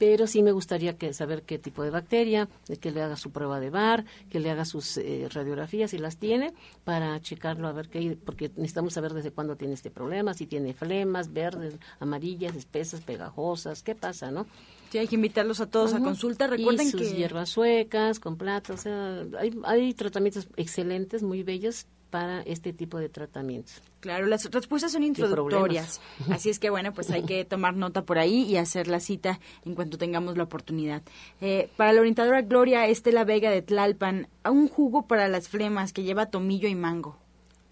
pero 0.00 0.26
sí 0.26 0.42
me 0.42 0.52
gustaría 0.52 0.96
que 0.96 1.12
saber 1.12 1.42
qué 1.42 1.58
tipo 1.58 1.84
de 1.84 1.90
bacteria, 1.90 2.48
que 2.80 2.90
le 2.90 3.02
haga 3.02 3.16
su 3.16 3.32
prueba 3.32 3.60
de 3.60 3.68
bar, 3.68 4.06
que 4.30 4.40
le 4.40 4.50
haga 4.50 4.64
sus 4.64 4.96
eh, 4.96 5.28
radiografías 5.30 5.90
si 5.90 5.98
las 5.98 6.16
tiene, 6.16 6.54
para 6.84 7.20
checarlo 7.20 7.68
a 7.68 7.72
ver 7.72 7.90
qué, 7.90 8.16
porque 8.24 8.50
necesitamos 8.56 8.94
saber 8.94 9.12
desde 9.12 9.30
cuándo 9.30 9.56
tiene 9.56 9.74
este 9.74 9.90
problema, 9.90 10.32
si 10.32 10.46
tiene 10.46 10.72
flemas 10.72 11.34
verdes, 11.34 11.74
amarillas, 11.98 12.56
espesas, 12.56 13.02
pegajosas, 13.02 13.82
qué 13.82 13.94
pasa, 13.94 14.30
¿no? 14.30 14.46
Sí, 14.88 14.96
hay 14.96 15.06
que 15.06 15.16
invitarlos 15.16 15.60
a 15.60 15.66
todos 15.66 15.92
a 15.92 16.00
consulta. 16.00 16.46
Recuerden 16.46 16.88
y 16.88 16.90
sus 16.92 17.02
que 17.02 17.12
hierbas 17.12 17.50
suecas, 17.50 18.20
con 18.20 18.38
plata, 18.38 18.72
o 18.72 18.78
sea, 18.78 19.22
hay, 19.38 19.54
hay 19.64 19.92
tratamientos 19.92 20.48
excelentes, 20.56 21.22
muy 21.22 21.42
bellos, 21.42 21.84
para 22.10 22.42
este 22.42 22.72
tipo 22.72 22.98
de 22.98 23.08
tratamientos. 23.08 23.82
Claro, 24.00 24.26
las 24.26 24.50
respuestas 24.50 24.92
son 24.92 25.04
introductorias, 25.04 26.00
así 26.30 26.50
es 26.50 26.58
que 26.58 26.70
bueno, 26.70 26.92
pues 26.92 27.10
hay 27.10 27.22
que 27.22 27.44
tomar 27.48 27.76
nota 27.76 28.02
por 28.02 28.18
ahí 28.18 28.42
y 28.42 28.56
hacer 28.56 28.88
la 28.88 29.00
cita 29.00 29.40
en 29.64 29.74
cuanto 29.74 29.98
tengamos 29.98 30.36
la 30.36 30.44
oportunidad. 30.44 31.02
Eh, 31.40 31.70
para 31.76 31.92
la 31.92 32.00
orientadora 32.00 32.42
Gloria 32.42 32.86
Estela 32.86 33.24
Vega 33.24 33.50
de 33.50 33.62
Tlalpan, 33.62 34.28
un 34.44 34.68
jugo 34.68 35.06
para 35.06 35.28
las 35.28 35.48
flemas 35.48 35.92
que 35.92 36.02
lleva 36.02 36.26
tomillo 36.26 36.68
y 36.68 36.74
mango. 36.74 37.16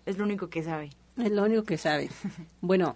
Es 0.07 0.19
lo 0.19 0.25
único 0.25 0.49
que 0.49 0.63
sabe. 0.63 0.91
Es 1.17 1.33
lo 1.33 1.45
único 1.45 1.65
que 1.65 1.79
sabe. 1.79 2.11
bueno, 2.61 2.95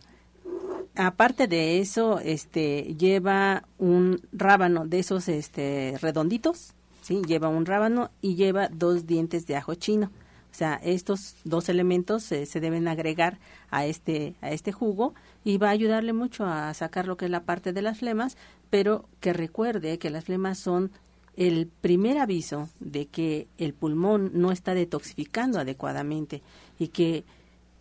aparte 0.95 1.49
de 1.49 1.81
eso, 1.81 2.21
este 2.21 2.95
lleva 2.99 3.65
un 3.79 4.21
rábano 4.33 4.87
de 4.87 4.99
esos 4.99 5.29
este 5.29 5.97
redonditos, 6.01 6.75
sí, 7.01 7.23
lleva 7.27 7.49
un 7.49 7.67
rábano 7.67 8.11
y 8.21 8.35
lleva 8.37 8.69
dos 8.69 9.07
dientes 9.07 9.47
de 9.47 9.57
ajo 9.57 9.75
chino 9.75 10.11
o 10.53 10.55
sea, 10.55 10.79
estos 10.83 11.37
dos 11.45 11.71
elementos 11.71 12.25
se 12.25 12.61
deben 12.61 12.87
agregar 12.87 13.39
a 13.71 13.87
este, 13.87 14.35
a 14.43 14.51
este 14.51 14.71
jugo 14.71 15.15
y 15.45 15.57
va 15.57 15.69
a 15.69 15.73
ayudarle 15.73 16.13
mucho 16.13 16.45
a 16.45 16.73
sacar 16.75 17.07
lo 17.07 17.17
que 17.17 17.25
es 17.25 17.31
la 17.31 17.45
parte 17.45 17.73
de 17.73 17.81
las 17.81 17.99
flemas, 17.99 18.37
pero 18.69 19.09
que 19.21 19.33
recuerde 19.33 19.99
que 19.99 20.11
las 20.11 20.25
flemas 20.25 20.59
son 20.59 20.91
el 21.37 21.69
primer 21.81 22.19
aviso 22.19 22.69
de 22.81 23.07
que 23.07 23.49
el 23.57 23.73
pulmón 23.73 24.31
no 24.35 24.53
está 24.53 24.75
detoxificando 24.75 25.59
adecuadamente 25.59 26.43
y 26.79 26.89
que 26.89 27.25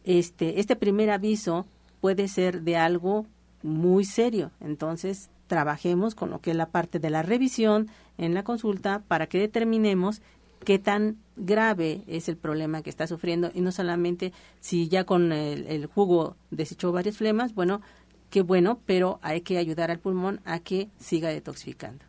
este, 0.05 0.61
este 0.61 0.77
primer 0.77 1.09
aviso 1.09 1.65
puede 1.99 2.29
ser 2.29 2.61
de 2.61 2.77
algo 2.77 3.25
muy 3.63 4.05
serio. 4.05 4.51
Entonces, 4.61 5.29
trabajemos 5.47 6.15
con 6.15 6.29
lo 6.29 6.39
que 6.39 6.51
es 6.51 6.57
la 6.57 6.69
parte 6.69 6.99
de 6.99 7.09
la 7.09 7.21
revisión 7.21 7.89
en 8.17 8.33
la 8.33 8.43
consulta 8.43 9.03
para 9.09 9.27
que 9.27 9.39
determinemos 9.39 10.21
qué 10.63 10.79
tan 10.79 11.17
grave 11.35 12.03
es 12.07 12.29
el 12.29 12.37
problema 12.37 12.81
que 12.81 12.89
está 12.89 13.07
sufriendo 13.07 13.51
y 13.53 13.61
no 13.61 13.71
solamente 13.71 14.33
si 14.59 14.87
ya 14.87 15.03
con 15.03 15.31
el, 15.31 15.85
jugo 15.87 16.35
desechó 16.49 16.91
varias 16.91 17.17
flemas, 17.17 17.53
bueno, 17.53 17.81
qué 18.29 18.41
bueno, 18.41 18.79
pero 18.85 19.19
hay 19.21 19.41
que 19.41 19.57
ayudar 19.57 19.91
al 19.91 19.99
pulmón 19.99 20.41
a 20.45 20.59
que 20.59 20.89
siga 20.99 21.29
detoxificando. 21.29 22.05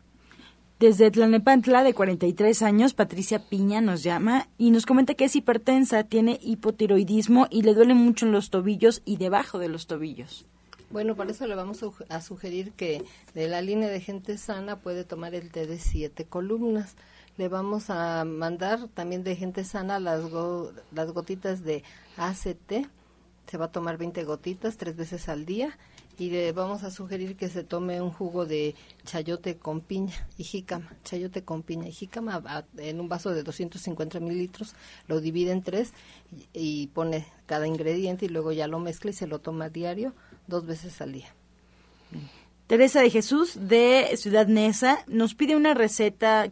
Desde 0.79 1.11
Tlanepantla, 1.11 1.83
de 1.83 1.93
43 1.93 2.61
años, 2.61 2.93
Patricia 2.93 3.39
Piña 3.39 3.79
nos 3.79 4.03
llama 4.03 4.49
y 4.57 4.71
nos 4.71 4.85
comenta 4.85 5.13
que 5.13 5.25
es 5.25 5.35
hipertensa, 5.35 6.03
tiene 6.03 6.39
hipotiroidismo 6.41 7.47
y 7.49 7.61
le 7.61 7.73
duele 7.73 7.93
mucho 7.93 8.25
en 8.25 8.33
los 8.33 8.49
tobillos 8.49 9.01
y 9.05 9.17
debajo 9.17 9.59
de 9.59 9.69
los 9.69 9.87
tobillos. 9.87 10.45
Bueno, 10.89 11.15
para 11.15 11.31
eso 11.31 11.47
le 11.47 11.55
vamos 11.55 11.83
a 12.09 12.21
sugerir 12.21 12.71
que 12.73 13.03
de 13.33 13.47
la 13.47 13.61
línea 13.61 13.89
de 13.89 13.99
gente 13.99 14.37
sana 14.37 14.79
puede 14.79 15.03
tomar 15.03 15.33
el 15.33 15.51
té 15.51 15.65
de 15.65 15.79
siete 15.79 16.25
columnas 16.25 16.95
le 17.37 17.47
vamos 17.49 17.89
a 17.89 18.25
mandar 18.25 18.87
también 18.89 19.23
de 19.23 19.35
gente 19.35 19.63
sana 19.63 19.99
las, 19.99 20.21
las 20.91 21.11
gotitas 21.11 21.63
de 21.63 21.83
ACT. 22.17 22.87
Se 23.49 23.57
va 23.57 23.65
a 23.65 23.71
tomar 23.71 23.97
20 23.97 24.23
gotitas 24.23 24.77
tres 24.77 24.95
veces 24.95 25.27
al 25.27 25.45
día 25.45 25.77
y 26.17 26.29
le 26.29 26.51
vamos 26.51 26.83
a 26.83 26.91
sugerir 26.91 27.35
que 27.35 27.49
se 27.49 27.63
tome 27.63 28.01
un 28.01 28.11
jugo 28.11 28.45
de 28.45 28.75
chayote 29.03 29.57
con 29.57 29.81
piña 29.81 30.13
y 30.37 30.43
jícama, 30.43 30.95
chayote 31.03 31.43
con 31.43 31.63
piña 31.63 31.87
y 31.87 31.91
jícama 31.91 32.65
en 32.77 32.99
un 32.99 33.09
vaso 33.09 33.31
de 33.31 33.43
250 33.43 34.19
mililitros, 34.19 34.75
lo 35.07 35.19
divide 35.19 35.51
en 35.51 35.63
tres 35.63 35.91
y, 36.53 36.83
y, 36.83 36.87
pone 36.87 37.25
cada 37.47 37.67
ingrediente 37.67 38.25
y 38.25 38.29
luego 38.29 38.51
ya 38.51 38.67
lo 38.67 38.79
mezcla 38.79 39.11
y 39.11 39.13
se 39.13 39.27
lo 39.27 39.39
toma 39.39 39.69
diario 39.69 40.13
dos 40.47 40.65
veces 40.65 41.01
al 41.01 41.13
día. 41.13 41.33
Teresa 42.67 43.01
de 43.01 43.09
Jesús 43.09 43.57
de 43.59 44.11
Ciudad 44.15 44.47
Neza 44.47 45.03
nos 45.07 45.35
pide 45.35 45.55
una 45.55 45.73
receta 45.73 46.51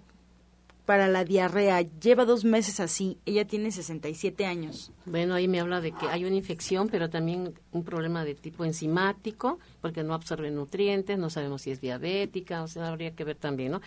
para 0.92 1.08
la 1.08 1.24
diarrea. 1.24 1.84
Lleva 2.02 2.26
dos 2.26 2.44
meses 2.44 2.82
así. 2.82 3.18
Ella 3.26 3.48
tiene 3.48 3.72
67 3.72 4.46
años. 4.46 4.92
Bueno, 5.06 5.36
ahí 5.36 5.48
me 5.48 5.62
habla 5.62 5.80
de 5.80 5.94
que 5.94 6.06
hay 6.08 6.26
una 6.26 6.36
infección, 6.36 6.90
pero 6.90 7.10
también 7.10 7.54
un 7.72 7.86
problema 7.86 8.26
de 8.26 8.36
tipo 8.36 8.66
enzimático, 8.66 9.58
porque 9.80 10.04
no 10.04 10.14
absorbe 10.14 10.52
nutrientes, 10.52 11.18
no 11.18 11.30
sabemos 11.30 11.62
si 11.62 11.72
es 11.72 11.80
diabética, 11.80 12.62
o 12.62 12.68
sea, 12.68 12.90
habría 12.90 13.16
que 13.16 13.24
ver 13.24 13.38
también, 13.38 13.72
¿no? 13.72 13.82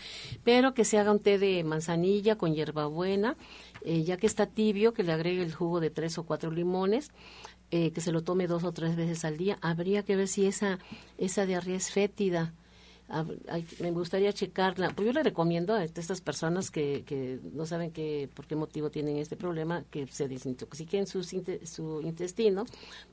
Pero 0.45 0.73
que 0.73 0.87
se 0.87 0.99
haga 0.99 1.13
un 1.13 1.19
té 1.19 1.39
de 1.39 1.63
manzanilla 1.63 2.39
con 2.39 2.55
hierbabuena, 2.55 3.37
eh, 3.83 4.03
ya 4.03 4.17
que 4.17 4.27
está 4.27 4.47
tibio, 4.47 4.95
que 4.95 5.03
le 5.03 5.13
agregue 5.13 5.43
el 5.43 5.53
jugo 5.53 5.81
de 5.81 5.91
tres 5.91 6.17
o 6.17 6.23
cuatro 6.23 6.51
limones. 6.51 7.11
Eh, 7.71 7.91
que 7.91 8.01
se 8.01 8.13
lo 8.13 8.23
tome 8.23 8.47
dos 8.47 8.65
o 8.65 8.73
tres 8.73 8.97
veces 8.97 9.27
al 9.27 9.37
día, 9.37 9.59
habría 9.61 10.05
que 10.05 10.17
ver 10.17 10.29
si 10.29 10.47
esa, 10.47 10.79
esa 11.19 11.45
diarrea 11.45 11.77
es 11.77 11.91
fétida, 11.91 12.55
me 13.81 13.91
gustaría 13.91 14.33
checarla. 14.33 14.91
Pues 14.91 15.07
yo 15.07 15.13
le 15.13 15.23
recomiendo 15.23 15.75
a 15.75 15.85
estas 15.85 16.21
personas 16.21 16.71
que, 16.71 17.05
que 17.05 17.39
no 17.53 17.67
saben 17.67 17.91
que, 17.91 18.29
por 18.35 18.47
qué 18.47 18.57
motivo 18.57 18.91
tienen 18.91 19.19
este 19.19 19.37
problema, 19.37 19.85
que 19.91 20.07
se 20.07 20.29
desintoxiquen 20.29 21.07
su, 21.07 21.23
su 21.23 22.01
intestino, 22.03 22.65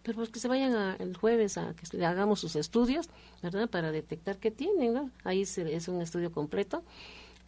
pero 0.03 0.17
pues 0.17 0.29
que 0.29 0.39
se 0.39 0.47
vayan 0.47 0.95
el 0.99 1.15
jueves 1.17 1.57
a 1.57 1.73
que 1.73 1.97
le 1.97 2.05
hagamos 2.05 2.39
sus 2.39 2.55
estudios, 2.55 3.09
¿verdad? 3.41 3.69
Para 3.69 3.91
detectar 3.91 4.37
qué 4.37 4.51
tienen, 4.51 5.11
Ahí 5.23 5.41
es 5.41 5.87
un 5.87 6.01
estudio 6.01 6.31
completo 6.31 6.83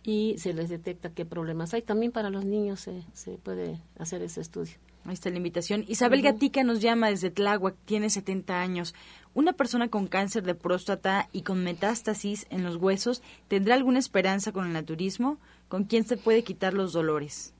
y 0.03 0.35
se 0.37 0.53
les 0.53 0.69
detecta 0.69 1.09
qué 1.09 1.25
problemas 1.25 1.73
hay. 1.73 1.81
También 1.81 2.11
para 2.11 2.29
los 2.29 2.45
niños 2.45 2.81
se, 2.81 3.03
se 3.13 3.37
puede 3.37 3.79
hacer 3.97 4.21
ese 4.21 4.41
estudio. 4.41 4.75
Ahí 5.05 5.13
está 5.13 5.29
la 5.29 5.37
invitación. 5.37 5.83
Isabel 5.87 6.21
Gatica 6.21 6.63
nos 6.63 6.79
llama 6.79 7.09
desde 7.09 7.29
Tláhuac, 7.29 7.75
tiene 7.85 8.09
70 8.09 8.61
años. 8.61 8.95
¿Una 9.33 9.51
persona 9.51 9.89
con 9.89 10.07
cáncer 10.07 10.43
de 10.43 10.55
próstata 10.55 11.27
y 11.33 11.41
con 11.41 11.63
metástasis 11.63 12.47
en 12.49 12.63
los 12.63 12.77
huesos 12.77 13.21
tendrá 13.49 13.75
alguna 13.75 13.99
esperanza 13.99 14.53
con 14.53 14.67
el 14.67 14.73
naturismo? 14.73 15.39
¿Con 15.67 15.83
quién 15.83 16.05
se 16.05 16.15
puede 16.15 16.43
quitar 16.43 16.73
los 16.73 16.93
dolores? 16.93 17.53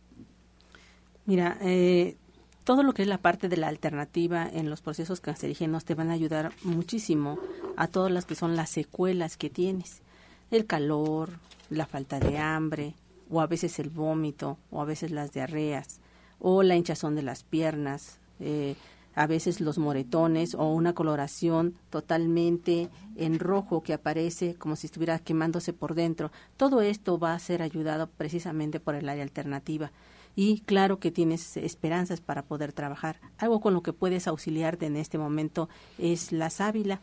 Mira, 1.26 1.58
eh, 1.62 2.16
todo 2.64 2.82
lo 2.82 2.94
que 2.94 3.02
es 3.02 3.10
la 3.10 3.18
parte 3.18 3.50
de 3.50 3.58
la 3.58 3.68
alternativa 3.68 4.48
en 4.48 4.70
los 4.70 4.82
procesos 4.82 5.20
cancerígenos 5.20 5.84
te 5.84 5.96
van 5.96 6.12
a 6.12 6.14
ayudar 6.14 6.54
muchísimo 6.64 7.40
a 7.76 7.88
todas 7.88 8.12
las 8.12 8.24
que 8.26 8.36
son 8.36 8.56
las 8.56 8.70
secuelas 8.70 9.36
que 9.36 9.50
tienes. 9.50 10.02
El 10.50 10.66
calor, 10.66 11.40
la 11.70 11.88
falta 11.88 12.22
de 12.22 12.38
hambre, 12.38 12.96
o 13.30 13.42
a 13.42 13.48
veces 13.48 13.80
el 13.80 13.90
vómito, 13.90 14.58
o 14.72 14.82
a 14.82 14.86
veces 14.86 15.12
las 15.12 15.34
diarreas 15.34 16.00
o 16.44 16.62
la 16.62 16.76
hinchazón 16.76 17.16
de 17.16 17.24
las 17.24 17.44
piernas, 17.44 18.20
eh, 18.42 18.76
a 19.16 19.28
veces 19.28 19.62
los 19.62 19.78
moretones 19.78 20.56
o 20.56 20.74
una 20.74 20.94
coloración 20.94 21.76
totalmente 21.90 22.90
en 23.16 23.40
rojo 23.40 23.82
que 23.82 23.94
aparece 23.94 24.56
como 24.56 24.76
si 24.76 24.88
estuviera 24.88 25.20
quemándose 25.20 25.72
por 25.72 25.96
dentro. 25.96 26.32
Todo 26.58 26.82
esto 26.82 27.18
va 27.18 27.34
a 27.34 27.40
ser 27.40 27.62
ayudado 27.62 28.08
precisamente 28.08 28.82
por 28.82 28.96
el 28.96 29.08
área 29.08 29.24
alternativa. 29.24 29.92
Y 30.36 30.62
claro 30.62 31.00
que 31.00 31.12
tienes 31.12 31.56
esperanzas 31.56 32.20
para 32.20 32.44
poder 32.44 32.74
trabajar. 32.74 33.22
Algo 33.38 33.62
con 33.62 33.74
lo 33.74 33.82
que 33.82 33.94
puedes 33.94 34.28
auxiliarte 34.28 34.88
en 34.88 34.98
este 34.98 35.18
momento 35.18 35.70
es 35.98 36.34
la 36.34 36.50
sábila. 36.50 37.00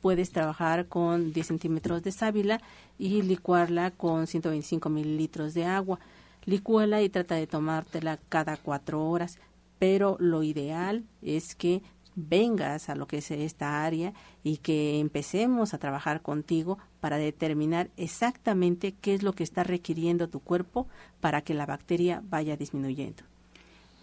Puedes 0.00 0.32
trabajar 0.32 0.88
con 0.88 1.32
10 1.32 1.46
centímetros 1.46 2.02
de 2.02 2.10
sábila 2.10 2.60
y 2.98 3.22
licuarla 3.22 3.92
con 3.92 4.26
125 4.26 4.88
mililitros 4.88 5.54
de 5.54 5.66
agua 5.66 6.00
Licúala 6.44 7.02
y 7.02 7.08
trata 7.08 7.34
de 7.34 7.46
tomártela 7.46 8.18
cada 8.28 8.56
cuatro 8.56 9.08
horas, 9.08 9.38
pero 9.78 10.16
lo 10.18 10.42
ideal 10.42 11.04
es 11.22 11.54
que 11.54 11.82
vengas 12.16 12.88
a 12.88 12.94
lo 12.94 13.06
que 13.06 13.18
es 13.18 13.30
esta 13.30 13.84
área 13.84 14.12
y 14.42 14.58
que 14.58 14.98
empecemos 14.98 15.74
a 15.74 15.78
trabajar 15.78 16.22
contigo 16.22 16.78
para 17.00 17.16
determinar 17.16 17.90
exactamente 17.96 18.94
qué 19.00 19.14
es 19.14 19.22
lo 19.22 19.32
que 19.32 19.44
está 19.44 19.64
requiriendo 19.64 20.28
tu 20.28 20.40
cuerpo 20.40 20.86
para 21.20 21.42
que 21.42 21.54
la 21.54 21.66
bacteria 21.66 22.22
vaya 22.28 22.56
disminuyendo. 22.56 23.22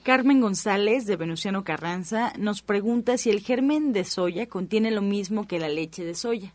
Carmen 0.04 0.40
González 0.40 1.06
de 1.06 1.18
Venustiano 1.18 1.64
Carranza 1.66 2.32
nos 2.40 2.62
pregunta 2.62 3.18
si 3.18 3.30
el 3.30 3.42
germen 3.42 3.92
de 3.92 4.06
soya 4.06 4.48
contiene 4.48 4.90
lo 4.90 5.02
mismo 5.02 5.48
que 5.48 5.60
la 5.60 5.68
leche 5.68 6.06
de 6.06 6.16
soya. 6.16 6.54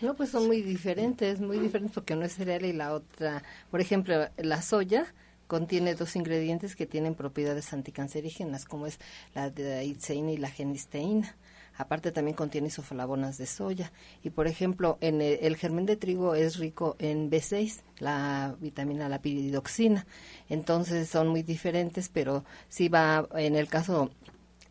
No, 0.00 0.14
pues 0.14 0.30
son 0.30 0.46
muy 0.46 0.60
diferentes, 0.60 1.40
muy 1.40 1.58
diferentes 1.58 1.94
porque 1.94 2.14
uno 2.14 2.26
es 2.26 2.34
cereal 2.34 2.64
y 2.66 2.72
la 2.72 2.92
otra, 2.92 3.42
por 3.70 3.80
ejemplo, 3.80 4.28
la 4.36 4.60
soya 4.60 5.06
contiene 5.46 5.94
dos 5.94 6.16
ingredientes 6.16 6.76
que 6.76 6.86
tienen 6.86 7.14
propiedades 7.14 7.72
anticancerígenas, 7.72 8.66
como 8.66 8.86
es 8.86 8.98
la 9.34 9.48
itzeína 9.82 10.32
y 10.32 10.36
la 10.36 10.50
genisteína. 10.50 11.36
Aparte 11.78 12.10
también 12.10 12.36
contiene 12.36 12.68
isoflavonas 12.68 13.36
de 13.38 13.46
soya. 13.46 13.92
Y 14.22 14.30
por 14.30 14.46
ejemplo, 14.46 14.96
en 15.00 15.20
el, 15.20 15.56
germen 15.56 15.86
de 15.86 15.96
trigo 15.96 16.34
es 16.34 16.56
rico 16.56 16.96
en 16.98 17.30
B6, 17.30 17.82
la 17.98 18.56
vitamina 18.60 19.08
la 19.08 19.20
piridoxina. 19.20 20.06
Entonces 20.48 21.08
son 21.08 21.28
muy 21.28 21.42
diferentes, 21.42 22.08
pero 22.08 22.44
si 22.68 22.88
va, 22.88 23.28
en 23.34 23.56
el 23.56 23.68
caso 23.68 24.10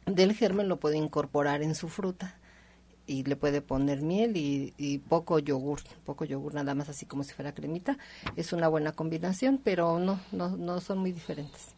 del 0.05 0.33
germen 0.33 0.67
lo 0.67 0.79
puede 0.79 0.97
incorporar 0.97 1.61
en 1.61 1.75
su 1.75 1.89
fruta 1.89 2.37
y 3.07 3.23
le 3.23 3.35
puede 3.35 3.61
poner 3.61 4.01
miel 4.01 4.35
y, 4.37 4.73
y, 4.77 4.99
poco 4.99 5.39
yogur, 5.39 5.79
poco 6.05 6.25
yogur 6.25 6.53
nada 6.53 6.75
más 6.75 6.89
así 6.89 7.05
como 7.05 7.23
si 7.23 7.33
fuera 7.33 7.53
cremita. 7.53 7.97
Es 8.35 8.53
una 8.53 8.67
buena 8.67 8.91
combinación, 8.91 9.59
pero 9.63 9.99
no, 9.99 10.19
no, 10.31 10.55
no 10.57 10.81
son 10.81 10.99
muy 10.99 11.11
diferentes. 11.11 11.75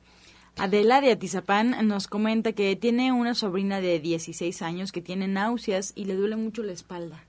Adela 0.58 1.02
de 1.02 1.12
Atizapán 1.12 1.88
nos 1.88 2.08
comenta 2.08 2.52
que 2.54 2.76
tiene 2.76 3.12
una 3.12 3.36
sobrina 3.36 3.80
de 3.80 4.00
16 4.00 4.64
años 4.64 4.92
que 4.92 5.02
tiene 5.02 5.28
náuseas 5.28 5.94
y 5.96 6.06
le 6.06 6.16
duele 6.16 6.36
mucho 6.36 6.64
la 6.64 6.72
espalda. 6.72 7.24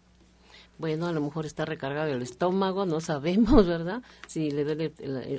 Bueno, 0.79 1.07
a 1.07 1.13
lo 1.13 1.21
mejor 1.21 1.45
está 1.45 1.65
recargado 1.65 2.11
el 2.11 2.23
estómago, 2.23 2.87
no 2.87 3.01
sabemos, 3.01 3.67
¿verdad? 3.67 4.03
Si 4.29 4.51
le 4.51 4.65
duele, 4.65 4.93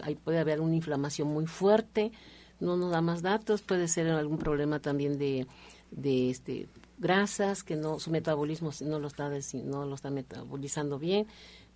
ahí 0.04 0.16
puede 0.16 0.38
haber 0.38 0.62
una 0.62 0.76
inflamación 0.76 1.30
muy 1.30 1.48
fuerte, 1.48 2.12
no 2.60 2.78
nos 2.78 2.92
da 2.92 3.02
más 3.02 3.22
datos, 3.22 3.62
puede 3.62 3.88
ser 3.88 4.08
algún 4.10 4.38
problema 4.38 4.80
también 4.80 5.18
de, 5.18 5.48
de 5.92 6.30
este 6.30 6.68
grasas, 7.00 7.64
que 7.64 7.76
no 7.76 8.00
su 8.00 8.12
metabolismo 8.12 8.72
no 8.82 9.00
lo 9.00 9.08
está 9.08 9.30
no 9.64 9.86
lo 9.86 9.96
está 9.96 10.10
metabolizando 10.12 11.00
bien, 11.00 11.28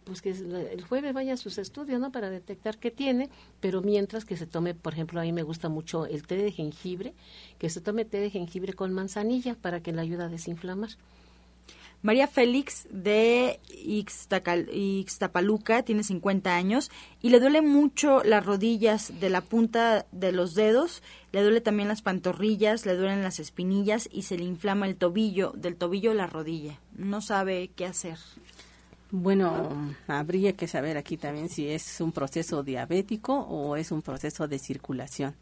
pues 0.03 0.21
que 0.21 0.32
el 0.32 0.84
jueves 0.84 1.13
vaya 1.13 1.34
a 1.34 1.38
sus 1.38 1.57
estudios, 1.57 1.99
¿no? 1.99 2.11
Para 2.11 2.30
detectar 2.30 2.78
qué 2.78 2.91
tiene, 2.91 3.30
pero 3.59 3.82
mientras 3.82 4.26
que 4.26 4.38
se 4.38 4.45
tome, 4.45 4.74
por 4.74 4.93
ejemplo, 4.93 5.19
a 5.19 5.24
mí 5.24 5.32
me 5.32 5.43
gusta 5.43 5.69
mucho 5.69 6.05
el 6.05 6.28
té 6.28 6.36
de 6.36 6.51
jengibre, 6.51 7.13
que 7.57 7.69
se 7.69 7.82
tome 7.82 8.05
té 8.05 8.19
de 8.19 8.30
jengibre 8.30 8.74
con 8.74 8.93
manzanilla 8.93 9.55
para 9.55 9.82
que 9.82 9.93
le 9.93 10.01
ayude 10.01 10.24
a 10.24 10.30
desinflamar. 10.30 10.91
María 12.03 12.27
Félix 12.27 12.85
de 12.91 13.61
Ixtapaluca 13.85 15.83
tiene 15.83 16.03
50 16.03 16.53
años 16.53 16.91
y 17.21 17.29
le 17.29 17.39
duele 17.39 17.61
mucho 17.61 18.21
las 18.25 18.45
rodillas 18.45 19.13
de 19.21 19.29
la 19.29 19.39
punta 19.39 20.05
de 20.11 20.33
los 20.33 20.53
dedos, 20.53 21.01
le 21.31 21.41
duele 21.41 21.61
también 21.61 21.87
las 21.87 22.01
pantorrillas, 22.01 22.85
le 22.85 22.97
duelen 22.97 23.23
las 23.23 23.39
espinillas 23.39 24.09
y 24.11 24.23
se 24.23 24.37
le 24.37 24.43
inflama 24.43 24.85
el 24.85 24.97
tobillo, 24.97 25.53
del 25.55 25.77
tobillo 25.77 26.11
a 26.11 26.15
la 26.15 26.27
rodilla. 26.27 26.77
No 26.97 27.21
sabe 27.21 27.71
qué 27.73 27.85
hacer. 27.85 28.17
Bueno, 29.09 29.95
habría 30.07 30.57
que 30.57 30.67
saber 30.67 30.97
aquí 30.97 31.15
también 31.15 31.47
si 31.47 31.69
es 31.69 32.01
un 32.01 32.11
proceso 32.11 32.63
diabético 32.63 33.33
o 33.33 33.77
es 33.77 33.93
un 33.93 34.01
proceso 34.01 34.49
de 34.49 34.59
circulación. 34.59 35.35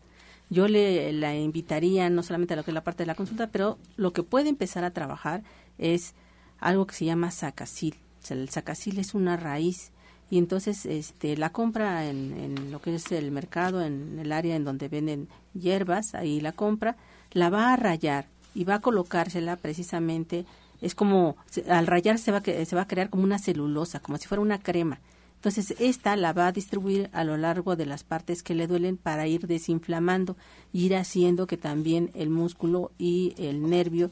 Yo 0.52 0.68
le 0.68 1.12
la 1.12 1.36
invitaría 1.36 2.08
no 2.12 2.22
solamente 2.22 2.54
a 2.54 2.58
lo 2.58 2.64
que 2.64 2.70
es 2.70 2.76
la 2.76 2.84
parte 2.84 3.02
de 3.02 3.08
la 3.08 3.16
consulta, 3.16 3.48
pero 3.48 3.80
lo 3.96 4.14
que 4.14 4.22
puede 4.22 4.50
empezar 4.50 4.84
a 4.84 4.92
trabajar 4.92 5.42
es 5.80 6.14
algo 6.62 6.88
que 6.88 6.96
se 6.96 7.06
llama 7.06 7.32
sacacil. 7.32 7.96
el 8.30 8.48
sacacil 8.50 9.00
es 9.00 9.14
una 9.14 9.36
raíz 9.36 9.92
y 10.30 10.38
entonces 10.38 10.86
este 10.86 11.36
la 11.36 11.50
compra 11.50 12.06
en, 12.06 12.72
lo 12.72 12.82
que 12.82 12.96
es 12.96 13.12
el 13.12 13.32
mercado, 13.32 13.82
en 13.82 14.18
el 14.20 14.32
área 14.32 14.56
en 14.56 14.64
donde 14.64 14.88
venden 14.88 15.28
hierbas, 15.54 16.16
ahí 16.16 16.40
la 16.40 16.54
compra, 16.54 16.96
la 17.34 17.50
va 17.50 17.74
a 17.74 17.76
rayar 17.76 18.28
y 18.56 18.64
va 18.64 18.76
a 18.76 18.82
colocársela 18.82 19.58
precisamente 19.58 20.46
es 20.82 20.96
como 20.96 21.36
al 21.70 21.88
rayar 21.88 22.18
se 22.18 22.32
va, 22.32 22.42
se 22.42 22.76
va 22.76 22.84
a 22.84 22.88
crear 22.88 23.10
como 23.10 23.24
una 23.24 23.38
celulosa, 23.38 24.00
como 24.00 24.18
si 24.18 24.28
fuera 24.28 24.42
una 24.42 24.60
crema. 24.60 25.00
Entonces, 25.36 25.74
esta 25.80 26.16
la 26.16 26.34
va 26.34 26.48
a 26.48 26.52
distribuir 26.52 27.10
a 27.14 27.24
lo 27.24 27.36
largo 27.36 27.76
de 27.76 27.88
las 27.88 28.04
partes 28.04 28.44
que 28.44 28.54
le 28.54 28.68
duelen 28.68 28.96
para 28.96 29.26
ir 29.26 29.48
desinflamando, 29.48 30.38
ir 30.72 30.96
haciendo 30.96 31.48
que 31.48 31.58
también 31.58 32.12
el 32.14 32.30
músculo 32.30 32.92
y 33.00 33.34
el 33.38 33.68
nervio 33.68 34.12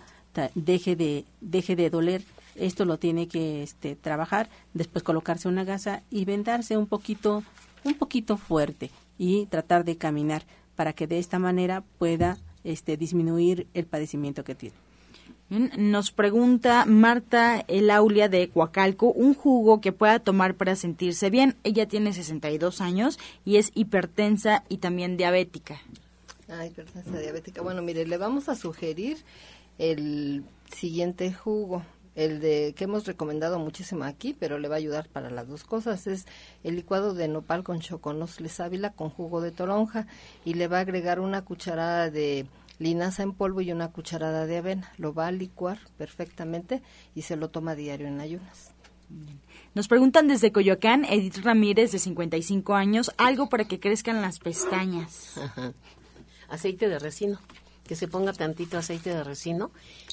deje 0.55 0.95
de, 0.95 1.25
deje 1.39 1.75
de 1.75 1.91
doler. 1.91 2.23
Esto 2.55 2.85
lo 2.85 2.97
tiene 2.97 3.27
que 3.27 3.63
este, 3.63 3.95
trabajar, 3.95 4.49
después 4.73 5.03
colocarse 5.03 5.47
una 5.47 5.63
gasa 5.63 6.03
y 6.09 6.25
vendarse 6.25 6.77
un 6.77 6.87
poquito, 6.87 7.43
un 7.83 7.93
poquito 7.93 8.37
fuerte 8.37 8.91
y 9.17 9.45
tratar 9.47 9.85
de 9.85 9.97
caminar 9.97 10.43
para 10.75 10.93
que 10.93 11.07
de 11.07 11.19
esta 11.19 11.39
manera 11.39 11.83
pueda 11.97 12.37
este, 12.63 12.97
disminuir 12.97 13.67
el 13.73 13.85
padecimiento 13.85 14.43
que 14.43 14.55
tiene. 14.55 14.75
Nos 15.49 16.11
pregunta 16.11 16.85
Marta 16.85 17.65
Elaulia 17.67 18.29
de 18.29 18.49
Coacalco 18.49 19.11
un 19.11 19.33
jugo 19.33 19.81
que 19.81 19.91
pueda 19.91 20.19
tomar 20.19 20.53
para 20.53 20.75
sentirse 20.75 21.31
bien. 21.31 21.55
Ella 21.63 21.87
tiene 21.87 22.13
62 22.13 22.81
años 22.81 23.17
y 23.45 23.57
es 23.57 23.71
hipertensa 23.73 24.63
y 24.69 24.77
también 24.77 25.17
diabética. 25.17 25.81
Ah, 26.49 26.67
hipertensa 26.67 27.19
diabética. 27.19 27.63
Bueno, 27.63 27.81
mire, 27.81 28.05
le 28.05 28.17
vamos 28.17 28.47
a 28.47 28.55
sugerir 28.55 29.17
el 29.79 30.43
siguiente 30.71 31.33
jugo, 31.33 31.83
el 32.15 32.39
de 32.39 32.73
que 32.75 32.85
hemos 32.85 33.05
recomendado 33.05 33.59
muchísimo 33.59 34.03
aquí, 34.03 34.35
pero 34.37 34.59
le 34.59 34.67
va 34.67 34.75
a 34.75 34.77
ayudar 34.77 35.07
para 35.09 35.29
las 35.29 35.47
dos 35.47 35.63
cosas. 35.63 36.07
Es 36.07 36.25
el 36.63 36.75
licuado 36.75 37.13
de 37.13 37.27
nopal 37.27 37.63
con 37.63 37.79
choconosle 37.79 38.49
sábila 38.49 38.91
con 38.91 39.09
jugo 39.09 39.41
de 39.41 39.51
toronja 39.51 40.07
y 40.45 40.55
le 40.55 40.67
va 40.67 40.77
a 40.77 40.81
agregar 40.81 41.19
una 41.19 41.43
cucharada 41.43 42.09
de 42.09 42.45
linaza 42.79 43.23
en 43.23 43.33
polvo 43.33 43.61
y 43.61 43.71
una 43.71 43.91
cucharada 43.91 44.45
de 44.45 44.57
avena. 44.57 44.91
Lo 44.97 45.13
va 45.13 45.27
a 45.27 45.31
licuar 45.31 45.79
perfectamente 45.97 46.81
y 47.13 47.23
se 47.23 47.35
lo 47.35 47.49
toma 47.49 47.75
diario 47.75 48.07
en 48.07 48.19
ayunas. 48.19 48.73
Nos 49.73 49.87
preguntan 49.87 50.27
desde 50.27 50.51
Coyoacán, 50.51 51.05
Edith 51.05 51.37
Ramírez, 51.37 51.91
de 51.91 51.99
55 51.99 52.75
años, 52.75 53.11
algo 53.17 53.49
para 53.49 53.65
que 53.65 53.79
crezcan 53.79 54.21
las 54.21 54.39
pestañas. 54.39 55.39
Aceite 56.49 56.89
de 56.89 56.99
resino, 56.99 57.39
que 57.89 57.95
se 57.95 58.07
ponga 58.07 58.33
tantito 58.33 58.77
aceite 58.77 59.09
de 59.09 59.23
resino 59.23 59.71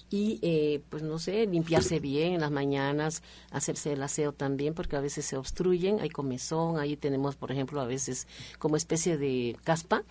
y, 0.08 0.38
eh, 0.40 0.80
pues 0.88 1.02
no 1.02 1.18
sé, 1.18 1.44
limpiarse 1.46 2.00
bien 2.00 2.32
en 2.32 2.40
las 2.40 2.50
mañanas, 2.50 3.22
hacerse 3.50 3.92
el 3.92 4.02
aseo 4.02 4.32
también, 4.32 4.72
porque 4.72 4.96
a 4.96 5.02
veces 5.02 5.26
se 5.26 5.36
obstruyen, 5.36 6.00
hay 6.00 6.08
comezón, 6.08 6.78
ahí 6.78 6.96
tenemos, 6.96 7.36
por 7.36 7.52
ejemplo, 7.52 7.78
a 7.82 7.84
veces 7.84 8.28
como 8.58 8.76
especie 8.76 9.18
de 9.18 9.58
caspa 9.62 10.04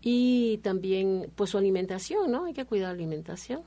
y 0.00 0.58
también 0.58 1.32
pues 1.34 1.50
su 1.50 1.58
alimentación, 1.58 2.30
¿no? 2.30 2.44
Hay 2.44 2.52
que 2.52 2.64
cuidar 2.64 2.90
la 2.90 2.94
alimentación. 2.94 3.62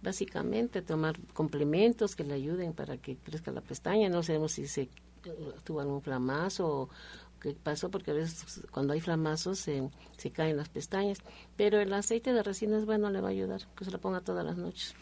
Básicamente 0.00 0.80
tomar 0.80 1.20
complementos 1.34 2.16
que 2.16 2.24
le 2.24 2.32
ayuden 2.32 2.72
para 2.72 2.96
que 2.96 3.16
crezca 3.16 3.52
la 3.52 3.60
pestaña. 3.60 4.08
No 4.08 4.22
sabemos 4.22 4.52
si 4.52 4.66
se 4.66 4.88
tuvo 5.64 5.80
algún 5.80 6.00
flamazo 6.00 6.66
o 6.66 6.88
qué 7.40 7.56
pasó, 7.60 7.90
porque 7.90 8.10
a 8.10 8.14
veces 8.14 8.60
cuando 8.70 8.92
hay 8.92 9.00
flamazos 9.00 9.58
se, 9.58 9.88
se 10.16 10.30
caen 10.30 10.56
las 10.56 10.68
pestañas. 10.68 11.18
Pero 11.56 11.80
el 11.80 11.92
aceite 11.92 12.32
de 12.32 12.42
resina 12.42 12.78
es 12.78 12.86
bueno, 12.86 13.10
le 13.10 13.20
va 13.20 13.28
a 13.28 13.32
ayudar, 13.32 13.62
que 13.76 13.84
se 13.84 13.90
lo 13.90 14.00
ponga 14.00 14.20
todas 14.20 14.44
las 14.44 14.56
noches. 14.56 14.94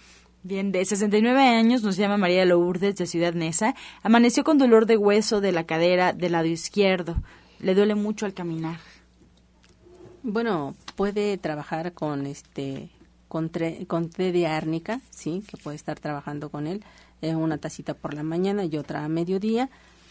Bien, 0.43 0.71
de 0.71 0.85
69 0.85 1.41
años 1.41 1.83
nos 1.83 1.97
llama 1.97 2.17
María 2.17 2.45
Lourdes 2.45 2.97
de 2.97 3.07
Ciudad 3.07 3.35
Neza. 3.35 3.75
Amaneció 4.03 4.45
con 4.45 4.57
dolor 4.57 4.87
de 4.87 4.97
hueso 4.97 5.41
de 5.41 5.53
la 5.53 5.65
cadera 5.65 6.13
del 6.13 6.33
lado 6.33 6.47
izquierdo. 6.47 7.17
Le 7.59 7.75
duele 7.75 7.97
mucho 7.97 8.25
al 8.25 8.35
caminar. 8.35 8.79
Bueno, 10.23 10.77
puede 10.95 11.39
trabajar 11.39 11.93
con 11.93 12.27
este 12.27 12.91
con, 13.29 13.51
con 13.87 14.11
té 14.11 14.33
de 14.33 14.47
árnica, 14.47 15.01
sí, 15.11 15.43
que 15.47 15.57
puede 15.57 15.77
estar 15.77 16.01
trabajando 16.01 16.49
con 16.51 16.67
él, 16.67 16.83
eh, 17.21 17.35
una 17.35 17.59
tacita 17.59 17.95
por 17.95 18.15
la 18.15 18.23
mañana 18.23 18.65
y 18.65 18.77
otra 18.79 19.05
a 19.05 19.09
mediodía 19.09 19.69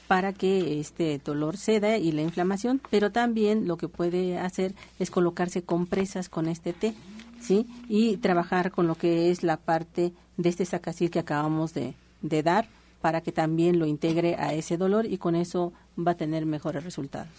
para 0.08 0.34
que 0.34 0.80
este 0.80 1.20
dolor 1.24 1.58
ceda 1.58 1.98
y 1.98 2.12
la 2.12 2.22
inflamación, 2.22 2.82
pero 2.90 3.12
también 3.12 3.68
lo 3.68 3.78
que 3.78 3.90
puede 3.90 4.38
hacer 4.40 4.74
es 5.00 5.12
colocarse 5.12 5.64
compresas 5.64 6.30
con 6.30 6.48
este 6.48 6.74
té, 6.74 6.94
¿sí? 7.42 7.68
Y 7.90 8.18
trabajar 8.18 8.72
con 8.72 8.88
lo 8.88 8.96
que 8.96 9.30
es 9.30 9.44
la 9.44 9.58
parte 9.58 10.14
de 10.38 10.50
este 10.50 10.66
sacacil 10.66 11.12
que 11.12 11.20
acabamos 11.20 11.74
de, 11.74 11.94
de 12.22 12.44
dar 12.44 12.68
para 13.02 13.22
que 13.22 13.32
también 13.32 13.80
lo 13.80 13.86
integre 13.86 14.36
a 14.36 14.54
ese 14.54 14.78
dolor 14.78 15.06
y 15.06 15.18
con 15.18 15.36
eso 15.36 15.74
va 15.98 16.12
a 16.12 16.18
tener 16.18 16.46
mejores 16.46 16.84
resultados. 16.84 17.30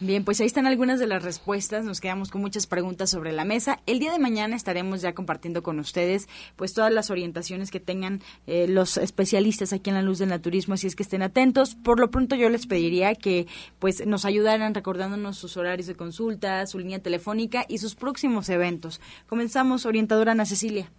Bien, 0.00 0.24
pues 0.24 0.40
ahí 0.40 0.46
están 0.46 0.66
algunas 0.66 1.00
de 1.00 1.06
las 1.06 1.22
respuestas. 1.22 1.84
Nos 1.84 2.00
quedamos 2.00 2.30
con 2.30 2.40
muchas 2.40 2.66
preguntas 2.66 3.10
sobre 3.10 3.32
la 3.32 3.44
mesa. 3.44 3.80
El 3.86 3.98
día 3.98 4.12
de 4.12 4.18
mañana 4.18 4.56
estaremos 4.56 5.02
ya 5.02 5.14
compartiendo 5.14 5.62
con 5.62 5.78
ustedes 5.78 6.28
pues 6.56 6.74
todas 6.74 6.92
las 6.92 7.10
orientaciones 7.10 7.70
que 7.70 7.80
tengan 7.80 8.20
eh, 8.46 8.66
los 8.68 8.96
especialistas 8.96 9.72
aquí 9.72 9.90
en 9.90 9.96
la 9.96 10.02
Luz 10.02 10.18
del 10.18 10.28
Naturismo, 10.28 10.74
así 10.74 10.86
es 10.86 10.96
que 10.96 11.02
estén 11.02 11.22
atentos. 11.22 11.74
Por 11.74 12.00
lo 12.00 12.10
pronto 12.10 12.36
yo 12.36 12.48
les 12.48 12.66
pediría 12.66 13.14
que 13.14 13.46
pues 13.78 14.06
nos 14.06 14.24
ayudaran 14.24 14.74
recordándonos 14.74 15.36
sus 15.36 15.56
horarios 15.56 15.86
de 15.86 15.94
consulta, 15.94 16.66
su 16.66 16.78
línea 16.78 17.00
telefónica 17.00 17.64
y 17.68 17.78
sus 17.78 17.94
próximos 17.94 18.48
eventos. 18.48 19.00
Comenzamos, 19.28 19.86
orientadora 19.86 20.32
Ana 20.32 20.46
Cecilia. 20.46 20.90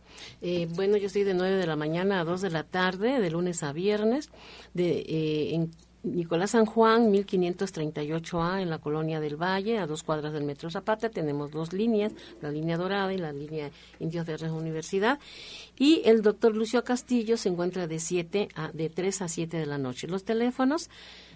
Eh, 0.41 0.67
bueno, 0.71 0.97
yo 0.97 1.07
estoy 1.07 1.23
de 1.23 1.33
9 1.33 1.55
de 1.57 1.67
la 1.67 1.75
mañana 1.75 2.21
a 2.21 2.23
2 2.23 2.41
de 2.41 2.49
la 2.49 2.63
tarde, 2.63 3.19
de 3.19 3.29
lunes 3.29 3.63
a 3.63 3.73
viernes, 3.73 4.29
de, 4.73 4.99
eh, 4.99 5.55
en 5.55 5.71
Nicolás 6.05 6.51
San 6.51 6.65
Juan, 6.65 7.11
1538A, 7.11 8.61
en 8.61 8.69
la 8.69 8.77
colonia 8.77 9.19
del 9.19 9.41
Valle, 9.41 9.79
a 9.79 9.87
dos 9.87 10.03
cuadras 10.03 10.33
del 10.33 10.43
Metro 10.43 10.69
Zapata. 10.69 11.09
Tenemos 11.09 11.51
dos 11.51 11.73
líneas, 11.73 12.13
la 12.41 12.51
línea 12.51 12.77
dorada 12.77 13.11
y 13.13 13.17
la 13.17 13.33
línea 13.33 13.71
Indios 13.99 14.25
de 14.25 14.37
la 14.37 14.53
Universidad. 14.53 15.19
Y 15.77 16.01
el 16.05 16.21
doctor 16.21 16.55
Lucio 16.55 16.83
Castillo 16.83 17.37
se 17.37 17.49
encuentra 17.49 17.87
de, 17.87 17.99
siete 17.99 18.49
a, 18.55 18.71
de 18.71 18.89
3 18.89 19.23
a 19.23 19.27
7 19.27 19.57
de 19.57 19.65
la 19.65 19.77
noche. 19.77 20.07
Los 20.07 20.23
teléfonos 20.23 20.89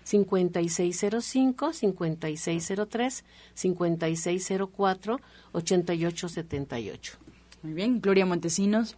5605, 0.04 1.74
5603, 1.74 3.26
5604, 3.54 5.20
8878. 5.52 7.18
Muy 7.64 7.74
bien, 7.74 8.00
Gloria 8.00 8.26
Montesinos. 8.26 8.96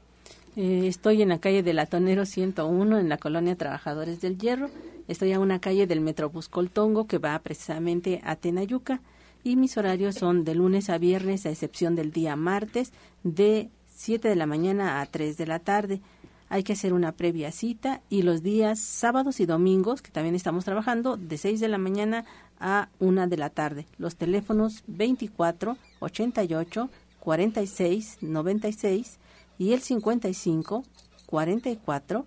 Eh, 0.57 0.87
estoy 0.87 1.21
en 1.21 1.29
la 1.29 1.39
calle 1.39 1.63
del 1.63 1.77
Latonero 1.77 2.25
101, 2.25 2.99
en 2.99 3.07
la 3.07 3.17
colonia 3.17 3.55
Trabajadores 3.55 4.19
del 4.19 4.37
Hierro. 4.37 4.69
Estoy 5.07 5.31
a 5.31 5.39
una 5.39 5.59
calle 5.59 5.87
del 5.87 6.01
Metrobús 6.01 6.49
Coltongo 6.49 7.07
que 7.07 7.19
va 7.19 7.39
precisamente 7.39 8.21
a 8.25 8.35
Tenayuca 8.35 8.99
y 9.45 9.55
mis 9.55 9.77
horarios 9.77 10.15
son 10.15 10.43
de 10.43 10.55
lunes 10.55 10.89
a 10.89 10.97
viernes, 10.97 11.45
a 11.45 11.51
excepción 11.51 11.95
del 11.95 12.11
día 12.11 12.35
martes, 12.35 12.91
de 13.23 13.69
7 13.95 14.27
de 14.27 14.35
la 14.35 14.45
mañana 14.45 14.99
a 14.99 15.05
3 15.05 15.37
de 15.37 15.47
la 15.47 15.59
tarde. 15.59 16.01
Hay 16.49 16.63
que 16.63 16.73
hacer 16.73 16.91
una 16.91 17.13
previa 17.13 17.53
cita 17.53 18.01
y 18.09 18.23
los 18.23 18.43
días 18.43 18.79
sábados 18.79 19.39
y 19.39 19.45
domingos, 19.45 20.01
que 20.01 20.11
también 20.11 20.35
estamos 20.35 20.65
trabajando, 20.65 21.15
de 21.15 21.37
6 21.37 21.61
de 21.61 21.69
la 21.69 21.77
mañana 21.77 22.25
a 22.59 22.89
1 22.99 23.27
de 23.27 23.37
la 23.37 23.51
tarde. 23.51 23.85
Los 23.97 24.17
teléfonos 24.17 24.83
24 24.87 25.77
88 26.01 26.89
46 27.21 28.17
96 28.19 29.17
y 29.61 29.73
el 29.73 29.81
55 29.81 30.83
44 31.27 32.25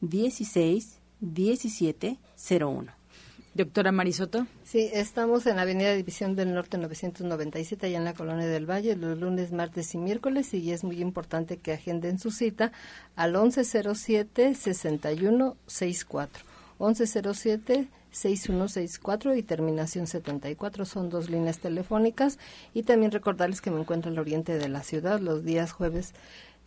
16 0.00 1.00
1701. 1.18 2.92
Doctora 3.54 3.90
Marisoto. 3.90 4.46
Sí, 4.62 4.88
estamos 4.92 5.46
en 5.46 5.56
la 5.56 5.62
Avenida 5.62 5.92
División 5.92 6.36
del 6.36 6.54
Norte 6.54 6.78
997, 6.78 7.88
allá 7.88 7.98
en 7.98 8.04
la 8.04 8.14
Colonia 8.14 8.46
del 8.46 8.70
Valle, 8.70 8.94
los 8.94 9.18
lunes, 9.18 9.50
martes 9.50 9.92
y 9.94 9.98
miércoles, 9.98 10.54
y 10.54 10.70
es 10.70 10.84
muy 10.84 11.00
importante 11.00 11.56
que 11.56 11.72
agenden 11.72 12.20
su 12.20 12.30
cita 12.30 12.70
al 13.16 13.34
1107-6164. 13.34 16.28
1107-6164 16.78 19.36
y 19.36 19.42
terminación 19.42 20.06
74 20.06 20.84
son 20.84 21.10
dos 21.10 21.28
líneas 21.28 21.58
telefónicas 21.58 22.38
y 22.72 22.84
también 22.84 23.10
recordarles 23.10 23.60
que 23.60 23.72
me 23.72 23.80
encuentro 23.80 24.12
al 24.12 24.18
oriente 24.20 24.56
de 24.56 24.68
la 24.68 24.84
ciudad 24.84 25.18
los 25.18 25.44
días 25.44 25.72
jueves 25.72 26.14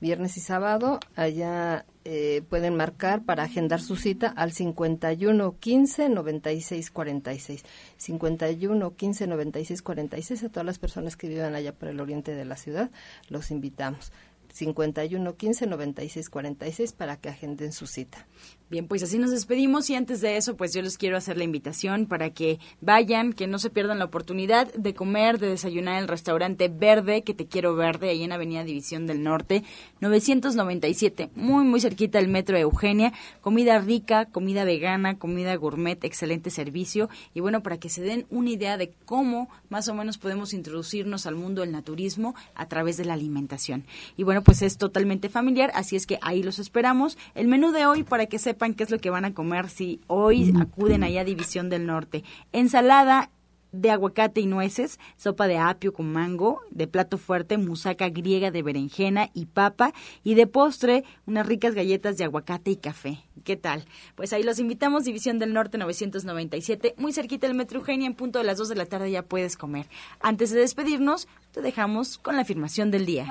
viernes 0.01 0.35
y 0.35 0.41
sábado. 0.41 0.99
Allá 1.15 1.85
eh, 2.03 2.41
pueden 2.49 2.75
marcar 2.75 3.23
para 3.23 3.43
agendar 3.43 3.79
su 3.79 3.95
cita 3.95 4.27
al 4.27 4.51
51 4.51 5.55
15 5.59 6.09
96 6.09 6.91
46. 6.91 7.63
51 7.95 8.95
15 8.95 9.27
96 9.27 9.81
46. 9.81 10.43
A 10.43 10.49
todas 10.49 10.65
las 10.65 10.79
personas 10.79 11.15
que 11.15 11.29
vivan 11.29 11.55
allá 11.55 11.73
por 11.73 11.87
el 11.87 12.01
oriente 12.01 12.35
de 12.35 12.43
la 12.43 12.57
ciudad, 12.57 12.91
los 13.29 13.51
invitamos. 13.51 14.11
51 14.53 15.35
15 15.35 15.67
96 15.67 16.29
46 16.29 16.93
para 16.93 17.17
que 17.17 17.29
agenden 17.29 17.71
su 17.71 17.87
cita. 17.87 18.27
Bien, 18.71 18.87
pues 18.87 19.03
así 19.03 19.17
nos 19.17 19.31
despedimos 19.31 19.89
y 19.89 19.95
antes 19.95 20.21
de 20.21 20.37
eso, 20.37 20.55
pues 20.55 20.73
yo 20.73 20.81
les 20.81 20.97
quiero 20.97 21.17
hacer 21.17 21.37
la 21.37 21.43
invitación 21.43 22.05
para 22.05 22.29
que 22.29 22.57
vayan, 22.79 23.33
que 23.33 23.45
no 23.45 23.59
se 23.59 23.69
pierdan 23.69 23.99
la 23.99 24.05
oportunidad 24.05 24.73
de 24.73 24.93
comer, 24.93 25.39
de 25.39 25.49
desayunar 25.49 25.95
en 25.95 26.03
el 26.03 26.07
restaurante 26.07 26.69
Verde, 26.69 27.23
que 27.23 27.33
te 27.33 27.47
quiero 27.47 27.75
verde, 27.75 28.09
ahí 28.09 28.23
en 28.23 28.31
Avenida 28.31 28.63
División 28.63 29.07
del 29.07 29.23
Norte, 29.23 29.63
997, 29.99 31.31
muy, 31.35 31.65
muy 31.65 31.81
cerquita 31.81 32.19
del 32.19 32.29
metro 32.29 32.57
Eugenia. 32.57 33.11
Comida 33.41 33.77
rica, 33.79 34.27
comida 34.27 34.63
vegana, 34.63 35.17
comida 35.17 35.53
gourmet, 35.55 36.01
excelente 36.05 36.49
servicio. 36.49 37.09
Y 37.33 37.41
bueno, 37.41 37.63
para 37.63 37.77
que 37.77 37.89
se 37.89 38.01
den 38.01 38.25
una 38.29 38.51
idea 38.51 38.77
de 38.77 38.93
cómo 39.03 39.49
más 39.67 39.89
o 39.89 39.93
menos 39.93 40.17
podemos 40.17 40.53
introducirnos 40.53 41.25
al 41.25 41.35
mundo 41.35 41.59
del 41.59 41.73
naturismo 41.73 42.35
a 42.55 42.67
través 42.67 42.95
de 42.95 43.03
la 43.03 43.15
alimentación. 43.15 43.83
Y 44.15 44.23
bueno, 44.41 44.45
pues 44.45 44.61
es 44.63 44.77
totalmente 44.77 45.29
familiar, 45.29 45.71
así 45.75 45.95
es 45.95 46.07
que 46.07 46.17
ahí 46.21 46.41
los 46.41 46.57
esperamos. 46.57 47.17
El 47.35 47.47
menú 47.47 47.71
de 47.71 47.85
hoy 47.85 48.03
para 48.03 48.25
que 48.25 48.39
sepan 48.39 48.73
qué 48.73 48.83
es 48.83 48.89
lo 48.89 48.97
que 48.97 49.09
van 49.09 49.25
a 49.25 49.33
comer 49.33 49.69
si 49.69 50.01
hoy 50.07 50.53
acuden 50.59 51.03
allá 51.03 51.21
a 51.21 51.25
División 51.25 51.69
del 51.69 51.85
Norte. 51.85 52.23
Ensalada 52.51 53.29
de 53.71 53.89
aguacate 53.89 54.41
y 54.41 54.45
nueces, 54.45 54.99
sopa 55.17 55.47
de 55.47 55.57
apio 55.57 55.93
con 55.93 56.11
mango, 56.11 56.61
de 56.71 56.87
plato 56.87 57.17
fuerte, 57.17 57.57
musaca 57.57 58.09
griega 58.09 58.51
de 58.51 58.63
berenjena 58.63 59.29
y 59.33 59.45
papa, 59.45 59.93
y 60.23 60.35
de 60.35 60.47
postre, 60.47 61.03
unas 61.25 61.45
ricas 61.45 61.73
galletas 61.73 62.17
de 62.17 62.25
aguacate 62.25 62.71
y 62.71 62.75
café. 62.75 63.19
¿Qué 63.43 63.55
tal? 63.55 63.85
Pues 64.15 64.33
ahí 64.33 64.43
los 64.43 64.59
invitamos, 64.59 65.05
División 65.05 65.39
del 65.39 65.53
Norte 65.53 65.77
997, 65.77 66.95
muy 66.97 67.13
cerquita 67.13 67.47
del 67.47 67.55
Metro 67.55 67.79
Eugenia, 67.79 68.07
en 68.07 68.15
punto 68.15 68.39
de 68.39 68.45
las 68.45 68.57
2 68.57 68.69
de 68.69 68.75
la 68.75 68.85
tarde 68.85 69.11
ya 69.11 69.23
puedes 69.23 69.57
comer. 69.57 69.87
Antes 70.19 70.51
de 70.51 70.59
despedirnos, 70.59 71.27
te 71.51 71.61
dejamos 71.61 72.17
con 72.17 72.35
la 72.35 72.41
afirmación 72.41 72.91
del 72.91 73.05
día. 73.05 73.27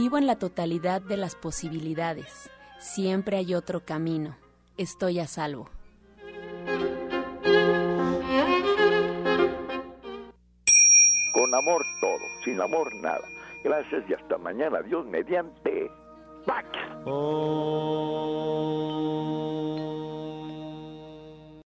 Vivo 0.00 0.16
en 0.16 0.28
la 0.28 0.36
totalidad 0.36 1.02
de 1.02 1.16
las 1.16 1.34
posibilidades. 1.34 2.48
Siempre 2.78 3.36
hay 3.36 3.52
otro 3.52 3.84
camino. 3.84 4.36
Estoy 4.76 5.18
a 5.18 5.26
salvo. 5.26 5.68
Con 11.32 11.52
amor 11.52 11.84
todo, 12.00 12.20
sin 12.44 12.60
amor 12.60 12.94
nada. 13.02 13.26
Gracias 13.64 14.04
y 14.08 14.14
hasta 14.14 14.38
mañana. 14.38 14.82
Dios 14.82 15.04
mediante. 15.04 15.90
¡Pax! 16.46 16.68
Oh. 17.04 18.38